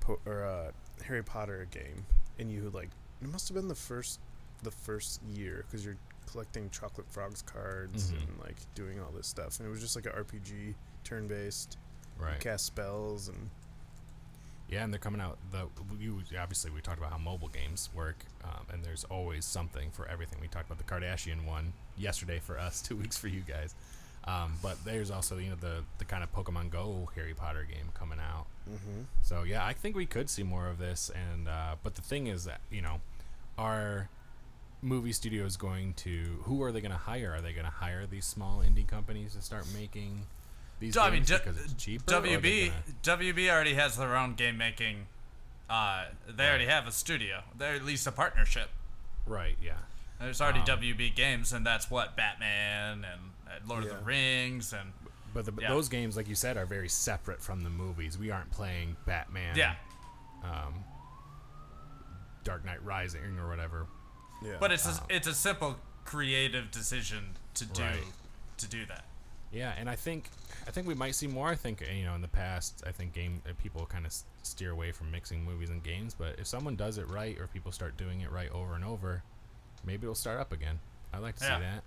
[0.00, 0.70] po- or uh,
[1.04, 2.06] Harry Potter game,
[2.38, 2.90] and you like
[3.22, 4.20] it must have been the first
[4.62, 5.96] the first year because you're
[6.30, 8.22] collecting Chocolate Frogs cards Mhm.
[8.28, 10.74] and like doing all this stuff, and it was just like a RPG
[11.04, 11.78] turn based.
[12.18, 12.40] right.
[12.40, 13.50] Cast spells and
[14.68, 15.38] Yeah, and they're coming out.
[15.52, 19.90] The you obviously we talked about how mobile games work, um, and there's always something
[19.92, 20.40] for everything.
[20.40, 23.74] We talked about the Kardashian one yesterday for us, two weeks for you guys.
[24.24, 27.88] Um, but there's also you know the the kind of Pokemon Go Harry Potter game
[27.94, 28.46] coming out.
[28.68, 29.02] mm-hmm.
[29.22, 31.10] So yeah, I think we could see more of this.
[31.10, 33.00] And uh, but the thing is that you know,
[33.56, 34.08] are
[34.82, 37.32] movie studios going to who are they going to hire?
[37.34, 40.26] Are they going to hire these small indie companies to start making
[40.78, 42.12] these I mean, games D- because it's cheaper?
[42.14, 42.72] or are they WB
[43.04, 45.06] gonna- WB already has their own game making.
[45.70, 47.42] Uh, they already have a studio.
[47.56, 48.70] They're at least a partnership.
[49.26, 49.56] right?
[49.62, 49.72] Yeah.
[50.20, 54.72] There's already Um, WB games, and that's what Batman and, and Lord of the Rings
[54.72, 54.92] and
[55.34, 55.68] But the, Yeah.
[55.68, 58.16] those games, like you said, are very separate from the movies.
[58.16, 59.74] We aren't playing Batman, yeah.
[60.42, 60.84] um,
[62.44, 63.86] Dark Knight Rising or whatever.
[64.42, 64.56] yeah.
[64.58, 68.04] But it's a, Um, it's a simple creative decision to do Right.
[68.56, 69.04] to do that.
[69.50, 70.30] Yeah, and I think
[70.66, 71.48] I think we might see more.
[71.48, 74.12] I think you know in the past, I think game uh, people kind of
[74.42, 76.14] steer away from mixing movies and games.
[76.14, 79.22] But if someone does it right, or people start doing it right over and over,
[79.84, 80.80] maybe it'll start up again.
[81.12, 81.56] I like to Yeah.
[81.56, 81.84] see that.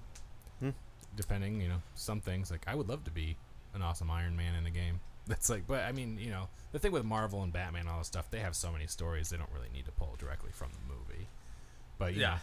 [1.15, 3.35] Depending, you know, some things like I would love to be
[3.73, 4.99] an awesome Iron Man in a game.
[5.27, 7.99] That's like, but I mean, you know, the thing with Marvel and Batman, and all
[7.99, 10.69] this stuff, they have so many stories they don't really need to pull directly from
[10.71, 11.27] the movie.
[11.97, 12.29] But Yeah.
[12.31, 12.35] know,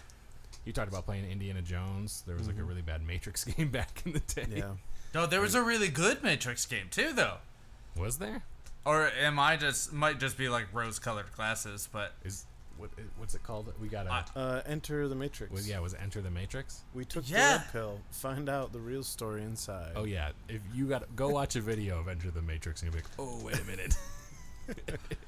[0.64, 2.22] you talked about playing Indiana Jones.
[2.26, 2.68] There was like a Mhm.
[2.68, 4.46] really bad Matrix game back in the day.
[4.50, 4.74] yeah.
[5.14, 7.38] No, there was a really good Matrix game too, though.
[7.96, 8.42] Was there?
[8.84, 11.88] Or am I just might just be like rose-colored glasses?
[11.90, 12.44] But Is
[12.78, 13.72] what what's it called?
[13.80, 15.52] We got a I- Uh, Enter the Matrix.
[15.52, 16.82] was yeah was it Enter the Matrix?
[16.94, 17.36] We took Yeah.
[17.52, 18.00] the red pill.
[18.10, 19.92] Find out the real story inside.
[19.96, 23.00] Oh yeah, if you got go watch a video of Enter the Matrix and you'll
[23.02, 23.96] be like, oh wait a minute,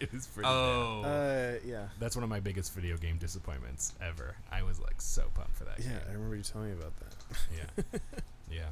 [0.01, 0.45] it is pretty.
[0.47, 0.53] bad.
[0.53, 1.89] oh, Uh, yeah.
[1.99, 4.37] That's one of my biggest video game disappointments ever.
[4.53, 7.15] I was like so pumped for that Yeah, I remember you telling me about that.
[7.91, 7.99] Yeah,
[8.51, 8.69] yeah.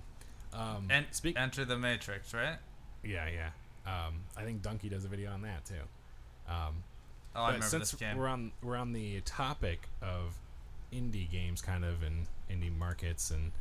[0.52, 1.36] Um, and speak.
[1.38, 2.56] Enter the Matrix, right?
[3.04, 3.50] yeah, yeah.
[3.86, 5.74] Um, I think Dunkey does a video on that too.
[6.48, 6.82] Um,
[7.36, 8.16] Oh, I but remember since this game.
[8.16, 10.34] we're on we're on the topic of
[10.92, 13.52] indie games, kind of and indie markets and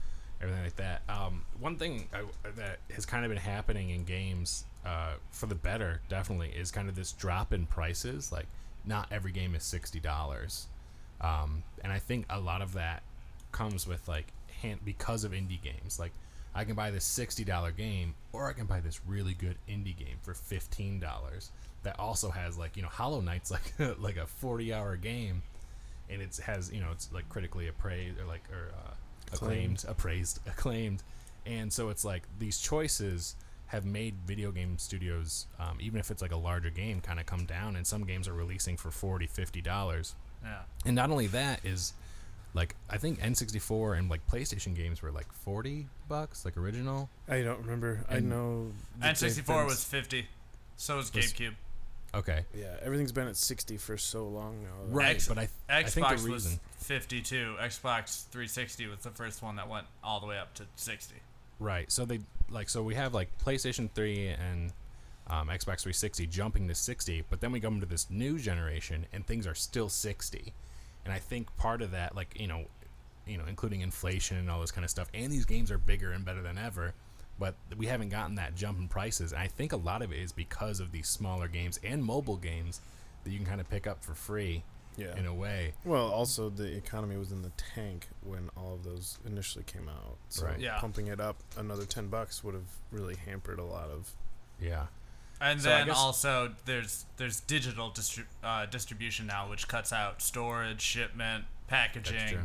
[0.41, 1.01] everything like that.
[1.09, 2.21] Um, one thing I,
[2.55, 6.89] that has kind of been happening in games uh, for the better, definitely, is kind
[6.89, 8.31] of this drop in prices.
[8.31, 8.45] Like,
[8.85, 10.67] not every game is sixty dollars,
[11.21, 13.03] um, and I think a lot of that
[13.51, 14.27] comes with like
[14.61, 15.99] hand because of indie games.
[15.99, 16.13] Like,
[16.57, 19.95] I can buy this sixty dollar game, or I can buy this really good indie
[19.95, 21.51] game for fifteen dollars.
[21.83, 25.43] That also has like you know Hollow Knight's like like a forty hour game,
[26.09, 28.93] and it has you know it's like critically appraised or like or uh,
[29.33, 31.03] acclaimed, appraised, acclaimed,
[31.45, 33.35] and so it's like these choices
[33.67, 37.27] have made video game studios, um, even if it's like a larger game, kind of
[37.27, 40.15] come down, and some games are releasing for 40 50 dollars.
[40.43, 40.61] yeah.
[40.87, 41.93] And not only that is
[42.53, 47.09] like I think N64 and like PlayStation games were like 40 bucks, like original.
[47.27, 48.03] I don't remember.
[48.09, 48.71] I know.
[49.01, 50.27] N64 was 50.
[50.77, 51.53] So was Was- GameCube.
[52.15, 54.69] Okay, Yeah, everything's been at 60 for so long now.
[54.89, 54.95] though.
[54.95, 55.15] right.
[55.17, 57.55] X- but I, I think Xbox the was 52.
[57.59, 61.15] Xbox 360 was the first one that went all the way up to 60.
[61.59, 61.91] right?
[61.91, 64.71] So they like so we have like PlayStation 3 and
[65.29, 69.27] um, Xbox 360 jumping to 60, but then we come to this new generation and
[69.27, 70.53] things are still 60.
[71.07, 72.65] And I think part of that, like you know,
[73.25, 76.11] you know, including inflation and all this kind of stuff, and these games are bigger
[76.11, 76.93] and better than ever.
[77.39, 80.17] But we haven't gotten that jump in prices, and I think a lot of it
[80.19, 82.81] is because of these smaller games and mobile games
[83.23, 84.63] that you can kind of pick up for free
[84.97, 85.15] Yeah.
[85.15, 85.73] in a way.
[85.85, 90.17] Well, also the economy was in the tank when all of those initially came out.
[90.29, 90.59] So Right.
[90.59, 90.79] Yeah.
[90.79, 94.11] pumping it up another 10 bucks would have really hampered a lot of.
[94.59, 94.87] Yeah.
[95.39, 100.21] And So then guess- also there's there's digital distri- uh, distribution now, which cuts out
[100.21, 102.15] storage, shipment, packaging.
[102.17, 102.41] That's true.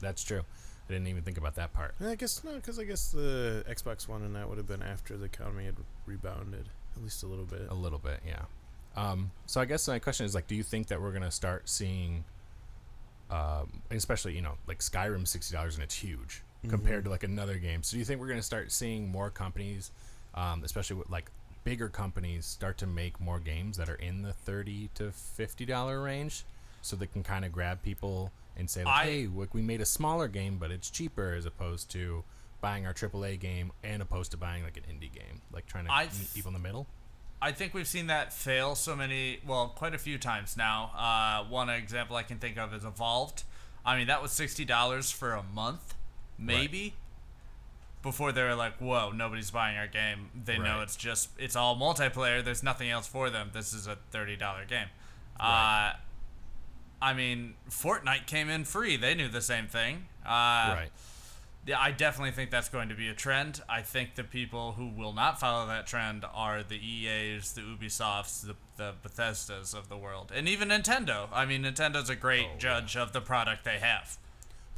[0.00, 0.40] That's true.
[0.88, 1.94] I didn't even think about that part.
[2.00, 5.16] I guess not, because I guess the Xbox One and that would have been after
[5.16, 7.68] the economy had rebounded at least a little bit.
[7.70, 8.42] A little bit, yeah.
[8.96, 11.68] Um, so I guess my question is like, do you think that we're gonna start
[11.68, 12.24] seeing,
[13.30, 17.56] um, especially you know, like Skyrim sixty dollars and it's huge compared to like another
[17.56, 17.82] game.
[17.82, 19.92] So do you think we're gonna start seeing more companies,
[20.34, 21.30] um, especially with like
[21.64, 26.02] bigger companies, start to make more games that are in the thirty to fifty dollar
[26.02, 26.44] range,
[26.82, 29.80] so they can kind of grab people and say, like, I- hey, look, we made
[29.80, 32.24] a smaller game, but it's cheaper as opposed to
[32.60, 35.92] buying our AAA game and opposed to buying like an indie game, like trying to
[35.92, 36.86] I meet people in the middle.
[37.42, 40.90] I think we've seen that fail so many, well, quite a few times now.
[40.94, 43.44] Uh, one example I can think of is Evolved.
[43.82, 45.94] I mean, that was sixty dollars for a month,
[46.38, 46.94] maybe.
[48.02, 51.76] Before they were like, "Whoa, nobody's buying our game." They know it's just it's all
[51.76, 52.42] multiplayer.
[52.42, 53.50] There's nothing else for them.
[53.52, 54.88] This is a thirty dollar game.
[55.38, 55.92] Right.
[55.94, 55.96] Uh,
[57.02, 58.96] I mean, Fortnite came in free.
[58.96, 60.06] They knew the same thing.
[60.24, 60.88] Uh, right.
[61.66, 63.62] yeah, I definitely think that's going to be a trend.
[63.70, 68.46] I think the people who will not follow that trend are the EAs, the Ubisofts,
[68.46, 71.28] the, the Bethesdas of the world, and even Nintendo.
[71.32, 72.58] I mean, Nintendo's a great Oh, yeah.
[72.58, 74.18] judge of the product they have.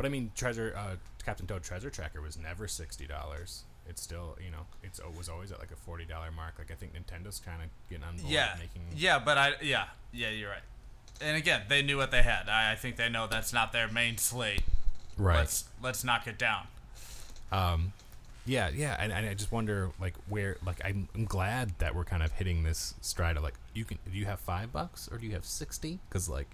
[0.03, 3.63] But I mean, Treasure uh, Captain Toad Treasure Tracker was never sixty dollars.
[3.89, 6.55] It's still, you know, it's it was always at like a forty dollar mark.
[6.59, 8.83] Like I think Nintendo's kind of getting on board Yeah, making.
[8.97, 10.63] yeah, but I yeah yeah you're right.
[11.21, 12.49] And again, they knew what they had.
[12.49, 14.63] I, I think they know that's not their main slate.
[15.17, 15.37] Right.
[15.37, 16.67] Let's let's knock it down.
[17.53, 17.93] Um,
[18.45, 22.03] yeah, yeah, and, and I just wonder like where like I'm, I'm glad that we're
[22.05, 25.19] kind of hitting this stride of like you can do you have five bucks or
[25.19, 26.01] do you have sixty?
[26.09, 26.49] Because like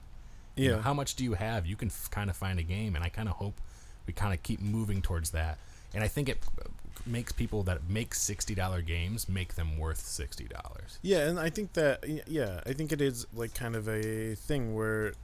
[0.59, 0.83] you know, Yeah.
[0.83, 1.67] how much do you have?
[1.67, 3.61] You can f- kind of find a game, and I kind of hope
[4.07, 5.59] we kind of keep moving towards that.
[5.95, 6.69] And I think it uh,
[7.07, 10.99] makes people that make sixty dollar games make them worth sixty dollars.
[11.03, 14.75] Yeah, and I think that yeah, I think it is like kind of a thing
[14.75, 15.15] where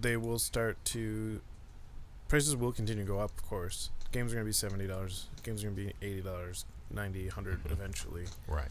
[0.00, 1.40] they will start to
[2.28, 3.30] prices will continue to go up.
[3.36, 5.26] Of course, games are going to be seventy dollars.
[5.42, 7.72] Games are going to be eighty dollars, 90 100 Mhm.
[7.72, 8.24] eventually.
[8.46, 8.68] Right.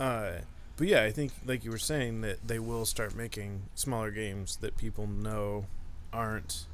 [0.00, 0.32] Uh,
[0.80, 4.56] but yeah, I think like you were saying that they will start making smaller games
[4.56, 5.66] that people know
[6.12, 6.64] aren't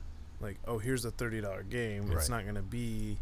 [0.41, 2.11] like oh here's a thirty dollar game.
[2.13, 3.19] It's not going to be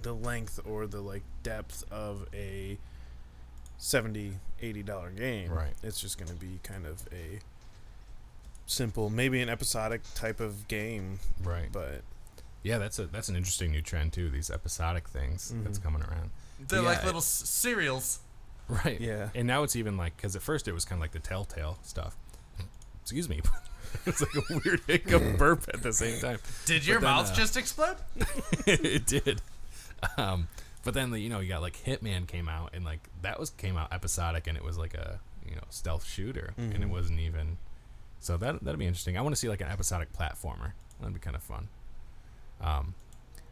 [0.00, 2.78] the length or the like depth of a
[3.78, 5.72] 70 80 dollar game Right.
[5.82, 7.40] it's just going to be kind of a
[8.66, 11.68] simple maybe an episodic type of game Right.
[11.72, 12.02] but
[12.62, 14.28] Yeah, that's a that's an interesting new trend too.
[14.30, 15.82] These episodic things that's Mhm.
[15.82, 16.30] coming around.
[16.60, 18.20] They're Yeah, like it- little s- cereals.
[18.84, 19.00] Right.
[19.00, 19.28] Yeah.
[19.34, 21.78] And now it's even like because at first it was kind of like the Telltale
[21.82, 22.16] stuff.
[23.02, 23.40] Excuse me.
[24.06, 26.38] it's like a weird hiccup burp at the same time.
[26.66, 27.96] Did your then, mouth uh, just explode?
[28.66, 29.42] it did.
[30.16, 30.48] Um,
[30.84, 33.50] but then the, you know you got like Hitman came out and like that was
[33.50, 35.18] came out episodic and it was like a
[35.48, 36.90] you know stealth shooter and it Mhm.
[36.90, 37.58] wasn't even.
[38.20, 39.18] So that that'd be interesting.
[39.18, 40.72] I want to see like an episodic platformer.
[41.00, 41.68] That'd be kind of fun.
[42.60, 42.94] Um,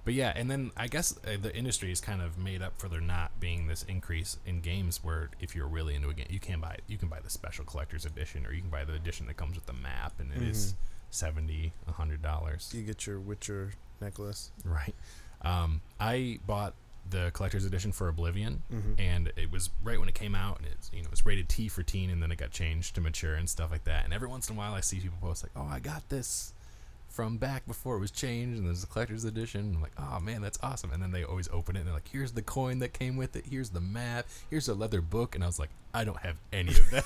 [0.08, 2.88] but yeah, and then I guess uh, the industry is kind of made up for
[2.88, 6.40] there not being this increase in games where if you're really into a game, you
[6.40, 6.78] can buy.
[6.86, 9.54] You can buy the special collector's edition, or you can buy the edition that comes
[9.54, 10.76] with the map, and it is Mhm.
[11.10, 12.70] seventy, a hundred dollars.
[12.74, 14.94] you get your witcher necklace Right.
[15.42, 16.74] Um, I bought
[17.10, 18.98] the collector's edition for Oblivion, Mhm.
[18.98, 21.50] and it was right when it came out, and it's you know it was rated
[21.50, 24.04] T for teen, and then it got changed to mature and stuff like that.
[24.06, 26.54] And every once in a while, I see people post like, "Oh, I got this
[27.18, 30.40] from back before it was changed, and there's a collector's edition." I'm like, "Oh man,
[30.40, 32.92] that's awesome!" And then they always open it, and they're like, "Here's the coin that
[32.92, 33.46] came with it.
[33.50, 34.26] Here's the map.
[34.48, 37.04] Here's a leather book." And I was like, "I don't have any of that."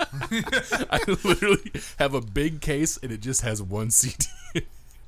[0.90, 1.70] I literally
[2.00, 4.26] have a big case, and it just has one CD.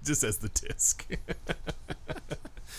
[0.05, 1.07] Just has the disc.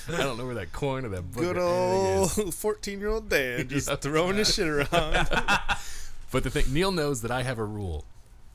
[0.10, 2.40] I don't know where that coin or that book good or anything is.
[2.40, 3.96] old 14 year old dad just Yeah.
[3.98, 4.88] throwing his shit around
[6.32, 8.06] But the thing, Neil knows that I have a rule.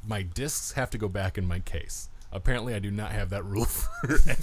[0.07, 2.09] My discs have to go back in my case.
[2.33, 4.37] Apparently, I do not have that rule for any,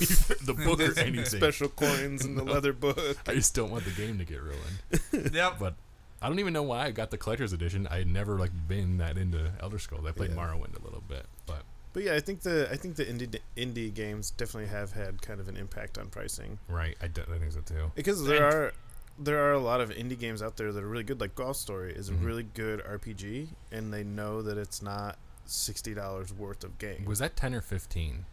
[0.46, 1.26] the book or anything.
[1.26, 2.98] special coins in the leather book.
[3.28, 5.32] I just don't want the game to get ruined.
[5.34, 5.60] Yep.
[5.60, 5.76] But
[6.22, 7.88] I don't even know why I got the collector's edition.
[7.92, 10.06] I had never like been that into Elder Scrolls.
[10.08, 10.38] I played Yeah.
[10.38, 13.94] Morrowind a little bit, but But yeah, I think the I think the indie indie
[13.94, 17.60] games definitely have had kind of an impact on pricing right, I, I think so
[17.62, 17.92] too.
[17.96, 18.74] because there And- are
[19.20, 21.20] there are a lot of indie games out there that are really good.
[21.22, 22.26] Like Golf Story is a Mhm.
[22.26, 27.06] really good RPG, and they know that it's not sixty dollars worth of game.
[27.06, 28.26] Was that ten or fifteen?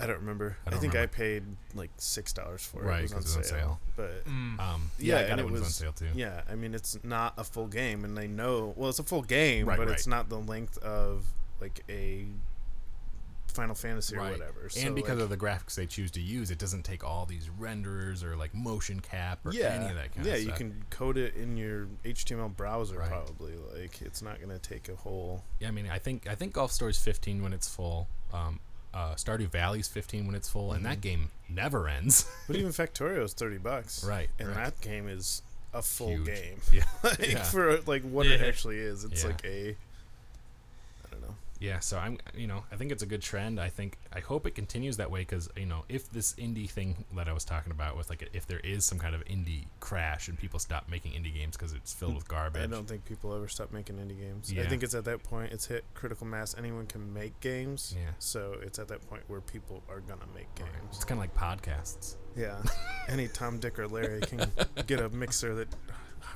[0.00, 0.56] I don't remember.
[0.64, 1.12] I I, don't think remember.
[1.12, 1.42] I paid
[1.74, 2.86] like six dollars for it.
[2.86, 3.58] Right, it was on 'cause it was sale.
[3.58, 3.80] on sale.
[4.24, 4.60] But Mm.
[4.60, 6.08] Um, Yeah, yeah, I got it it when it was on sale too.
[6.14, 8.74] yeah, I mean it's not a full game, and they know.
[8.76, 9.94] Well, it's a full game, Right, but right.
[9.96, 11.24] it's not the length of
[11.60, 12.26] like a
[13.50, 14.32] Final Fantasy or Right.
[14.32, 14.68] whatever.
[14.68, 17.26] So, and because like, of the graphics they choose to use, it doesn't take all
[17.26, 20.52] these renderers or like motion cap or yeah, any of that kind yeah, of you
[20.52, 23.08] can code it in your HTML browser Right.
[23.08, 23.54] probably.
[23.74, 25.42] Like it's not gonna take a whole.
[25.60, 28.08] Yeah, I mean, I think I think Golf Story's 15 when it's full.
[28.32, 28.60] Um,
[28.94, 30.90] uh, Stardew Valley's 15 when it's full, and Mm-hmm.
[30.90, 32.26] that game never ends.
[32.46, 34.28] But even Factorio is thirty bucks, right.
[34.38, 34.56] and right.
[34.56, 35.42] that game is
[35.74, 36.26] a full Huge.
[36.26, 36.60] game.
[36.72, 36.84] Yeah.
[37.04, 37.42] like Yeah.
[37.44, 39.28] for like what it actually is, it's Yeah.
[39.28, 39.76] like a.
[41.60, 41.74] I don't know.
[41.74, 43.60] Yeah, so I'm, you know, I think it's a good trend.
[43.60, 47.04] I think, I hope it continues that way because, you know, if this indie thing
[47.16, 50.28] that I was talking about with like, if there is some kind of indie crash
[50.28, 53.34] and people stop making indie games because it's filled with garbage, I don't think people
[53.34, 54.52] ever stop making indie games.
[54.58, 56.54] I think it's at that point it's hit critical mass.
[56.56, 57.94] Anyone can make games.
[57.96, 58.10] Yeah.
[58.18, 60.70] So it's at that point where people are gonna make games.
[60.92, 62.16] it's kind of like podcasts.
[62.36, 62.62] Yeah.
[63.08, 64.50] Any Tom, Dick, or Larry can
[64.86, 65.68] get a mixer that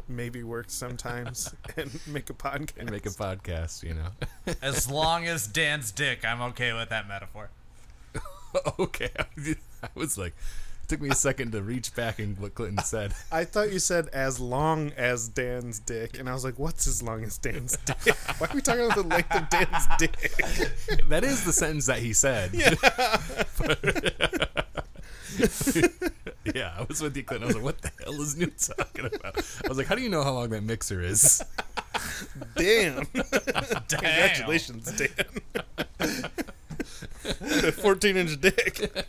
[0.08, 2.78] maybe work sometimes and make a podcast.
[2.78, 4.54] And make a podcast, you know.
[4.60, 7.50] As long as Dan's dick, I'm okay with that metaphor.
[8.78, 9.10] okay,
[9.82, 10.34] I was like,
[10.82, 13.14] it took me a second to reach back and what Clinton said.
[13.30, 17.02] I thought you said as long as Dan's dick, and I was like, "What's as
[17.02, 18.14] long as Dan's dick?
[18.38, 20.32] Why are we talking about the length of Dan's dick?"
[21.08, 22.50] that is the sentence that he said.
[22.52, 22.74] Yeah.
[26.54, 27.44] I was with you, Clinton.
[27.44, 29.36] I was like, what the hell is Newt talking about?
[29.64, 31.42] I was like, how do you know how long that mixer is?
[32.56, 33.06] Damn!
[33.14, 33.86] Damn.
[33.88, 35.10] Congratulations, Dan.
[37.72, 39.06] 14 inch dick.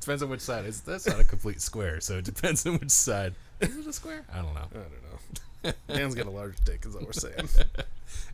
[0.00, 0.64] Depends on which side.
[0.64, 3.34] It's, that's not a complete square, so it depends on which side.
[3.60, 4.24] Is it a square?
[4.32, 4.66] I don't know.
[4.70, 5.94] I don't know.
[5.94, 7.48] Dan's got a large dick, is what we're saying.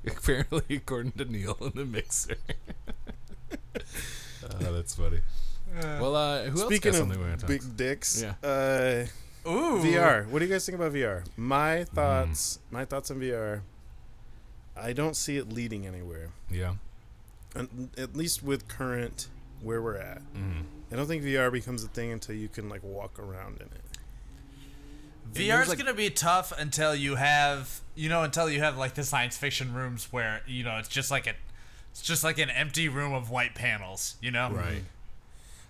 [0.06, 2.36] Apparently, according to Neil in the mixer.
[3.50, 5.20] oh, that's funny.
[5.82, 7.48] Well, uh, who Speaking else got of something we want to talk?
[7.48, 8.34] big dicks, Yeah.
[8.42, 9.80] uh, Ooh.
[9.82, 10.26] VR.
[10.28, 11.24] What do you guys think about VR?
[11.36, 11.94] My Hmm.
[11.94, 12.58] thoughts.
[12.70, 13.62] My thoughts on VR.
[14.76, 16.30] I don't see it leading anywhere.
[16.50, 16.74] Yeah.
[17.54, 19.28] And at least with current
[19.62, 20.20] where we're at.
[20.34, 20.64] Mm.
[20.92, 23.80] I don't think VR becomes a thing until you can like walk around in it.
[25.32, 28.94] VR is like- gonna be tough until you have, you know, until you have like
[28.94, 31.34] the science fiction rooms where you know it's just like a,
[31.90, 34.50] it's just like an empty room of white panels, you know.
[34.50, 34.84] Right.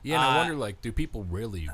[0.07, 1.69] Yeah, and I Uh, wonder, like, do people really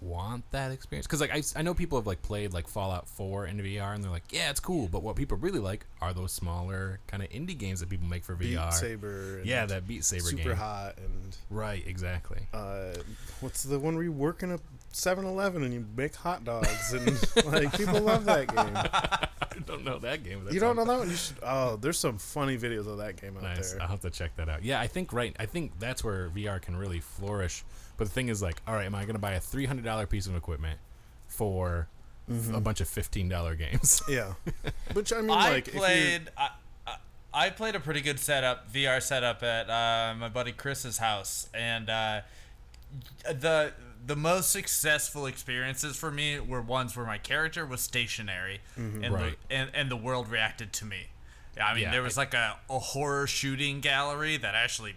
[0.00, 1.06] want that experience?
[1.06, 4.02] Because, like, I, I know people have like played like Fallout 4 in VR, and
[4.02, 4.88] they're like, yeah, it's cool.
[4.88, 8.24] But what people really like are those smaller kind of indie games that people make
[8.24, 8.72] for Beat VR.
[8.72, 9.40] Saber.
[9.44, 10.56] Yeah, that Beat Saber game, super game.
[10.58, 12.40] hot and Right, exactly.
[12.54, 12.94] uh,
[13.40, 14.58] what's the one where you work in a
[14.92, 17.06] 7-Eleven and you make hot dogs and
[17.52, 18.72] like people love that game.
[19.58, 20.46] I don't know that game.
[20.50, 21.10] You don't know that one?
[21.10, 21.36] You should.
[21.42, 23.72] Oh, there's some funny videos of that game out Nice.
[23.72, 23.82] there.
[23.82, 24.64] I'll have to check that out.
[24.64, 25.34] Yeah, I think right.
[25.38, 27.64] I think that's where VR can really flourish.
[27.98, 29.84] But the thing is, like, all right, am I going to buy a three hundred
[29.84, 30.78] dollar piece of equipment
[31.26, 31.88] for
[32.30, 32.54] Mm-hmm.
[32.54, 34.02] a bunch of fifteen dollar games?
[34.08, 34.34] Yeah,
[34.94, 36.28] which I mean, I like, if played.
[36.36, 36.50] I,
[36.86, 36.96] I,
[37.32, 41.88] I played a pretty good setup, VR setup at uh, my buddy Chris's house, and
[41.88, 42.20] uh,
[43.24, 43.72] the
[44.06, 49.36] the most successful experiences for me were ones where my character was stationary, and, Right.
[49.48, 51.08] the, and and the world reacted to me.
[51.60, 54.94] I mean, Yeah, there was I- like a, a horror shooting gallery that actually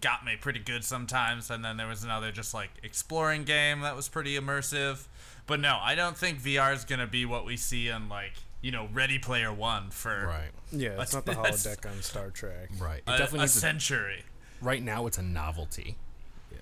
[0.00, 3.96] got me pretty good sometimes, and then there was another just like exploring game that
[3.96, 5.06] was pretty immersive.
[5.46, 8.70] But no, I don't think VR is gonna be what we see in like you
[8.70, 10.50] know Ready Player One for right.
[10.70, 12.68] yeah, it's not the holodeck on Star Trek.
[12.78, 13.02] Right.
[13.06, 14.22] It a, definitely a needs a- century.
[14.60, 15.96] right now it's a novelty.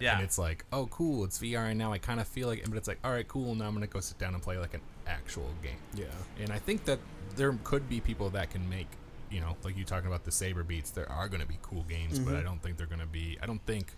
[0.01, 0.15] Yeah.
[0.15, 2.77] And it's like, oh, cool, it's VR, and now I kind of feel like, but
[2.77, 4.81] it's like, all right, cool, now I'm gonna go sit down and play like an
[5.09, 5.73] actual game.
[5.93, 6.05] Yeah,
[6.41, 7.01] And I think that
[7.35, 8.87] there could be people that can make,
[9.31, 10.91] you know, like you talking about the saber beats.
[10.91, 13.39] There are going to be cool games, but I don't think they're going to be.
[13.43, 13.93] I don't think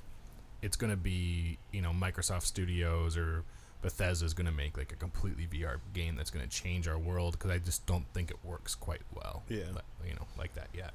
[0.63, 3.45] it's going to be, you know, Microsoft Studios or
[3.83, 6.99] Bethesda is going to make like a completely VR game that's going to change our
[6.99, 9.43] world because I just don't think it works quite well.
[9.49, 9.65] Yeah.
[9.75, 10.93] like, you know, like that yet.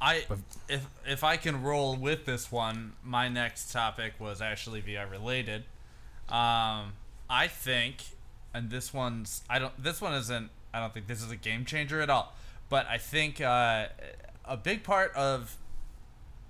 [0.00, 0.38] I But-
[0.68, 5.64] if if I can roll with this one, my next topic was actually VR related.
[6.28, 6.94] Um,
[7.30, 8.04] I think,
[8.52, 11.64] and this one's I don't this one isn't I don't think this is a game
[11.64, 12.34] changer at all.
[12.68, 13.86] But I think uh,
[14.44, 15.56] a big part of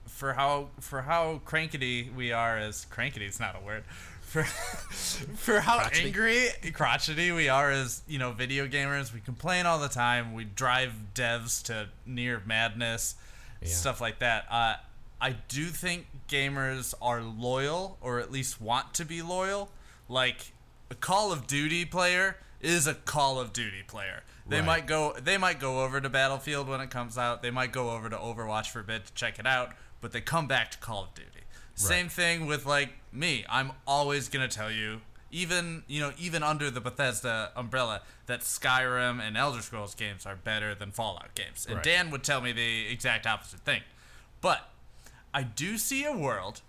[0.07, 3.83] for how for how crankety we are as crankety is not a word
[4.23, 6.07] for for how Crotchety?
[6.07, 10.45] angry crotchety we are as you know video gamers we complain all the time we
[10.45, 13.17] drive devs to near madness
[13.61, 13.69] Yeah.
[13.69, 14.77] stuff like that uh,
[15.21, 19.71] i do think gamers are loyal or at least want to be loyal
[20.09, 20.53] like
[20.91, 22.37] a call of duty player
[22.67, 24.23] is a call of duty player.
[24.49, 24.67] They Right.
[24.67, 27.43] might go they might go over to battlefield when it comes out.
[27.43, 30.21] They might go over to overwatch for a bit to check it out but they
[30.21, 31.31] come back to call of duty.
[31.75, 33.45] Same thing with like me.
[33.49, 38.41] I'm always going to tell you even you know even under the bethesda umbrella that
[38.41, 41.67] skyrim and elder scrolls games are better than fallout games.
[41.67, 41.85] And Right.
[41.85, 43.83] dan would tell me the exact opposite thing.
[44.41, 44.71] But
[45.35, 46.63] i do see a world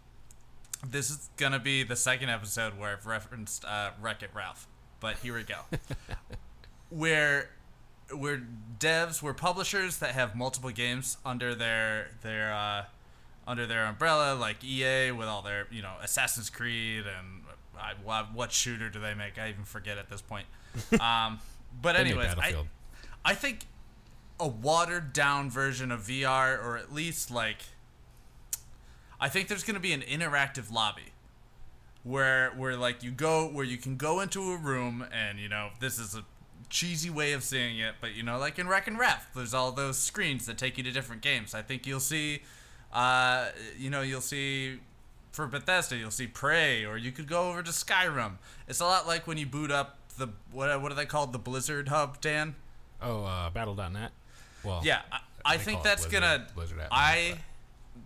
[0.86, 4.68] this is gonna be the second episode where I've referenced uh, Wreck It Ralph,
[4.99, 5.60] but here we go.
[6.90, 7.49] where
[8.14, 8.41] where
[8.80, 12.86] devs, where publishers that have multiple games under their their uh,
[13.48, 17.44] under their umbrella, like EA with all their you know Assassin's Creed and
[17.80, 17.94] I,
[18.34, 19.38] what, shooter do they make?
[19.38, 20.48] I even forget at this point.
[20.99, 21.40] Um,
[21.82, 22.56] but anyways, I,
[23.26, 23.61] I think
[24.40, 27.61] a watered down version of VR, or at least like,
[29.19, 31.14] I think there's going to be an interactive lobby
[32.07, 35.69] where where like you go where you can go into a room and you know
[35.79, 36.23] this is a
[36.69, 39.71] cheesy way of saying it, but you know like in Wreck It Ralph, there's all
[39.71, 41.53] those screens that take you to different games.
[41.53, 42.41] I think you'll see,
[42.93, 44.79] uh, you know, you'll see.
[45.31, 48.38] For Bethesda, you'll see Prey, or you could go over to Skyrim.
[48.67, 51.31] It's a lot like when you boot up the what what are they called?
[51.31, 52.55] The Blizzard hub, Dan.
[53.03, 54.11] Oh, uh, Battle.net.
[54.63, 56.47] Well, Yeah, I, I think that's Blizzard- gonna.
[56.55, 57.38] Blizzard I.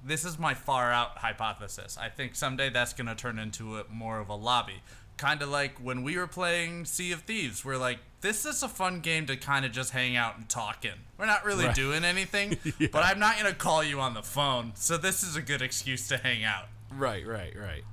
[0.04, 1.98] This is my far out hypothesis.
[2.00, 4.82] I think someday that's gonna turn into a, more of a lobby,
[5.18, 7.64] kind of like when we were playing Sea of Thieves.
[7.64, 10.86] We're like, this is a fun game to kind of just hang out and talk
[10.86, 10.94] in.
[11.18, 11.76] We're not really Right.
[11.76, 12.58] doing anything,
[12.92, 16.08] but I'm not gonna call you on the phone, so this is a good excuse
[16.08, 16.66] to hang out.
[16.92, 17.84] Right, right, right.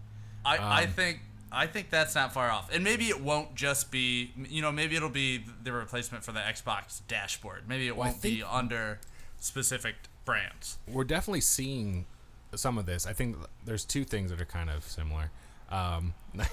[0.45, 1.21] I, I Um, think
[1.51, 4.97] I think that's not far off, and maybe it won't just be you know maybe
[4.97, 7.69] it'll be the replacement for the Xbox dashboard.
[7.69, 8.99] Maybe it won't be think- under
[9.41, 9.95] specific
[10.29, 10.79] brands.
[10.87, 12.07] We're definitely seeing
[12.55, 13.07] some of this.
[13.07, 15.31] I think there's two things that are kind of similar.
[15.71, 16.15] Um,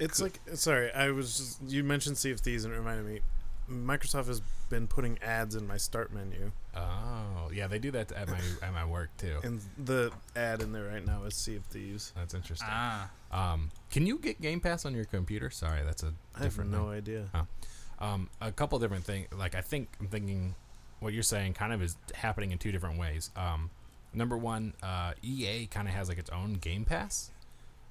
[0.00, 3.20] It's like sorry, I was just, you mentioned Sea of Thieves and it reminded me.
[3.70, 8.28] Microsoft has been putting ads in my start menu, oh, yeah, they do that at
[8.28, 9.38] my at my work too.
[9.44, 12.12] and the ad in there right now is Sea of Thieves.
[12.16, 12.68] That's interesting.
[12.70, 15.50] Ah, Um, can you get Game Pass on your computer?
[15.50, 16.70] Sorry, that's a I have different.
[16.70, 16.90] no thing.
[16.90, 17.24] idea.
[17.98, 19.26] Um, a couple different things.
[19.36, 20.54] Like I think I'm thinking
[21.00, 23.30] what you're saying kind of is happening in two different ways.
[23.36, 23.70] Um,
[24.14, 27.30] number one, uh, EA kind of has like its own Game Pass.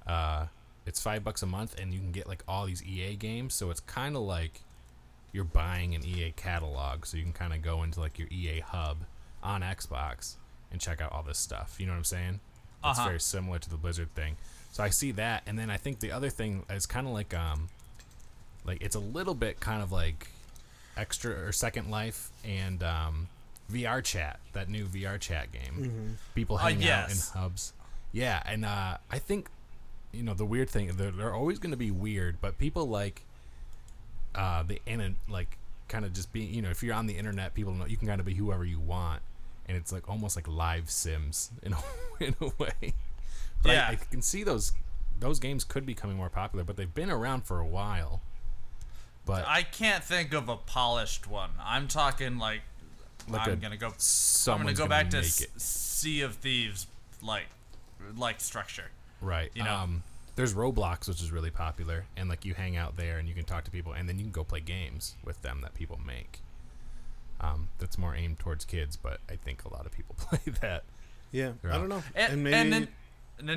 [0.06, 0.46] Uh,
[0.84, 3.54] it's five bucks a month, and you can get like all these EA games.
[3.54, 4.60] So it's kind of like
[5.32, 7.04] you're buying an EA catalog.
[7.06, 8.98] So you can kind of go into like your EA hub
[9.42, 10.34] on Xbox
[10.72, 11.76] and check out all this stuff.
[11.78, 12.40] You know what I'm saying?
[12.84, 13.08] It's Uh-huh.
[13.08, 14.36] very similar to the Blizzard thing.
[14.72, 17.34] So I see that, and then I think the other thing is kind of like
[17.34, 17.68] um,
[18.64, 20.28] like it's a little bit kind of like
[20.96, 23.28] extra or second life and um,
[23.70, 26.16] VR chat that new VR chat game.
[26.34, 27.72] People Uh, hang out in hubs.
[28.12, 29.50] Yeah, and uh, I think
[30.12, 33.22] you know the weird thing they're, they're always going to be weird, but people like
[34.34, 35.58] uh, the in like
[35.88, 38.08] kind of just being you know if you're on the internet, people know you can
[38.08, 39.22] kind of be whoever you want,
[39.68, 41.78] and it's like almost like live Sims in a
[42.24, 42.94] in a way.
[43.62, 43.86] But Yeah.
[43.88, 44.72] I, I can see those
[45.18, 48.20] those games could be becoming more popular, but they've been around for a while.
[49.26, 51.50] But I can't think of a polished one.
[51.62, 52.62] I'm talking like,
[53.28, 53.86] Like I'm a- gonna go.
[53.86, 55.60] I'm gonna someone's go gonna back to S- it.
[55.60, 56.86] Sea of Thieves,
[57.20, 57.46] like,
[58.16, 58.90] like structure.
[59.20, 59.50] Right.
[59.54, 59.74] You know?
[59.74, 60.02] Um,
[60.36, 63.44] there's Roblox, which is really popular, and like you hang out there and you can
[63.44, 66.40] talk to people, and then you can go play games with them that people make.
[67.40, 70.84] Um, that's more aimed towards kids, but I think a lot of people play that.
[71.32, 72.02] Yeah, They're I don't know.
[72.14, 72.88] And, And, maybe and then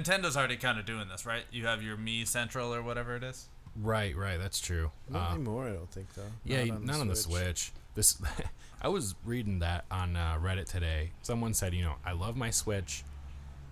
[0.03, 1.43] Nintendo's already kind of doing this, right?
[1.51, 3.47] You have your Me Central or whatever it is.
[3.81, 4.15] Right.
[4.15, 4.37] Right.
[4.39, 4.91] That's true.
[5.09, 5.67] not Uh, anymore.
[5.67, 6.23] I don't think though.
[6.43, 7.71] yeah, not, on, the Switch.
[7.95, 8.21] This,
[8.81, 11.11] I was reading that on uh, Reddit today.
[11.21, 13.03] Someone said, you know, I love my Switch,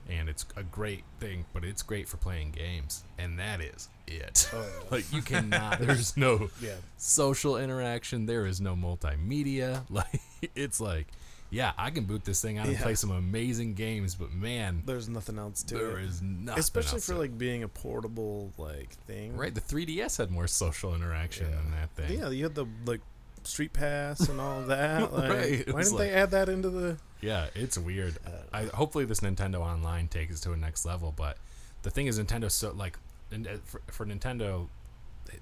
[0.09, 4.49] and it's a great thing, but it's great for playing games, and that is it.
[4.53, 4.87] Oh, yeah.
[4.91, 5.79] like you cannot.
[5.81, 6.49] There's no.
[6.61, 8.25] Yeah, social interaction.
[8.25, 9.83] There is no multimedia.
[9.89, 10.21] Like
[10.55, 11.07] it's like,
[11.49, 12.83] yeah, I can boot this thing out and Yeah.
[12.83, 16.05] play some amazing games, but man, there's nothing else to there it.
[16.05, 16.59] is nothing.
[16.59, 19.35] Especially for like being a portable like thing.
[19.37, 19.53] right.
[19.55, 22.19] The 3ds had more social interaction than that thing.
[22.19, 23.01] Yeah, you had the like
[23.43, 25.13] street pass and all that.
[25.13, 26.97] Like, Right, Why didn't like- they add that into the?
[27.21, 28.17] Yeah, it's weird.
[28.53, 31.13] I I hopefully this Nintendo Online takes it to a next level.
[31.15, 31.37] But
[31.83, 32.99] the thing is, Nintendo so like,
[33.33, 34.67] uh, for, for Nintendo,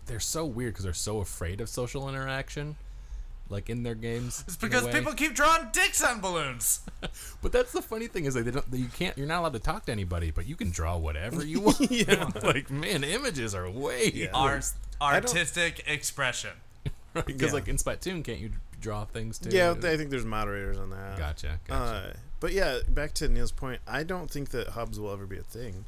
[0.05, 2.75] they're so weird because they're so afraid of social interaction
[3.49, 4.43] like in their games.
[4.47, 6.81] It's because people keep drawing dicks on balloons.
[7.41, 8.69] But that's the funny thing is that they don't.
[8.71, 9.15] That you can't.
[9.17, 11.91] You're not allowed to talk to anybody, but you can draw whatever you want.
[11.91, 12.29] Yeah.
[12.43, 14.27] like man, images are way Yeah.
[14.33, 14.65] Art,
[14.99, 16.51] artistic expression.
[17.13, 17.51] because Yeah.
[17.53, 18.51] like in Splatoon, can't you
[18.81, 19.49] draw things too?
[19.55, 21.17] Yeah, I think there's moderators on that.
[21.17, 21.59] Gotcha.
[21.67, 21.83] Gotcha.
[22.09, 25.37] Uh, but yeah, back to Neil's point, I don't think that hubs will ever be
[25.37, 25.85] a thing.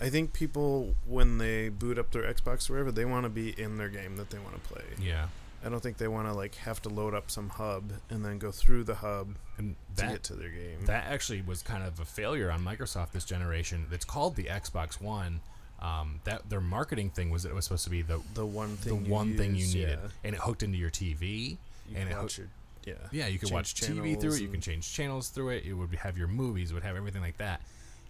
[0.00, 3.58] I think people, when they boot up their Xbox or wherever, they want to be
[3.58, 4.82] in their game that they want to play.
[5.00, 5.28] yeah,
[5.66, 8.38] I don't think they want to like have to load up some hub and then
[8.38, 10.86] go through the hub and to that get to their game.
[10.86, 13.84] that actually was kind of a failure on Microsoft this generation.
[13.90, 15.40] It's called the Xbox One.
[15.82, 19.04] Um, that their marketing thing was it was supposed to be the the one thing,
[19.04, 20.08] you one thing you needed, yeah.
[20.24, 21.58] and it hooked into your TV.
[21.90, 22.46] You and it watch your,
[22.86, 24.40] yeah, Yeah, you change watch TV through it.
[24.40, 25.64] You can change channels through it.
[25.66, 27.60] It would have your movies, would have everything like that.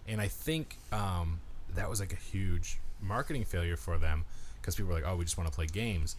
[0.07, 1.39] And I think um,
[1.75, 4.25] that was like a huge marketing failure for them
[4.61, 6.15] because people were like, "Oh, we just want to play games."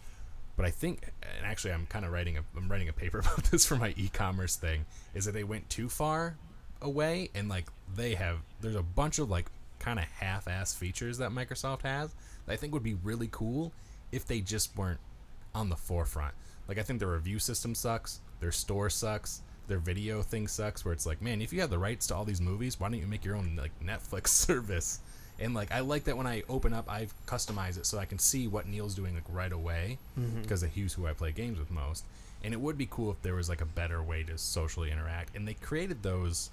[0.59, 3.45] But I think, and actually, I'm kind of writing a I'm writing a paper about
[3.45, 4.85] this for my e-commerce thing.
[5.13, 6.35] Is that they went too far
[6.81, 9.45] away and like they have there's a bunch of like
[9.79, 12.13] kind of half-ass features that Microsoft has
[12.45, 13.71] that I think would be really cool
[14.11, 14.99] if they just weren't
[15.55, 16.33] on the forefront.
[16.67, 20.83] Like I think their review system sucks, their store sucks, their video thing sucks.
[20.83, 22.99] Where it's like, man, if you have the rights to all these movies, why don't
[22.99, 24.99] you make your own like Netflix service?
[25.39, 28.19] And like I like that when I open up, I customize it so I can
[28.19, 30.41] see what Neil's doing like right away mm-hmm.
[30.41, 32.03] because he's who I play games with most.
[32.43, 35.35] And it would be cool if there was like a better way to socially interact.
[35.35, 36.49] And they created those.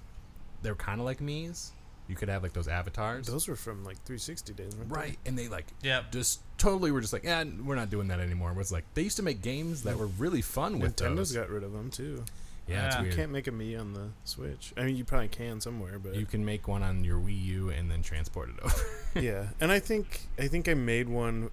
[0.61, 1.71] They're kind of like Mii's.
[2.07, 3.27] You could have like those avatars.
[3.27, 4.95] Those were from like 360 days, weren't they?
[4.95, 8.19] Right, and they like yeah, just totally were just like, yeah, we're not doing that
[8.19, 8.51] anymore.
[8.51, 11.33] It was like they used to make games that were really fun with Nintendo's those.
[11.33, 12.23] got rid of them too.
[12.67, 13.01] Yeah.
[13.01, 14.73] You can't make a Mii on the Switch.
[14.75, 17.69] I mean, you probably can somewhere, but You can make one on your Wii U
[17.69, 18.83] and then transport it over.
[19.15, 19.47] yeah.
[19.61, 21.49] And I think I think I made one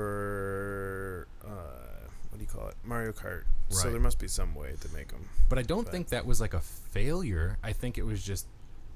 [0.00, 1.48] for uh,
[2.30, 2.74] what do you call it?
[2.84, 3.42] Mario Kart.
[3.68, 5.28] So there must be some way to make them.
[5.48, 7.56] but I don't But- think that was like a failure.
[7.62, 8.46] I think it was just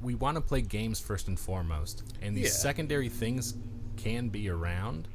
[0.01, 2.51] we want to play games first and foremost, and these Yeah.
[2.69, 3.55] secondary things
[3.97, 5.07] can be around,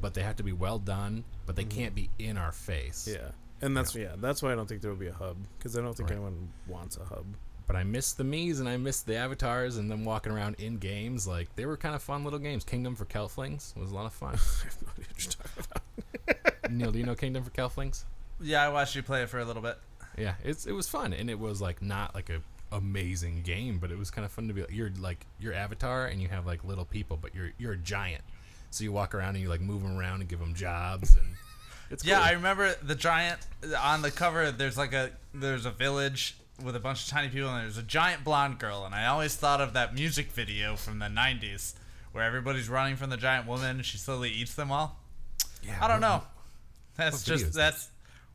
[0.00, 1.24] but they have to be well done.
[1.46, 3.06] But they can't be in our face.
[3.08, 3.22] Mm-hmm.
[3.24, 3.30] Yeah.
[3.62, 4.14] And that's yeah.
[4.16, 6.16] That's why I don't think there will be a hub because I don't think Right.
[6.16, 7.26] anyone wants a hub.
[7.66, 10.78] But I miss the Mii's and I miss the avatars and them walking around in
[10.78, 11.26] games.
[11.28, 12.64] Like they were kind of fun little games.
[12.64, 14.34] Kingdom for Keflings was a lot of fun.
[14.34, 16.70] I have no idea what you're talking about.
[16.72, 18.04] Neil, do you know Kingdom for Keflings?
[18.40, 19.78] Yeah, I watched you play it for a little bit.
[20.18, 22.40] Yeah, it's it was fun and it was like not like a
[22.72, 24.62] amazing game, but it was kind of fun to be.
[24.62, 27.76] Like you're like your avatar and you have like little people, but you're you're a
[27.78, 28.22] giant,
[28.70, 31.26] so you walk around and you like move them around and give them jobs and
[31.90, 32.24] it's Yeah, cool.
[32.24, 33.40] I remember the giant
[33.80, 34.50] on the cover.
[34.50, 37.82] There's like a there's a village with a bunch of tiny people, and there's a
[37.82, 38.84] giant blonde girl.
[38.84, 41.74] And I always thought of that music video from the '90s
[42.12, 44.98] where everybody's running from the giant woman, and she slowly eats them all.
[45.62, 46.22] yeah, I don't what- know.
[46.96, 47.88] That's just is that's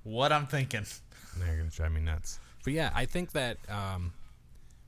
[0.03, 0.86] what I'm thinking.
[1.38, 2.40] They're gonna drive me nuts.
[2.64, 4.14] But yeah, I think that um,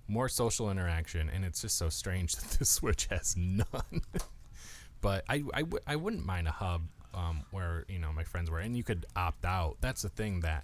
[0.08, 4.02] more social interaction, and it's just so strange that the Switch has none.
[5.02, 6.84] but I, I, w- I wouldn't mind a hub
[7.18, 9.78] um, where you know my friends were, and you could opt out.
[9.82, 10.64] That's the thing that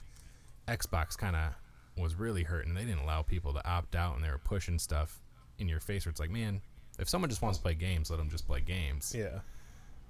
[0.68, 1.54] Xbox kind of
[1.98, 2.74] was really hurting.
[2.74, 5.20] They didn't allow people to opt out, and they were pushing stuff
[5.60, 6.06] in your face.
[6.06, 6.62] Where it's like, man,
[7.00, 9.14] if someone just wants to play games, let them just play games.
[9.18, 9.40] Yeah.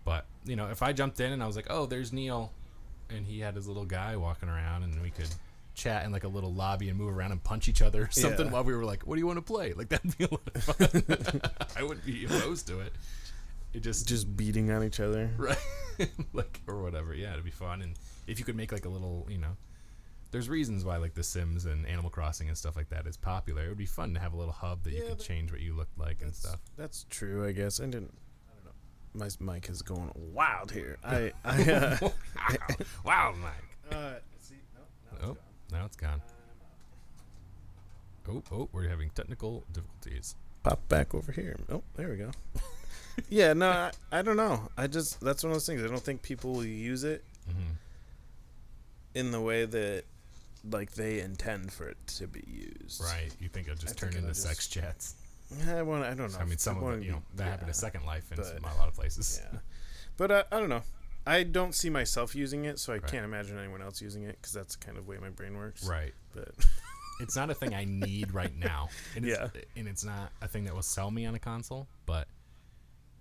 [0.05, 2.51] But you know, if I jumped in and I was like, "Oh, there's Neil,"
[3.09, 5.29] and he had his little guy walking around, and we could
[5.75, 8.45] chat in like a little lobby and move around and punch each other or something
[8.47, 8.51] Yeah.
[8.51, 10.41] while we were like, "What do you want to play?" Like that'd be a lot
[10.53, 11.41] of fun.
[11.77, 12.93] I wouldn't be opposed to it.
[13.73, 15.31] It just Just beating on each other.
[15.37, 15.57] right,
[16.33, 17.13] like or whatever.
[17.13, 17.81] Yeah, it'd be fun.
[17.81, 17.95] And
[18.27, 19.55] if you could make like a little, you know,
[20.31, 23.65] there's reasons why like The Sims and Animal Crossing and stuff like that is popular.
[23.65, 25.73] It would be fun to have a little hub that you could change what you
[25.75, 26.59] looked like and stuff.
[26.77, 27.79] that's true, I guess.
[27.79, 28.13] I didn't.
[28.47, 29.27] I don't know.
[29.45, 30.97] My mic is going wild here.
[31.03, 31.31] I.
[31.43, 32.09] I uh,
[33.03, 33.95] wow, Mike.
[33.97, 34.55] uh, see,
[35.21, 35.37] no, Oh,
[35.71, 36.21] now it's gone.
[38.29, 40.35] Oh, oh, we're having technical difficulties.
[40.63, 41.57] Pop back over here.
[41.69, 42.31] Oh, there we go.
[43.29, 44.69] Yeah, no, I, I don't know.
[44.77, 45.83] I just that's one of those things.
[45.83, 47.71] I don't think people will use it hmm
[49.15, 50.03] in the way that
[50.71, 53.01] like they intend for it to be used.
[53.03, 53.29] Right.
[53.39, 55.15] You think it'll just I turn into it'll sex chats?
[55.69, 56.03] I want.
[56.03, 56.39] I don't know.
[56.39, 58.57] I mean, some of it, you know, that happened yeah, to Second Life in but-
[58.57, 59.39] a lot of places.
[59.43, 59.59] Yeah,
[60.17, 60.81] but uh, I don't know.
[61.25, 63.07] I don't see myself using it, so I Right.
[63.07, 65.87] can't imagine anyone else using it because that's the kind of way my brain works.
[65.87, 66.13] Right.
[66.33, 66.49] But
[67.21, 68.89] It's not a thing I need right now.
[69.15, 69.47] And it's, Yeah.
[69.77, 72.27] And it's not a thing that will sell me on a console, but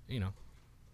[0.08, 0.32] you know,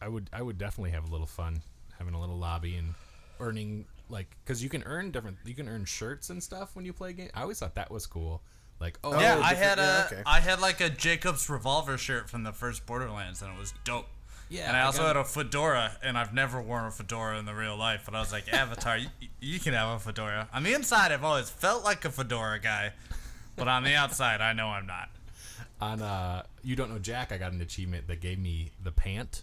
[0.01, 1.61] I would I would definitely have a little fun
[1.99, 2.95] having a little lobby and
[3.41, 6.93] earning like because you can earn different you can earn shirts and stuff when you
[6.93, 7.31] play game.
[7.35, 8.43] I always thought that was cool.
[8.81, 11.99] Like oh, oh yeah, I different- had a yeah, I had like a Jakobs revolver
[11.99, 14.07] shirt from the first Borderlands, and it was dope.
[14.51, 17.39] Yeah, And I I also got- had a fedora, and I've never worn a fedora
[17.39, 18.03] in the real life.
[18.07, 19.09] But I was like, Avatar, you,
[19.41, 20.49] you can have a fedora.
[20.55, 22.93] On the inside, I've always felt like a fedora guy,
[23.57, 25.11] but on the outside, I know I'm not.
[25.81, 29.43] On uh you don't know jack i got an achievement that gave me the pant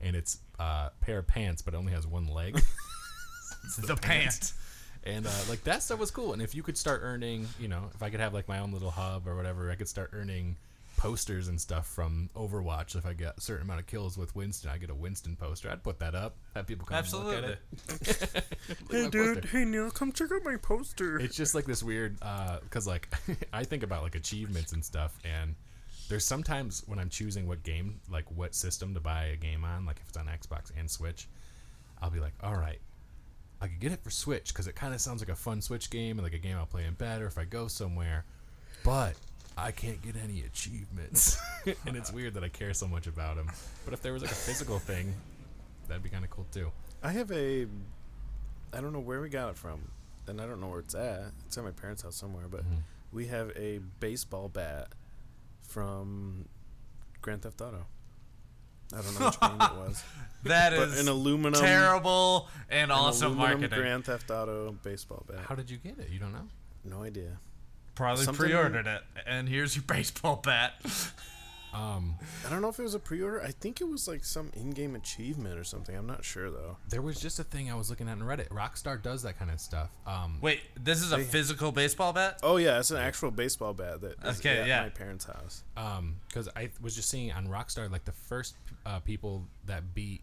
[0.00, 2.60] and it's uh pair of pants but it only has one leg
[3.64, 4.52] It's the pant.
[5.04, 7.90] and uh like that stuff was cool and if you could start earning you know
[7.94, 10.56] if i could have like my own little hub or whatever i could start earning
[10.96, 12.94] posters and stuff from overwatch.
[12.96, 15.70] If i get a certain amount of kills with winston i get a winston poster.
[15.70, 16.36] I'd put that up.
[16.54, 18.44] Have people come and look at it.
[18.90, 19.48] Hey dude, poster.
[19.58, 21.18] hey Neil, come check out my poster.
[21.18, 23.08] it's just like this weird uh, because like
[23.52, 25.54] i think about like achievements and stuff and
[26.08, 29.86] there's sometimes when i'm choosing what game like what system to buy a game on
[29.86, 31.28] like if it's on xbox and switch
[32.02, 32.78] i'll be like all right.
[33.60, 35.88] I could get it for switch because it kind of sounds like a fun switch
[35.88, 38.24] game and like a game i'll play in bed or if i go somewhere.
[38.82, 39.14] But
[39.56, 41.38] i can't get any achievements
[41.86, 43.48] and it's weird that i care so much about them
[43.84, 45.14] but if there was like a physical thing
[45.88, 46.70] that'd be kind of cool too
[47.02, 47.66] I have a.
[48.72, 49.90] I don't know where we got it from,
[50.26, 51.32] and I don't know where it's at.
[51.44, 52.76] It's at my parents' house somewhere, but Mm-hmm.
[53.12, 54.88] we have a baseball bat
[55.68, 56.46] from
[57.20, 57.84] Grand Theft Auto.
[58.96, 60.02] I don't know which game it was.
[60.44, 63.78] That But is an aluminum terrible and an awesome aluminum marketing.
[63.80, 65.40] Grand Theft Auto baseball bat.
[65.48, 66.46] how did you get it you don't know
[66.84, 67.38] no idea.
[67.94, 70.74] Probably Something- pre-ordered it, and here's your baseball bat.
[71.72, 72.14] um
[72.46, 73.42] I don't know if it was a pre-order.
[73.42, 75.96] I think it was like some in-game achievement or something.
[75.96, 76.76] I'm not sure though.
[76.88, 78.48] There was just a thing I was looking at in Reddit.
[78.48, 79.90] Rockstar does that kind of stuff.
[80.06, 82.38] Um, Wait, this is a physical baseball bat?
[82.44, 84.82] Oh yeah, it's an actual baseball bat that is Okay, at yeah.
[84.82, 85.64] my parents' house.
[85.76, 88.54] um, because I was just seeing on Rockstar like the first
[88.86, 90.22] uh, people that beat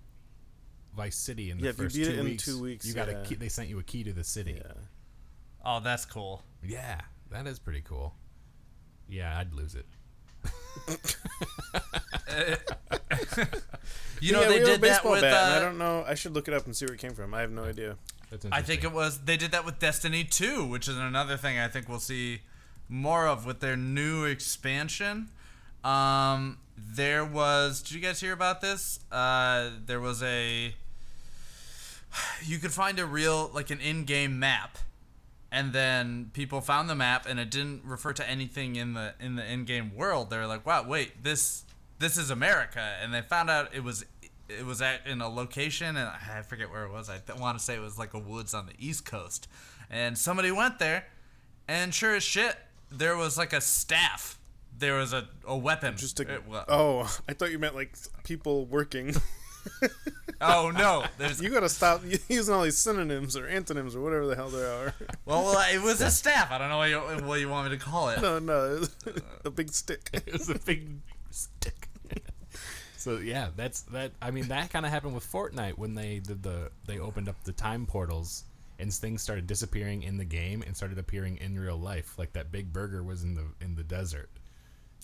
[0.95, 2.45] Vice City in the Yeah, if you first beat two it in weeks.
[2.45, 3.35] two weeks, you got a key.
[3.35, 4.53] They sent you a key to the city.
[4.57, 4.72] Yeah.
[5.65, 6.43] Oh, that's cool.
[6.64, 7.02] Yeah,
[7.32, 8.14] that is pretty cool.
[9.08, 9.86] Yeah, I'd lose it.
[14.22, 15.22] You know yeah, they we have a did that baseball with.
[15.22, 16.03] bat, and I Uh, don't know.
[16.08, 17.34] I should look it up and see where it came from.
[17.34, 17.98] I have no idea.
[18.30, 21.58] That's I think it was they did that with Destiny 2, which is another thing
[21.58, 22.41] I think we'll see
[22.88, 25.30] more of with their new expansion.
[25.84, 27.82] Um, there was.
[27.82, 28.99] Did you guys hear about this?
[29.12, 30.76] Uh, there was a.
[32.45, 34.78] You could find a real like an in-game map,
[35.52, 39.36] and then people found the map, and it didn't refer to anything in the in
[39.36, 40.30] the in-game world.
[40.30, 41.64] They were like, "Wow, wait this
[41.99, 44.06] this is America," and they found out it was
[44.49, 47.10] it was at in a location, and I forget where it was.
[47.10, 49.48] I th- want to say it was like a woods on the East Coast,
[49.90, 51.06] and somebody went there,
[51.68, 52.56] and sure as shit,
[52.90, 54.38] there was like a staff.
[54.78, 55.95] There was a, a weapon.
[55.95, 59.14] Just a, It wa- oh, I thought you meant like people working.
[60.42, 61.06] oh no!
[61.18, 64.64] There's you gotta stop using all these synonyms or antonyms or whatever the hell they
[64.64, 64.94] are.
[65.26, 66.52] well, well, it was a staff.
[66.52, 68.22] I don't know what you, what you want me to call it.
[68.22, 68.84] no, no,
[69.46, 70.10] a big stick.
[70.14, 70.90] it was a big
[71.30, 71.90] stick.
[72.98, 74.12] so yeah, that's that.
[74.22, 77.42] I mean, that kind of happened with Fortnite when they did the they opened up
[77.44, 78.46] the time portals
[78.80, 82.18] and things started disappearing in the game and started appearing in real life.
[82.18, 84.30] Like that big burger was in the in the desert.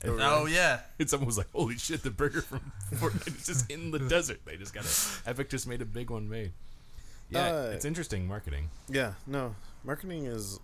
[0.04, 0.82] And Oh yeah.
[1.00, 4.42] And someone was like, "Holy shit, the burger from Fortnite is just in the desert."
[4.46, 5.22] They just got it.
[5.26, 6.52] Epic just made a big one made.
[7.30, 8.70] Yeah, Uh, it's interesting marketing.
[8.88, 10.60] Yeah, no, marketing is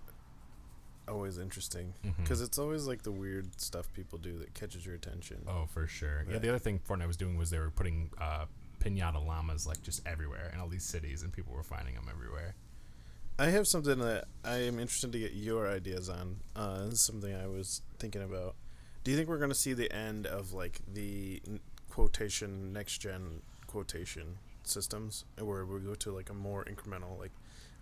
[1.08, 5.44] always interesting because it's always like the weird stuff people do that catches your attention.
[5.48, 6.26] Oh, for sure.
[6.30, 8.46] Yeah, the other thing Fortnite was doing was they were putting uh,
[8.80, 12.56] pinata llamas like just everywhere in all these cities, and people were finding them everywhere.
[13.40, 16.38] I have something that I am interested to get your ideas on.
[16.56, 18.56] Uh, this is something I was thinking about.
[19.04, 21.60] Do you think we're going to see the end of like the n-
[21.90, 27.32] quotation next gen quotation systems, where we go to like a more incremental like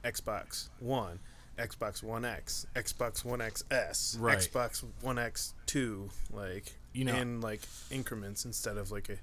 [0.03, 1.19] Xbox One,
[1.60, 4.38] Xbox One X, Xbox One XS, Right.
[4.39, 7.61] Xbox One X Two, like You know- in like
[7.91, 9.18] increments instead of like a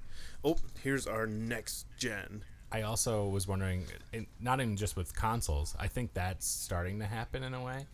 [0.44, 2.44] oh here's our next gen.
[2.70, 5.74] I also was wondering, in, not even just with consoles.
[5.80, 7.86] I think that's starting to happen in a way,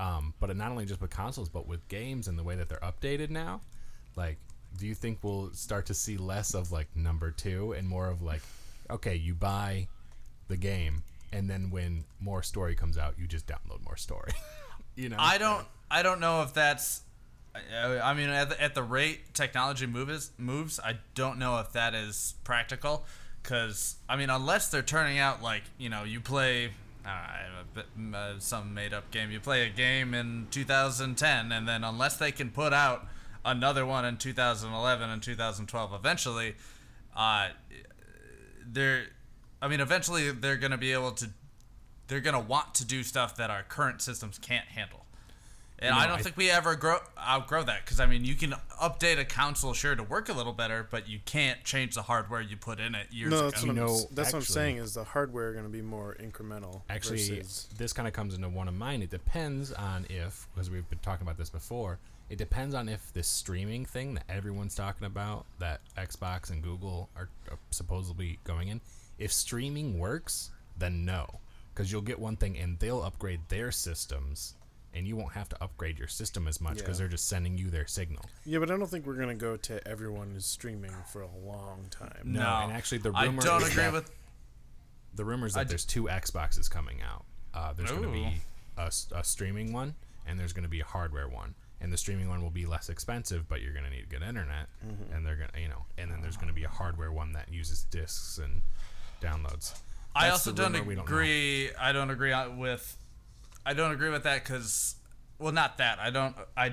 [0.00, 2.78] um, but not only just with consoles, but with games and the way that they're
[2.78, 3.60] updated now.
[4.16, 4.38] Like,
[4.78, 8.22] do you think we'll start to see less of like number two and more of
[8.22, 8.40] like,
[8.88, 9.88] okay, you buy
[10.48, 11.02] the game,
[11.32, 14.32] and then when more story comes out, you just download more story.
[14.96, 15.66] you know, I don't.
[15.90, 17.02] I don't know if that's.
[17.54, 21.94] I mean, at the, at the rate technology moves moves, I don't know if that
[21.94, 23.04] is practical.
[23.42, 26.70] Because I mean, unless they're turning out like you know, you play
[27.06, 29.30] uh, some made up game.
[29.30, 33.06] You play a game in 2010, and then unless they can put out
[33.44, 36.54] another one in 2011 and 2012, eventually,
[37.16, 37.48] uh,
[38.66, 39.04] they're.
[39.62, 41.30] I mean, eventually they're gonna be able to.
[42.08, 44.99] They're gonna want to do stuff that our current systems can't handle
[45.82, 48.34] And No, I don't I- think we ever grow outgrow that because I mean you
[48.34, 52.02] can update a console sure to work a little better, but you can't change the
[52.02, 53.50] hardware you put in it years No, ago.
[53.50, 54.76] that's You what, I'm, know, s- that's what I'm saying.
[54.76, 56.82] Is the hardware going to be more incremental?
[56.90, 59.00] Actually, versus, this kind of comes into one of mine.
[59.02, 61.98] It depends on if, because we've been talking about this before,
[62.28, 67.08] it depends on if this streaming thing that everyone's talking about, that Xbox and Google
[67.16, 68.80] are, are supposedly going in,
[69.18, 71.40] if streaming works, then no.
[71.74, 74.54] Because you'll get one thing and they'll upgrade their systems,
[74.94, 77.04] and you won't have to upgrade your system as much because Yeah.
[77.04, 78.24] they're just sending you their signal.
[78.44, 81.28] yeah, but I don't think we're going to go to everyone is streaming for a
[81.44, 82.22] long time.
[82.24, 82.56] No, No.
[82.64, 84.10] and actually the I don't agree that- with.
[85.14, 87.24] the rumors that I d- there's two Xboxes coming out.
[87.52, 88.12] Uh, there's going to Ooh.
[88.12, 88.40] be
[88.76, 89.94] a streaming one,
[90.26, 91.54] and there's going to be a hardware one.
[91.82, 94.68] And the streaming one will be less expensive, but you're going to need good internet,
[94.86, 95.12] Mm-hmm.
[95.14, 97.32] and they're going to, you know, and then there's going to be a hardware one
[97.32, 98.62] that uses discs and
[99.22, 99.78] downloads.
[100.14, 101.70] I also don't rumor, we don't agree.
[101.74, 102.96] I don't agree with.
[103.70, 104.96] I don't agree with that because,
[105.38, 106.00] well, not that.
[106.00, 106.34] I don't.
[106.56, 106.72] I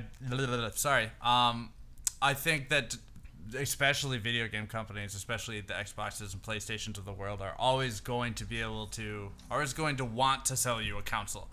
[0.73, 1.11] sorry.
[1.21, 1.69] Um,
[2.19, 2.97] I think that
[3.55, 8.33] especially video game companies, especially the Xboxes and PlayStations of the world, are always going
[8.33, 11.47] to be able to, always going to want to sell you a console.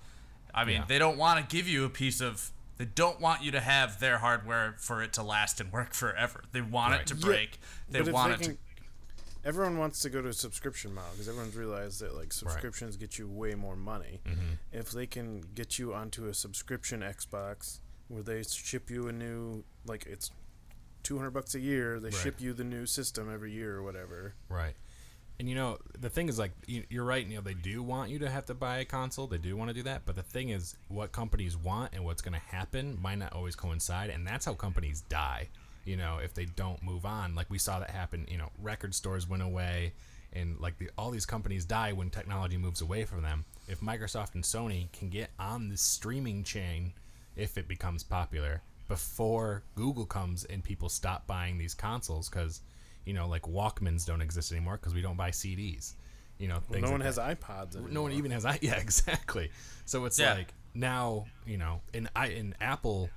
[0.55, 0.85] I mean, Yeah.
[0.89, 2.51] they don't want to give you a piece of.
[2.79, 6.43] They don't want you to have their hardware for it to last and work forever.
[6.53, 7.01] They want Right.
[7.03, 7.61] it to Yeah, break.
[7.91, 8.59] They but want they it to can-
[9.45, 13.19] Everyone wants to go to a subscription model because everyone's realized that like subscriptions get
[13.19, 14.21] you way more money.
[14.27, 14.55] Mm-hmm.
[14.73, 19.65] If they can get you onto a subscription Xbox where they ship you a new
[19.87, 20.31] like it's
[21.03, 22.15] two hundred bucks a year, they Right.
[22.15, 24.35] ship you the new system every year or whatever.
[24.49, 24.75] Right.
[25.39, 28.09] And you know, the thing is like you, you're right, you know, they do want
[28.11, 29.27] you to have to buy a console.
[29.27, 32.23] They do want to do that, but the thing is what companies want and what's
[32.23, 35.49] going to happen might not always coincide, and that's how companies die.
[35.85, 38.95] You know, if they don't move on, like we saw that happen, you know, record
[38.95, 39.93] stores went away
[40.33, 43.45] and like the, all these companies die when technology moves away from them.
[43.69, 46.93] If Microsoft and Sony can get on the streaming chain
[47.37, 52.61] if it becomes popular before Google comes and people stop buying these consoles cuz
[53.05, 55.93] you know, like Walkmans don't exist anymore because we don't buy CDs.
[56.39, 57.07] You know, Well, things no like one that.
[57.07, 57.73] has iPods.
[57.75, 57.91] Anymore.
[57.91, 58.59] No one even has I.
[58.63, 59.51] Yeah, exactly.
[59.85, 60.35] So it's Yeah.
[60.35, 63.11] like now, you know, and I and Apple,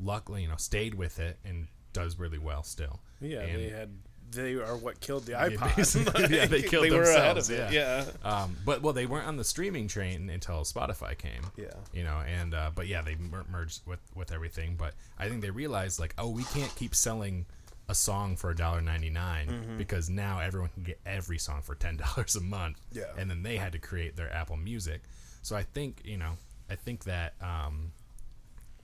[0.00, 3.00] luckily, you know, stayed with it and does really well still.
[3.20, 3.90] Yeah, And, they had.
[4.30, 5.74] They are what killed the iPod.
[5.74, 7.70] basically, yeah, they killed were ahead themselves, yeah.
[7.70, 8.04] Yeah.
[8.22, 11.40] Um, but well, they weren't on the streaming train until Spotify came.
[11.56, 11.68] Yeah.
[11.94, 14.74] You know, and uh, but yeah, they mer- merged with with everything.
[14.76, 17.46] But I think they realized like, oh, we can't keep selling
[17.88, 19.78] a song for $1.99 Mm-hmm.
[19.78, 22.78] because now everyone can get every song for ten dollars a month.
[22.92, 23.04] Yeah.
[23.16, 25.00] And then they had to create their Apple Music.
[25.40, 26.32] So I think you know,
[26.68, 27.92] I think that um,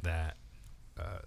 [0.03, 0.37] that
[0.99, 1.19] uh,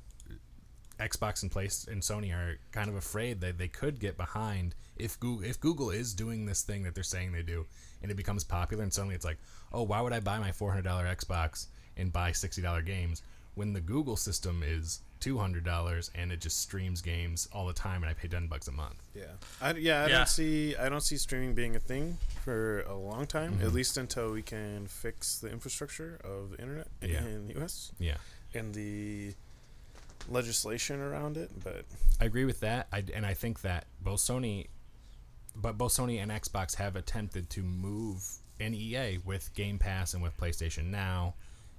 [1.00, 5.20] Xbox and Place and Sony are kind of afraid that they could get behind if
[5.20, 7.66] Google if Google is doing this thing that they're saying they do,
[8.02, 9.38] and it becomes popular, and suddenly it's like,
[9.72, 11.68] oh, why would I buy my four hundred dollar Xbox
[11.98, 13.22] and buy sixty dollar games
[13.56, 17.74] when the Google system is two hundred dollars and it just streams games all the
[17.74, 19.02] time, and I pay ten bucks a month.
[19.16, 19.24] Yeah,
[19.62, 20.18] I, yeah, I Yeah.
[20.18, 23.66] don't see I don't see streaming being a thing for a long time, Mm-hmm.
[23.68, 27.24] at least until we can fix the infrastructure of the internet Yeah.
[27.24, 27.92] in the U.S.
[28.00, 28.18] Yeah.
[28.56, 29.34] and the
[30.30, 31.52] legislation around it.
[31.64, 31.86] But
[32.22, 32.88] I agree with that.
[32.92, 34.68] I, and I think that both Sony,
[35.56, 38.24] but both Sony and Xbox have attempted to move
[38.60, 41.36] an EA with Game Pass and with PlayStation Now,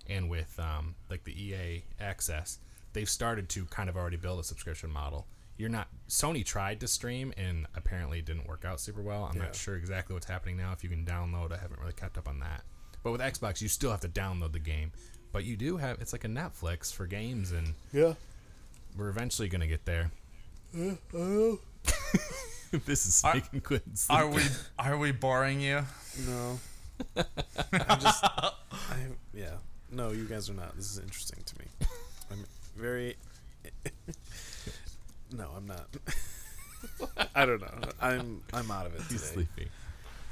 [0.09, 2.59] and with um, like the EA Access.
[2.95, 5.27] They've started to kind of already build a subscription model.
[5.59, 9.25] You're not Sony tried to stream and apparently it didn't work out super well.
[9.25, 9.47] I'm Yeah.
[9.47, 10.73] not sure exactly what's happening now.
[10.73, 12.63] If you can download, I haven't really kept up on that.
[13.03, 14.93] But with Xbox, you still have to download the game.
[15.33, 18.15] But you do have it's like a Netflix for games, and yeah,
[18.97, 20.11] we're eventually gonna get there.
[22.85, 24.43] this is Are- making Quentin Are we
[24.79, 25.85] are we boring you?
[26.27, 26.59] no,
[27.73, 28.51] I'm just, I,
[29.33, 29.55] yeah,
[29.91, 30.77] no, you guys are not.
[30.77, 31.65] This is interesting to me.
[32.31, 32.45] I'm
[32.77, 33.17] very.
[35.33, 35.87] no, I'm not.
[37.35, 37.91] I don't know.
[38.01, 39.35] I'm I'm out of it He's today.
[39.47, 39.69] sleepy.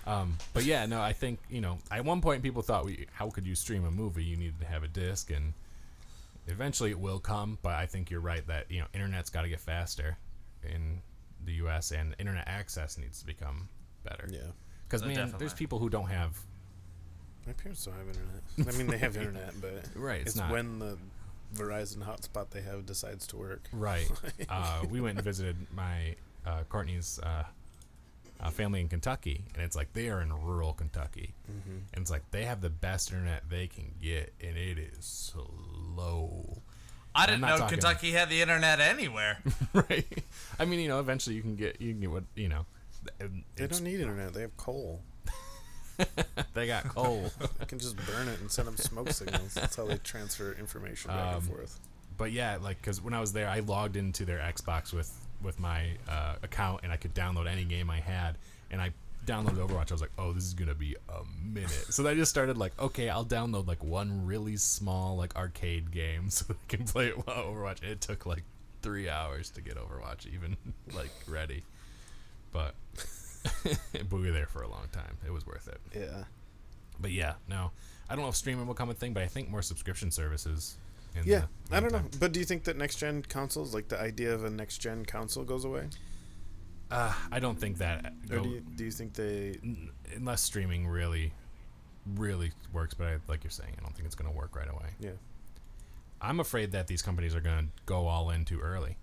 [0.07, 1.78] Um, but yeah, no, I think you know.
[1.91, 4.24] At one point, people thought, we, "How could you stream a movie?
[4.24, 5.53] You needed to have a disc," and
[6.47, 7.59] eventually it will come.
[7.62, 10.16] But I think you're right that you know, internet's got to get faster
[10.62, 11.01] in
[11.44, 11.93] the U.S.
[11.93, 13.68] and internet access needs to become
[14.05, 14.28] better.
[14.31, 14.40] Yeah.
[14.89, 15.39] Because Uh, man, definitely.
[15.40, 16.39] there's people who don't have
[17.47, 18.74] My parents don't have internet.
[18.74, 20.98] I mean, they have internet, but Right, it's it's, not- when the
[21.55, 23.68] Verizon hotspot they have decides to work.
[23.73, 24.10] Right.
[24.48, 27.44] uh, we went and visited my uh, Courtney's uh,
[28.41, 31.35] uh, family in Kentucky, and it's like they are in rural Kentucky,
[31.93, 36.63] and it's like they have the best internet they can get, and it is slow.
[37.15, 39.39] I didn't know talking- Kentucky had the internet anywhere.
[39.73, 40.07] right.
[40.59, 42.67] I mean, you know, eventually you can get you can get what you know.
[43.57, 44.35] They don't need internet.
[44.35, 45.01] They have coal.
[46.55, 47.31] they got coal.
[47.59, 49.55] they can just burn it and send them smoke signals.
[49.55, 51.79] That's how they transfer information back and Um, forth.
[52.19, 55.11] but yeah, like because when I was there, I logged into their Xbox with
[55.43, 58.37] with my uh, account, and I could download any game I had,
[58.71, 58.93] and I
[59.27, 59.91] downloaded Overwatch.
[59.91, 61.71] I was like, oh, this is gonna be a minute.
[61.91, 66.31] So I just started like, okay, I'll download like one really small like arcade game
[66.31, 67.83] so I can play it while Overwatch.
[67.83, 68.45] It took like
[68.83, 70.57] three hours to get Overwatch even
[70.95, 71.65] like ready,
[72.53, 72.75] but
[73.93, 75.19] but we were there for a long time.
[75.27, 75.81] It was worth it.
[75.95, 76.25] Yeah.
[76.99, 77.73] But yeah, no,
[78.09, 80.77] I don't know if streaming will come a thing, but I think more subscription services.
[81.25, 84.35] Yeah, I don't know, but do you think that next gen consoles, like the idea
[84.35, 85.89] of a next gen console, goes away,
[86.91, 88.13] Uh, I don't think that.
[88.31, 89.59] or Go, do you, do you think they?
[89.63, 91.33] n- unless streaming really,
[92.15, 94.69] really works, but I, like you're saying, I don't think it's going to work right
[94.71, 94.91] away.
[95.01, 95.11] Yeah,
[96.21, 98.97] I'm afraid that these companies are going to go all in too early,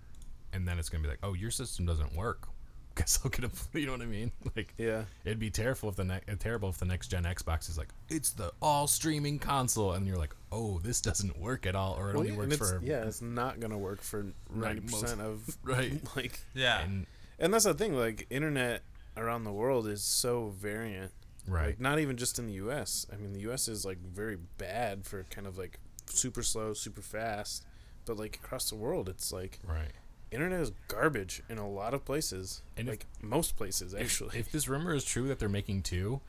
[0.53, 2.48] and then it's going to be like, oh, your system doesn't work.
[2.95, 3.49] Guess I'll get a.
[3.79, 4.31] You know what I mean?
[4.55, 7.69] Like, yeah, it'd be terrible if the ne- uh, terrible if the next gen Xbox
[7.69, 11.75] is like, it's the all streaming console, and you're like, oh, this doesn't work at
[11.75, 14.81] all, or it Well, only yeah, works for yeah, it's not gonna work for ninety
[14.81, 15.99] percent of right.
[16.15, 16.81] like, Yeah.
[16.81, 17.07] And
[17.39, 17.95] and that's the thing.
[17.95, 18.83] Like, internet
[19.17, 21.11] around the world is so variant.
[21.47, 23.07] right, Like, not even just in the U.S.
[23.11, 23.67] I mean, the U.S.
[23.67, 27.65] is like very bad for kind of like super slow, super fast,
[28.05, 29.91] but like across the world, it's like right.
[30.34, 34.39] Internet is garbage in a lot of places, And if- like most places actually.
[34.39, 36.22] If, this rumor is true that they're making two,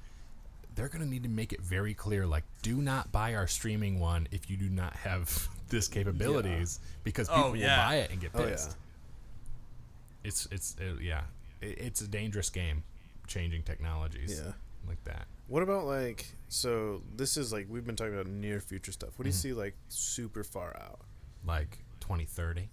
[0.74, 2.26] they're gonna need to make it very clear.
[2.26, 7.28] Like, do not buy our streaming one if you do not have this capabilities, because
[7.28, 7.76] Oh, people yeah.
[7.78, 8.70] will buy it and get oh pissed.
[8.70, 11.22] yeah, It's it's uh, yeah,
[11.60, 12.82] it, it's a dangerous game,
[13.26, 14.52] changing technologies yeah.
[14.88, 15.26] like that.
[15.48, 17.02] What about like so?
[17.16, 19.10] This is like we've been talking about near future stuff.
[19.16, 19.38] What do you Mhm.
[19.42, 21.00] see like super far out?
[21.46, 22.68] Like 2030.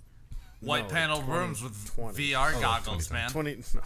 [0.62, 2.32] White No, paneled 20, rooms with 20.
[2.32, 3.32] VR Oh, goggles, 20, man.
[3.32, 3.82] Twenty, no,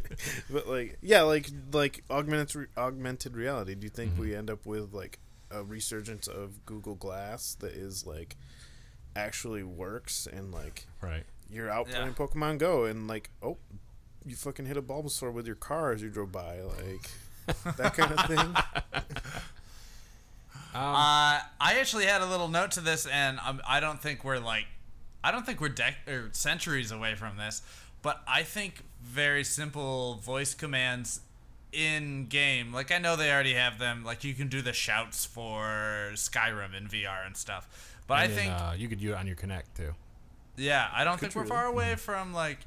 [0.50, 3.74] but like yeah, like like augmented re- augmented reality.
[3.76, 4.18] Do you think Mhm.
[4.18, 5.18] we end up with like
[5.50, 8.36] a resurgence of Google Glass that is like
[9.14, 11.24] actually works and like Right.
[11.48, 11.98] you're out Yeah.
[12.00, 13.58] playing Pokemon Go and like oh
[14.24, 17.08] you fucking hit a Bulbasaur with your car as you drove by like
[17.76, 18.38] that kind of thing.
[18.40, 18.56] Um,
[20.74, 24.38] Uh, I actually had a little note to this, and um, I don't think we're
[24.38, 24.66] like,
[25.26, 27.60] I don't think we're dec- or centuries away from this,
[28.00, 31.18] but I think very simple voice commands
[31.72, 35.24] in game, like I know they already have them, like you can do the shouts
[35.24, 39.14] for Skyrim in VR and stuff, but I and then, think, uh, you could do
[39.14, 39.94] it on your Kinect too.
[40.56, 41.50] yeah, I don't think we're really.
[41.50, 42.60] far away from like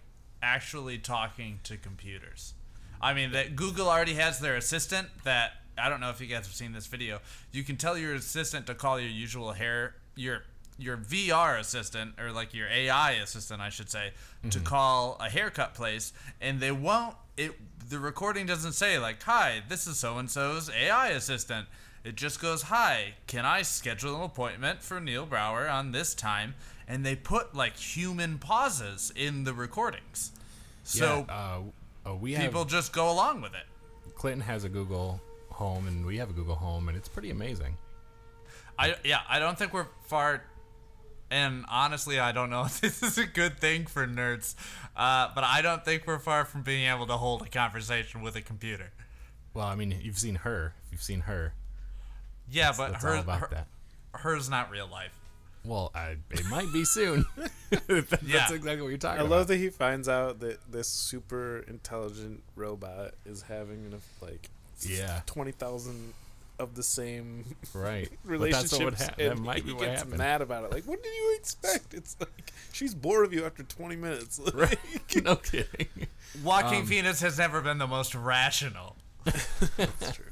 [0.43, 2.55] actually talking to computers.
[3.01, 6.45] I mean, that Google already has their assistant that I don't know if you guys
[6.45, 7.19] have seen this video.
[7.53, 10.43] You can tell your assistant to call your usual hair your
[10.79, 14.13] your VR assistant or like your AI assistant, I should say,
[14.49, 17.15] to call a haircut place, and they won't.
[17.37, 17.51] It
[17.89, 21.67] the recording doesn't say like, "Hi, this is so and so's AI assistant."
[22.03, 26.55] It just goes, "Hi, can I schedule an appointment for Neil Brower on this time?"
[26.87, 30.31] And they put like human pauses in the recordings,
[30.83, 33.65] so yeah, uh, uh, we people have just go along with it.
[34.15, 37.77] Clinton has a Google Home, and we have a Google Home, and it's pretty amazing.
[38.79, 40.43] I yeah, I don't think we're far.
[41.31, 44.55] And honestly, I don't know if this is a good thing for nerds,
[44.95, 48.35] uh, but I don't think we're far from being able to hold a conversation with
[48.35, 48.91] a computer.
[49.53, 50.73] Well, I mean, you've seen her.
[50.91, 51.53] You've seen her,
[52.49, 53.67] Yeah, but that's her, all about her that.
[54.21, 55.11] hers not real life.
[55.65, 57.25] Well, I, it might be soon.
[57.69, 58.45] that's Yeah.
[58.51, 59.33] exactly what you're talking I about.
[59.35, 64.49] I love that he finds out that this super intelligent robot is having enough like
[64.81, 65.21] Yeah.
[65.25, 66.13] twenty thousand
[66.59, 68.09] of the same right.
[68.23, 68.71] But relationships.
[68.71, 69.25] that's what would happen.
[69.25, 70.17] That and might he be what gets happened.
[70.17, 70.71] mad about it.
[70.71, 71.93] Like, what did you expect?
[71.93, 74.39] It's like she's bored of you after twenty minutes.
[74.53, 74.77] Right.
[75.23, 75.87] no kidding.
[76.43, 78.95] Joaquin Um, Phoenix has never been the most rational.
[79.23, 80.25] That's true.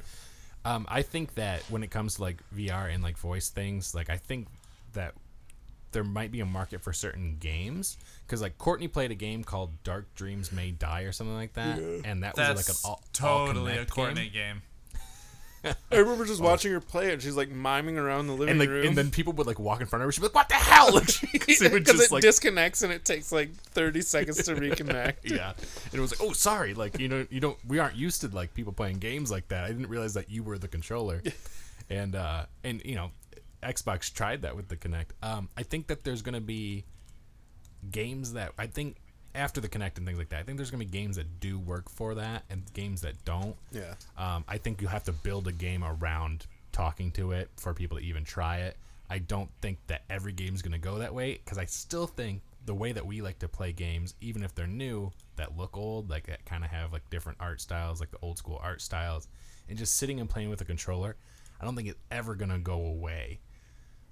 [0.64, 4.10] Um, I think that when it comes to like VR and like voice things, like
[4.10, 4.48] I think
[4.92, 5.14] that
[5.92, 7.96] there might be a market for certain games
[8.26, 11.78] because like Courtney played a game called Dark Dreams May Die or something like that,
[12.04, 14.32] and that was like an all, totally a all-Kinect Courtney game.
[14.32, 14.62] game.
[15.64, 17.20] I remember just watching her play it.
[17.22, 18.86] She's like miming around the living And like, room.
[18.86, 20.12] and then people would like walk in front of her.
[20.12, 22.92] She'd be like, "What the hell?" She, she would because just it like, disconnects and
[22.92, 25.16] it takes like thirty seconds to reconnect.
[25.24, 25.52] yeah.
[25.86, 27.58] And it was like, "Oh, sorry." Like, you know, you don't.
[27.66, 29.64] We aren't used to like people playing games like that.
[29.64, 31.22] I didn't realize that you were the controller.
[31.90, 33.10] and uh, and you know,
[33.62, 35.10] Xbox tried that with the Kinect.
[35.22, 36.84] Um, I think that there's gonna be
[37.90, 38.96] games that I think
[39.34, 40.40] after the Kinect and things like that.
[40.40, 43.56] I think there's gonna be games that do work for that and games that don't.
[43.72, 43.94] Yeah.
[44.16, 47.98] Um, I think you have to build a game around talking to it for people
[47.98, 48.76] to even try it.
[49.10, 52.42] I don't think that every game's going to go that way because I still think
[52.66, 56.10] the way that we like to play games, even if they're new, that look old,
[56.10, 59.26] like that kind of have like different art styles, like the old school art styles,
[59.68, 61.16] and just sitting and playing with a controller,
[61.60, 63.40] I don't think it's ever gonna go away.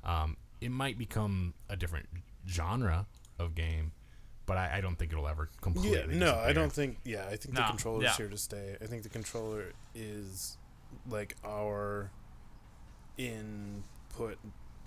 [0.02, 2.08] Um, it might become a different
[2.48, 3.06] genre
[3.38, 3.92] of game,
[4.46, 6.14] but I, I don't think it'll ever completely.
[6.14, 6.98] Yeah, no, I don't think.
[7.04, 8.16] Yeah, I think the No, controller's yeah.
[8.16, 8.76] here to stay.
[8.80, 10.56] I think the controller is
[11.08, 12.10] like our
[13.18, 14.38] input.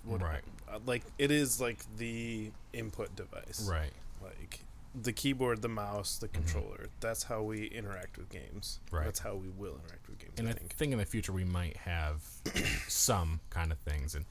[0.04, 0.42] What, Right.
[0.72, 3.66] uh, Like it is like the input device.
[3.70, 3.92] Right.
[4.22, 4.60] Like
[5.00, 6.88] the keyboard, the mouse, the controller.
[7.00, 8.80] That's how we interact with games.
[8.86, 8.96] Mm-hmm.
[8.96, 9.04] Right.
[9.04, 10.32] That's how we will interact with games.
[10.38, 10.74] and I I think.
[10.74, 12.22] think in the future we might have
[12.88, 14.24] some kind of things and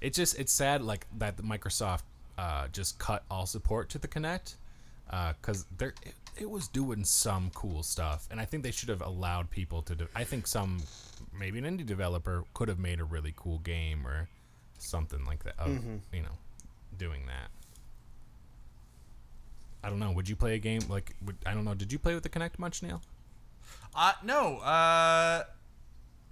[0.00, 2.02] it just it's sad like that microsoft
[2.36, 4.56] uh, just cut all support to the Kinect
[5.40, 9.00] because there it, it was doing some cool stuff and i think they should have
[9.02, 10.82] allowed people to do i think some
[11.38, 14.28] maybe an indie developer could have made a really cool game or
[14.78, 15.96] something like that of Mm-hmm.
[16.12, 16.36] you know
[16.98, 17.50] doing that
[19.82, 21.98] i don't know would you play a game like would, i don't know did you
[21.98, 23.00] play with the Kinect much neil
[23.96, 24.58] Uh, no.
[24.58, 25.44] Uh,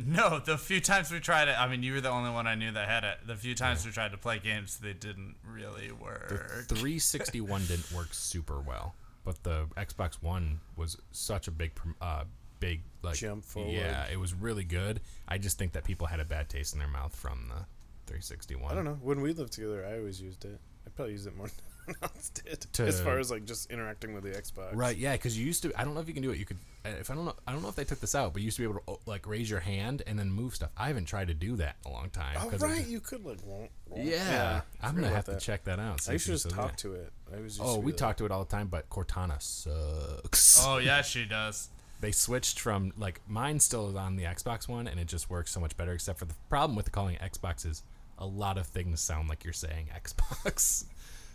[0.06, 0.38] no.
[0.38, 2.70] The few times we tried it, I mean, you were the only one I knew
[2.72, 3.18] that had it.
[3.26, 6.66] The few times we tried to play games, they didn't really work.
[6.68, 12.24] The 361 didn't work super well, but the Xbox One was such a big, uh,
[12.60, 13.72] big like Jump forward.
[13.72, 15.00] Yeah, it was really good.
[15.28, 17.64] I just think that people had a bad taste in their mouth from the
[18.06, 18.70] 361.
[18.70, 18.98] I don't know.
[19.02, 20.60] When we lived together, I always used it.
[20.86, 21.48] I probably used it more
[21.86, 22.60] than else did.
[22.74, 24.74] To- as far as like just interacting with the Xbox.
[24.74, 24.96] Right?
[24.96, 25.72] Yeah, because you used to.
[25.78, 26.38] I don't know if you can do it.
[26.38, 26.58] You could.
[26.84, 28.56] If I don't know, I don't know if they took this out, but you used
[28.56, 30.70] to be able to oh, like raise your hand and then move stuff.
[30.76, 32.36] I haven't tried to do that in a long time.
[32.40, 33.38] Oh 'cause it right, just- you could like.
[33.42, 34.04] wonk, wonk.
[34.10, 36.08] yeah, I I'm gonna about have to check that out.
[36.08, 37.12] I used to just talk to it.
[37.36, 37.58] I was.
[37.62, 40.60] Oh, we talk to it all the time, but Cortana sucks.
[40.64, 41.68] oh yeah, she does.
[42.00, 45.52] they switched from like mine still is on the Xbox One and it just works
[45.52, 45.92] so much better.
[45.92, 47.82] Except for the problem with calling it Xbox is
[48.18, 50.84] a lot of things sound like you're saying Xbox,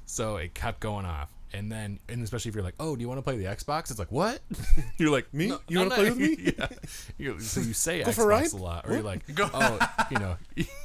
[0.08, 1.32] so it kept going off.
[1.54, 3.90] And then, and especially if you're like, "Oh, do you want to play the Xbox?"
[3.90, 4.42] It's like, "What?"
[4.98, 5.48] you're like, Me?
[5.48, 6.54] "No, You wanna play with me?
[6.60, 6.68] yeah.
[7.18, 9.80] You, so you say Go Xbox a a lot, or you're like, Go- "Oh,
[10.12, 10.36] you know,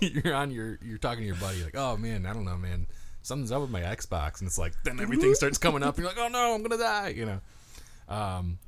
[0.01, 2.87] you're on your, you're talking to your buddy, like, oh man, I don't know, man,
[3.23, 6.15] something's up with my Xbox," and it's like, then everything starts coming up, and you're
[6.15, 7.41] like, "Oh no, I'm gonna die," you know.
[8.09, 8.59] Um,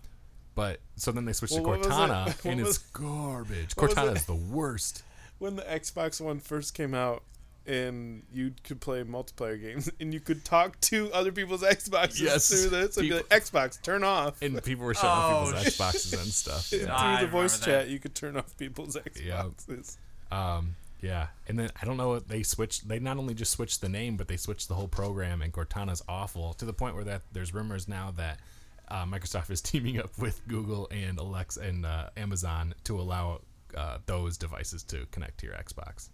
[0.57, 2.45] but so then they switched Well, to Cortana, it?
[2.45, 3.77] and What it's garbage.
[3.77, 4.17] what Cortana it?
[4.19, 5.05] is the worst.
[5.39, 7.23] when the Xbox One first came out,
[7.67, 12.49] and you could play multiplayer games, and you could talk to other people's Xboxes Yes.
[12.49, 15.65] through this, and be like, "Xbox, turn off." And people were shutting Oh, off people's
[15.79, 16.73] Xboxes and stuff.
[16.73, 16.95] Yeah.
[16.97, 17.85] I through the voice remember that.
[17.87, 19.97] chat, you could turn off people's Xboxes.
[20.31, 22.89] Um, yeah, and then I don't know what they switched.
[22.89, 25.43] They not only just switched the name, but they switched the whole program.
[25.43, 28.41] And Cortana's awful to the point where that there's rumors now that
[28.89, 33.43] uh, Microsoft is teaming up with Google and Alexa and uh, Amazon to allow
[33.77, 36.09] uh, those devices to connect to your Xbox,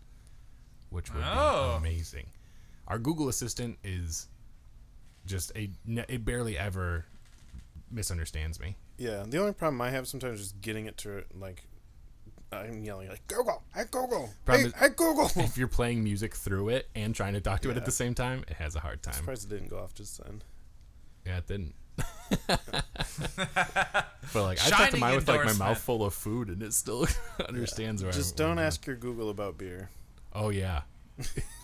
[0.91, 1.79] which would Oh.
[1.81, 2.27] be amazing.
[2.87, 4.29] Our Google Assistant is
[5.27, 7.05] just a it barely ever
[7.91, 8.77] misunderstands me.
[8.99, 11.65] Yeah, the only problem I have sometimes is getting it to like.
[12.53, 15.31] I'm yelling like Google, hey Google, Problem hey, is- hey Google.
[15.45, 18.13] If you're playing music through it and trying to talk to it at the same
[18.13, 19.15] time, it has a hard time.
[19.15, 20.43] Surprised it didn't go off just then.
[21.25, 21.75] Yeah, it didn't.
[22.49, 22.83] but
[24.35, 26.73] like I talked to Shining mine with like my mouth full of food and it
[26.75, 27.07] still
[27.49, 29.91] understands where Just I, don't ask your Google about beer.
[30.33, 30.83] Oh yeah.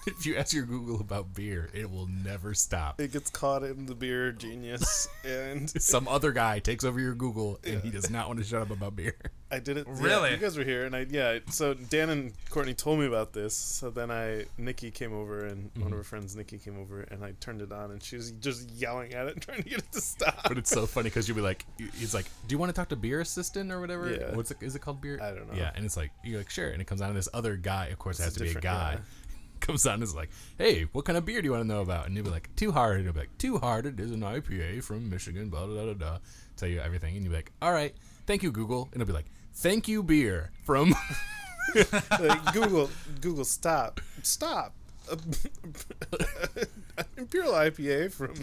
[0.07, 3.01] if you ask your Google about beer, it will never stop.
[3.01, 7.59] It gets caught in the beer genius, and Some other guy takes over your Google
[7.65, 9.17] and he does not want to shut up about beer.
[9.51, 9.87] I did it.
[9.87, 10.31] yeah, Really?
[10.33, 11.39] you guys were here, and I yeah.
[11.51, 13.57] So Dan and Courtney told me about this.
[13.57, 15.93] So then I Nikki came over, and one Mm-hmm.
[15.93, 18.69] of her friends Nikki came over, and I turned it on, and she was just
[18.73, 20.41] yelling at it, trying to get it to stop.
[20.49, 22.89] But it's so funny because you'll be like, it's like, do you want to talk
[22.89, 24.11] to beer assistant or whatever?
[24.11, 24.35] Yeah.
[24.35, 24.57] What's it?
[24.61, 25.21] Is it called beer?
[25.23, 25.57] I don't know.
[25.57, 27.87] Yeah, and it's like you're like sure, and it comes on to this other guy.
[27.87, 28.61] Of course, it has to be a guy.
[28.97, 28.99] guy.
[29.59, 30.29] Comes on and is like,
[30.59, 32.07] hey, what kind of beer do you want to know about?
[32.07, 33.05] And you'll be like, Two Hearted.
[33.05, 35.49] He'll be like, Two Hearted is an IPA from Michigan.
[35.49, 35.95] Blah blah blah blah.
[35.95, 36.19] blah.
[36.59, 37.95] Tell you everything, and you'll be like, all right,
[38.27, 39.25] thank you Google, and it'll be like,
[39.57, 40.95] thank you beer from.
[42.21, 44.75] like, Google, Google, stop, stop.
[47.17, 48.35] Imperial IPA from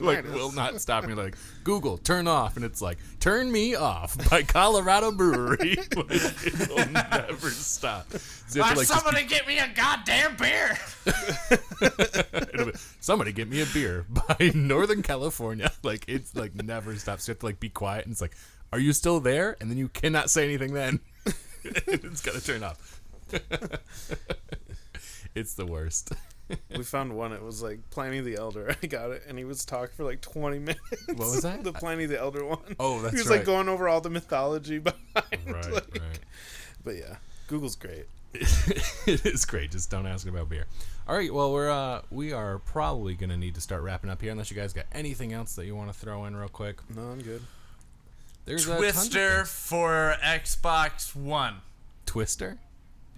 [0.04, 4.16] like will not stop me like Google turn off and it's like turn me off
[4.28, 8.06] by Colorado Brewery like, it will never stop
[8.52, 10.76] so you have to, like, just somebody get me a goddamn beer.
[12.66, 15.72] Be, somebody get me a beer by Northern California.
[15.82, 17.26] Like it's like never stops.
[17.26, 18.36] You have to like be quiet and it's like,
[18.72, 19.56] are you still there?
[19.60, 21.00] And then you cannot say anything then.
[21.64, 23.00] it's gotta turn off.
[25.34, 26.12] it's the worst.
[26.76, 27.32] We found one.
[27.32, 28.76] It was like Pliny the Elder.
[28.82, 30.80] I got it, and he was talking for like twenty minutes.
[31.06, 31.64] What was that?
[31.64, 32.76] the Pliny the Elder one.
[32.78, 33.36] Oh, that's He was right.
[33.38, 35.00] like going over all the mythology behind.
[35.46, 36.18] right, like- right.
[36.84, 37.16] But yeah,
[37.46, 38.04] Google's great.
[38.34, 39.70] it is great.
[39.70, 40.66] Just don't ask about beer.
[41.08, 41.32] All right.
[41.32, 44.56] Well, we're uh we are probably gonna need to start wrapping up here unless you
[44.56, 46.80] guys got anything else that you want to throw in real quick.
[46.94, 47.40] No, I'm good.
[48.44, 49.48] There's a Twister things.
[49.50, 51.56] for Xbox One.
[52.06, 52.58] Twister?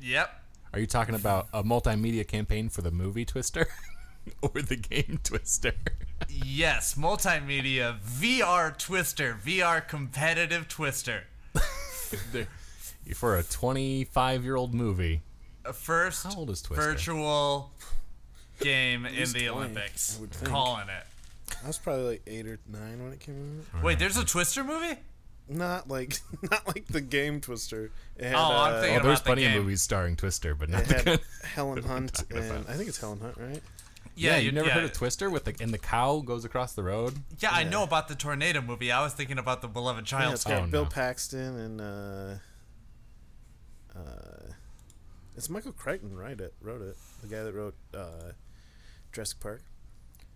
[0.00, 0.30] Yep.
[0.72, 3.66] Are you talking about a multimedia campaign for the movie Twister
[4.42, 5.72] or the game Twister?
[6.30, 11.24] Yes, multimedia VR Twister, VR competitive Twister.
[13.14, 15.20] For a 25 year old movie.
[15.64, 16.82] A First How old is Twister?
[16.84, 17.72] virtual
[18.60, 20.16] game in the 20, Olympics.
[20.16, 20.50] I would think.
[20.50, 21.04] Calling it.
[21.62, 23.82] I was probably like eight or nine when it came out.
[23.82, 24.98] Wait, there's a Twister movie?
[25.48, 26.18] Not like
[26.50, 27.90] not like the game Twister.
[28.16, 30.54] It had, Oh, I'm uh, thinking- Oh, there's about the plenty of movies starring Twister,
[30.54, 31.20] but not It the had good.
[31.54, 32.68] Helen Hunt and about.
[32.70, 33.62] I think it's Helen Hunt, right?
[34.16, 34.74] Yeah, you never yeah.
[34.74, 37.14] heard of Twister with the and the cow goes across the road.
[37.40, 38.92] Yeah, I know about the tornado movie.
[38.92, 40.34] I was thinking about the beloved Yeah, child.
[40.34, 40.88] it's got Oh, Bill no.
[40.88, 42.34] Paxton and uh,
[43.98, 44.52] uh,
[45.36, 46.96] it's Michael Crichton write it, wrote it.
[47.22, 48.32] The guy that wrote uh,
[49.12, 49.62] Jurassic Park.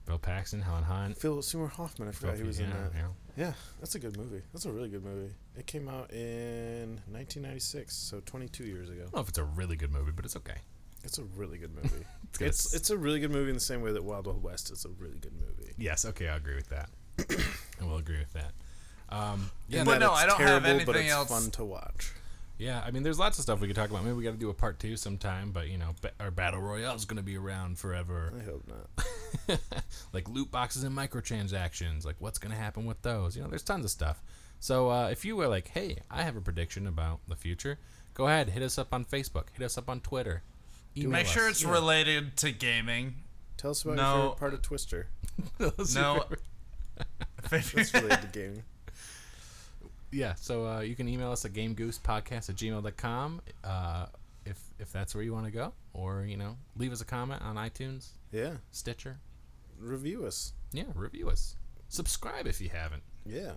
[0.07, 1.17] Bill Paxton, Helen Hunt.
[1.19, 2.09] Phil Seymour Hoffman.
[2.09, 2.93] I forgot he was yeah, in that.
[3.39, 3.53] Yeah.
[3.81, 4.43] That's a good movie.
[4.53, 5.33] That's a really good movie.
[5.57, 9.01] It came out in 1996, so 22 years ago.
[9.01, 10.57] I don't know if it's a really good movie, but it's okay.
[11.05, 12.05] It's a really good movie.
[12.41, 14.71] It's it's it's a really good movie in the same way that Wild Wild West
[14.71, 15.73] is a really good movie.
[15.79, 16.91] Yes, okay, I agree with that.
[17.81, 18.53] I will agree with that.
[19.09, 21.29] Um, yeah, But no, it's I don't have terrible, but anything it's else.
[21.31, 22.13] fun to watch.
[22.59, 22.83] Yeah.
[22.85, 24.05] I mean, there's lots of stuff we could talk about.
[24.05, 25.51] Maybe we got to do a part two sometime.
[25.53, 28.33] But you know, ba- our battle royale is going to be around forever.
[28.39, 29.59] I hope not.
[30.13, 32.05] like loot boxes and microtransactions.
[32.05, 33.37] Like what's going to happen with those?
[33.37, 34.23] You know, there's tons of stuff.
[34.61, 37.79] So uh, if you were like, hey, I have a prediction about the future,
[38.15, 40.43] go ahead, hit us up on Facebook, hit us up on Twitter.
[40.97, 41.63] Email Make sure us.
[41.63, 43.15] it's related to gaming.
[43.57, 44.03] Tell us about No.
[44.03, 45.09] your favorite part of Twister.
[45.59, 46.25] Those are No.
[47.43, 48.63] favorite- That's related to gaming.
[50.11, 54.07] Yeah so uh, you can email us at gamegoosepodcast at gmail.com uh,
[54.47, 57.43] if if that's where you want to go or you know leave us a comment
[57.43, 59.19] on itunes Yeah, stitcher.
[59.81, 60.53] Review us.
[60.73, 61.57] yeah review us.
[61.89, 63.03] Subscribe if you haven't.
[63.25, 63.53] Yeah,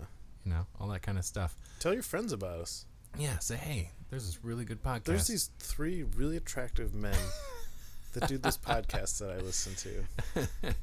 [0.46, 1.56] you know all that kind of stuff.
[1.80, 2.86] Tell your friends about us.
[3.18, 5.04] yeah say hey there's this really good podcast.
[5.06, 7.16] There's these three really attractive men
[8.14, 10.74] that do this podcast that I listen to.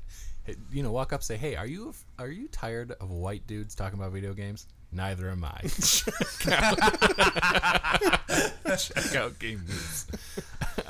[0.45, 3.75] Hey, you know walk up say hey are you are you tired of white dudes
[3.75, 5.61] talking about video games neither am i
[8.77, 10.07] check out game Goose.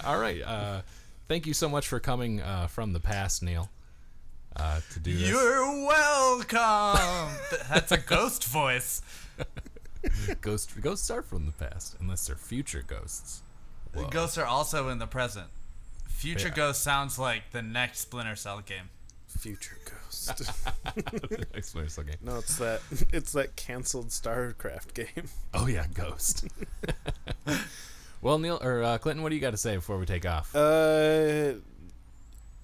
[0.04, 0.82] all right uh
[1.26, 3.70] thank you so much for coming uh from the past neil
[4.56, 7.36] uh to do this You're welcome.
[7.68, 9.02] That's a ghost voice.
[10.40, 13.42] ghost ghosts are from the past unless they're future ghosts
[13.94, 14.08] Whoa.
[14.08, 15.46] Ghosts are also in the present.
[16.08, 16.54] Future Yeah.
[16.54, 18.90] Ghost sounds like the next Splinter Cell game.
[19.26, 19.96] Future Ghost.
[21.54, 22.14] Explain this, okay.
[22.22, 22.80] no, it's that
[23.12, 25.28] it's that canceled StarCraft game.
[25.54, 26.46] oh yeah ghost
[28.22, 30.54] well neil or uh, clinton what do you got to say before we take off
[30.54, 31.54] Uh,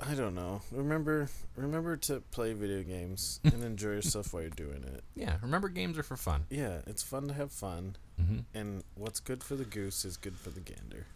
[0.07, 0.61] I don't know.
[0.73, 5.03] Remember, remember to play video games and enjoy yourself while you're doing it.
[5.15, 8.39] yeah remember games are for fun Yeah, it's fun to have fun, mm-hmm.
[8.55, 11.07] and what's good for the goose is good for the gander.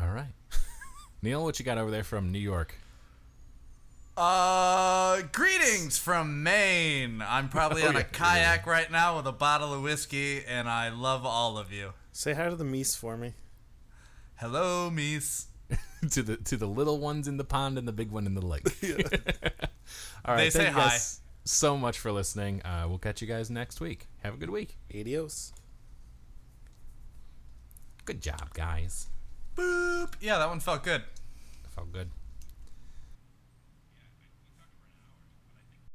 [0.00, 0.32] all right
[1.22, 2.76] neil what you got over there from new york
[4.16, 7.20] Uh, greetings from Maine.
[7.20, 8.00] I'm probably Oh, on yeah.
[8.00, 11.94] a kayak right now with a bottle of whiskey, and I love all of you.
[12.12, 13.34] Say hi to the meese for me.
[14.36, 15.46] Hello, Mies.
[16.10, 18.44] to the to the little ones in the pond and the big one in the
[18.44, 18.62] lake.
[20.24, 22.62] All right, They say thank you guys so much for listening.
[22.62, 24.06] Uh, we'll catch you guys next week.
[24.22, 24.76] Have a good week.
[24.94, 25.52] Adios.
[28.04, 29.08] Good job, guys.
[29.56, 30.12] Boop.
[30.20, 31.02] Yeah, that one felt good.
[31.74, 32.10] Felt good.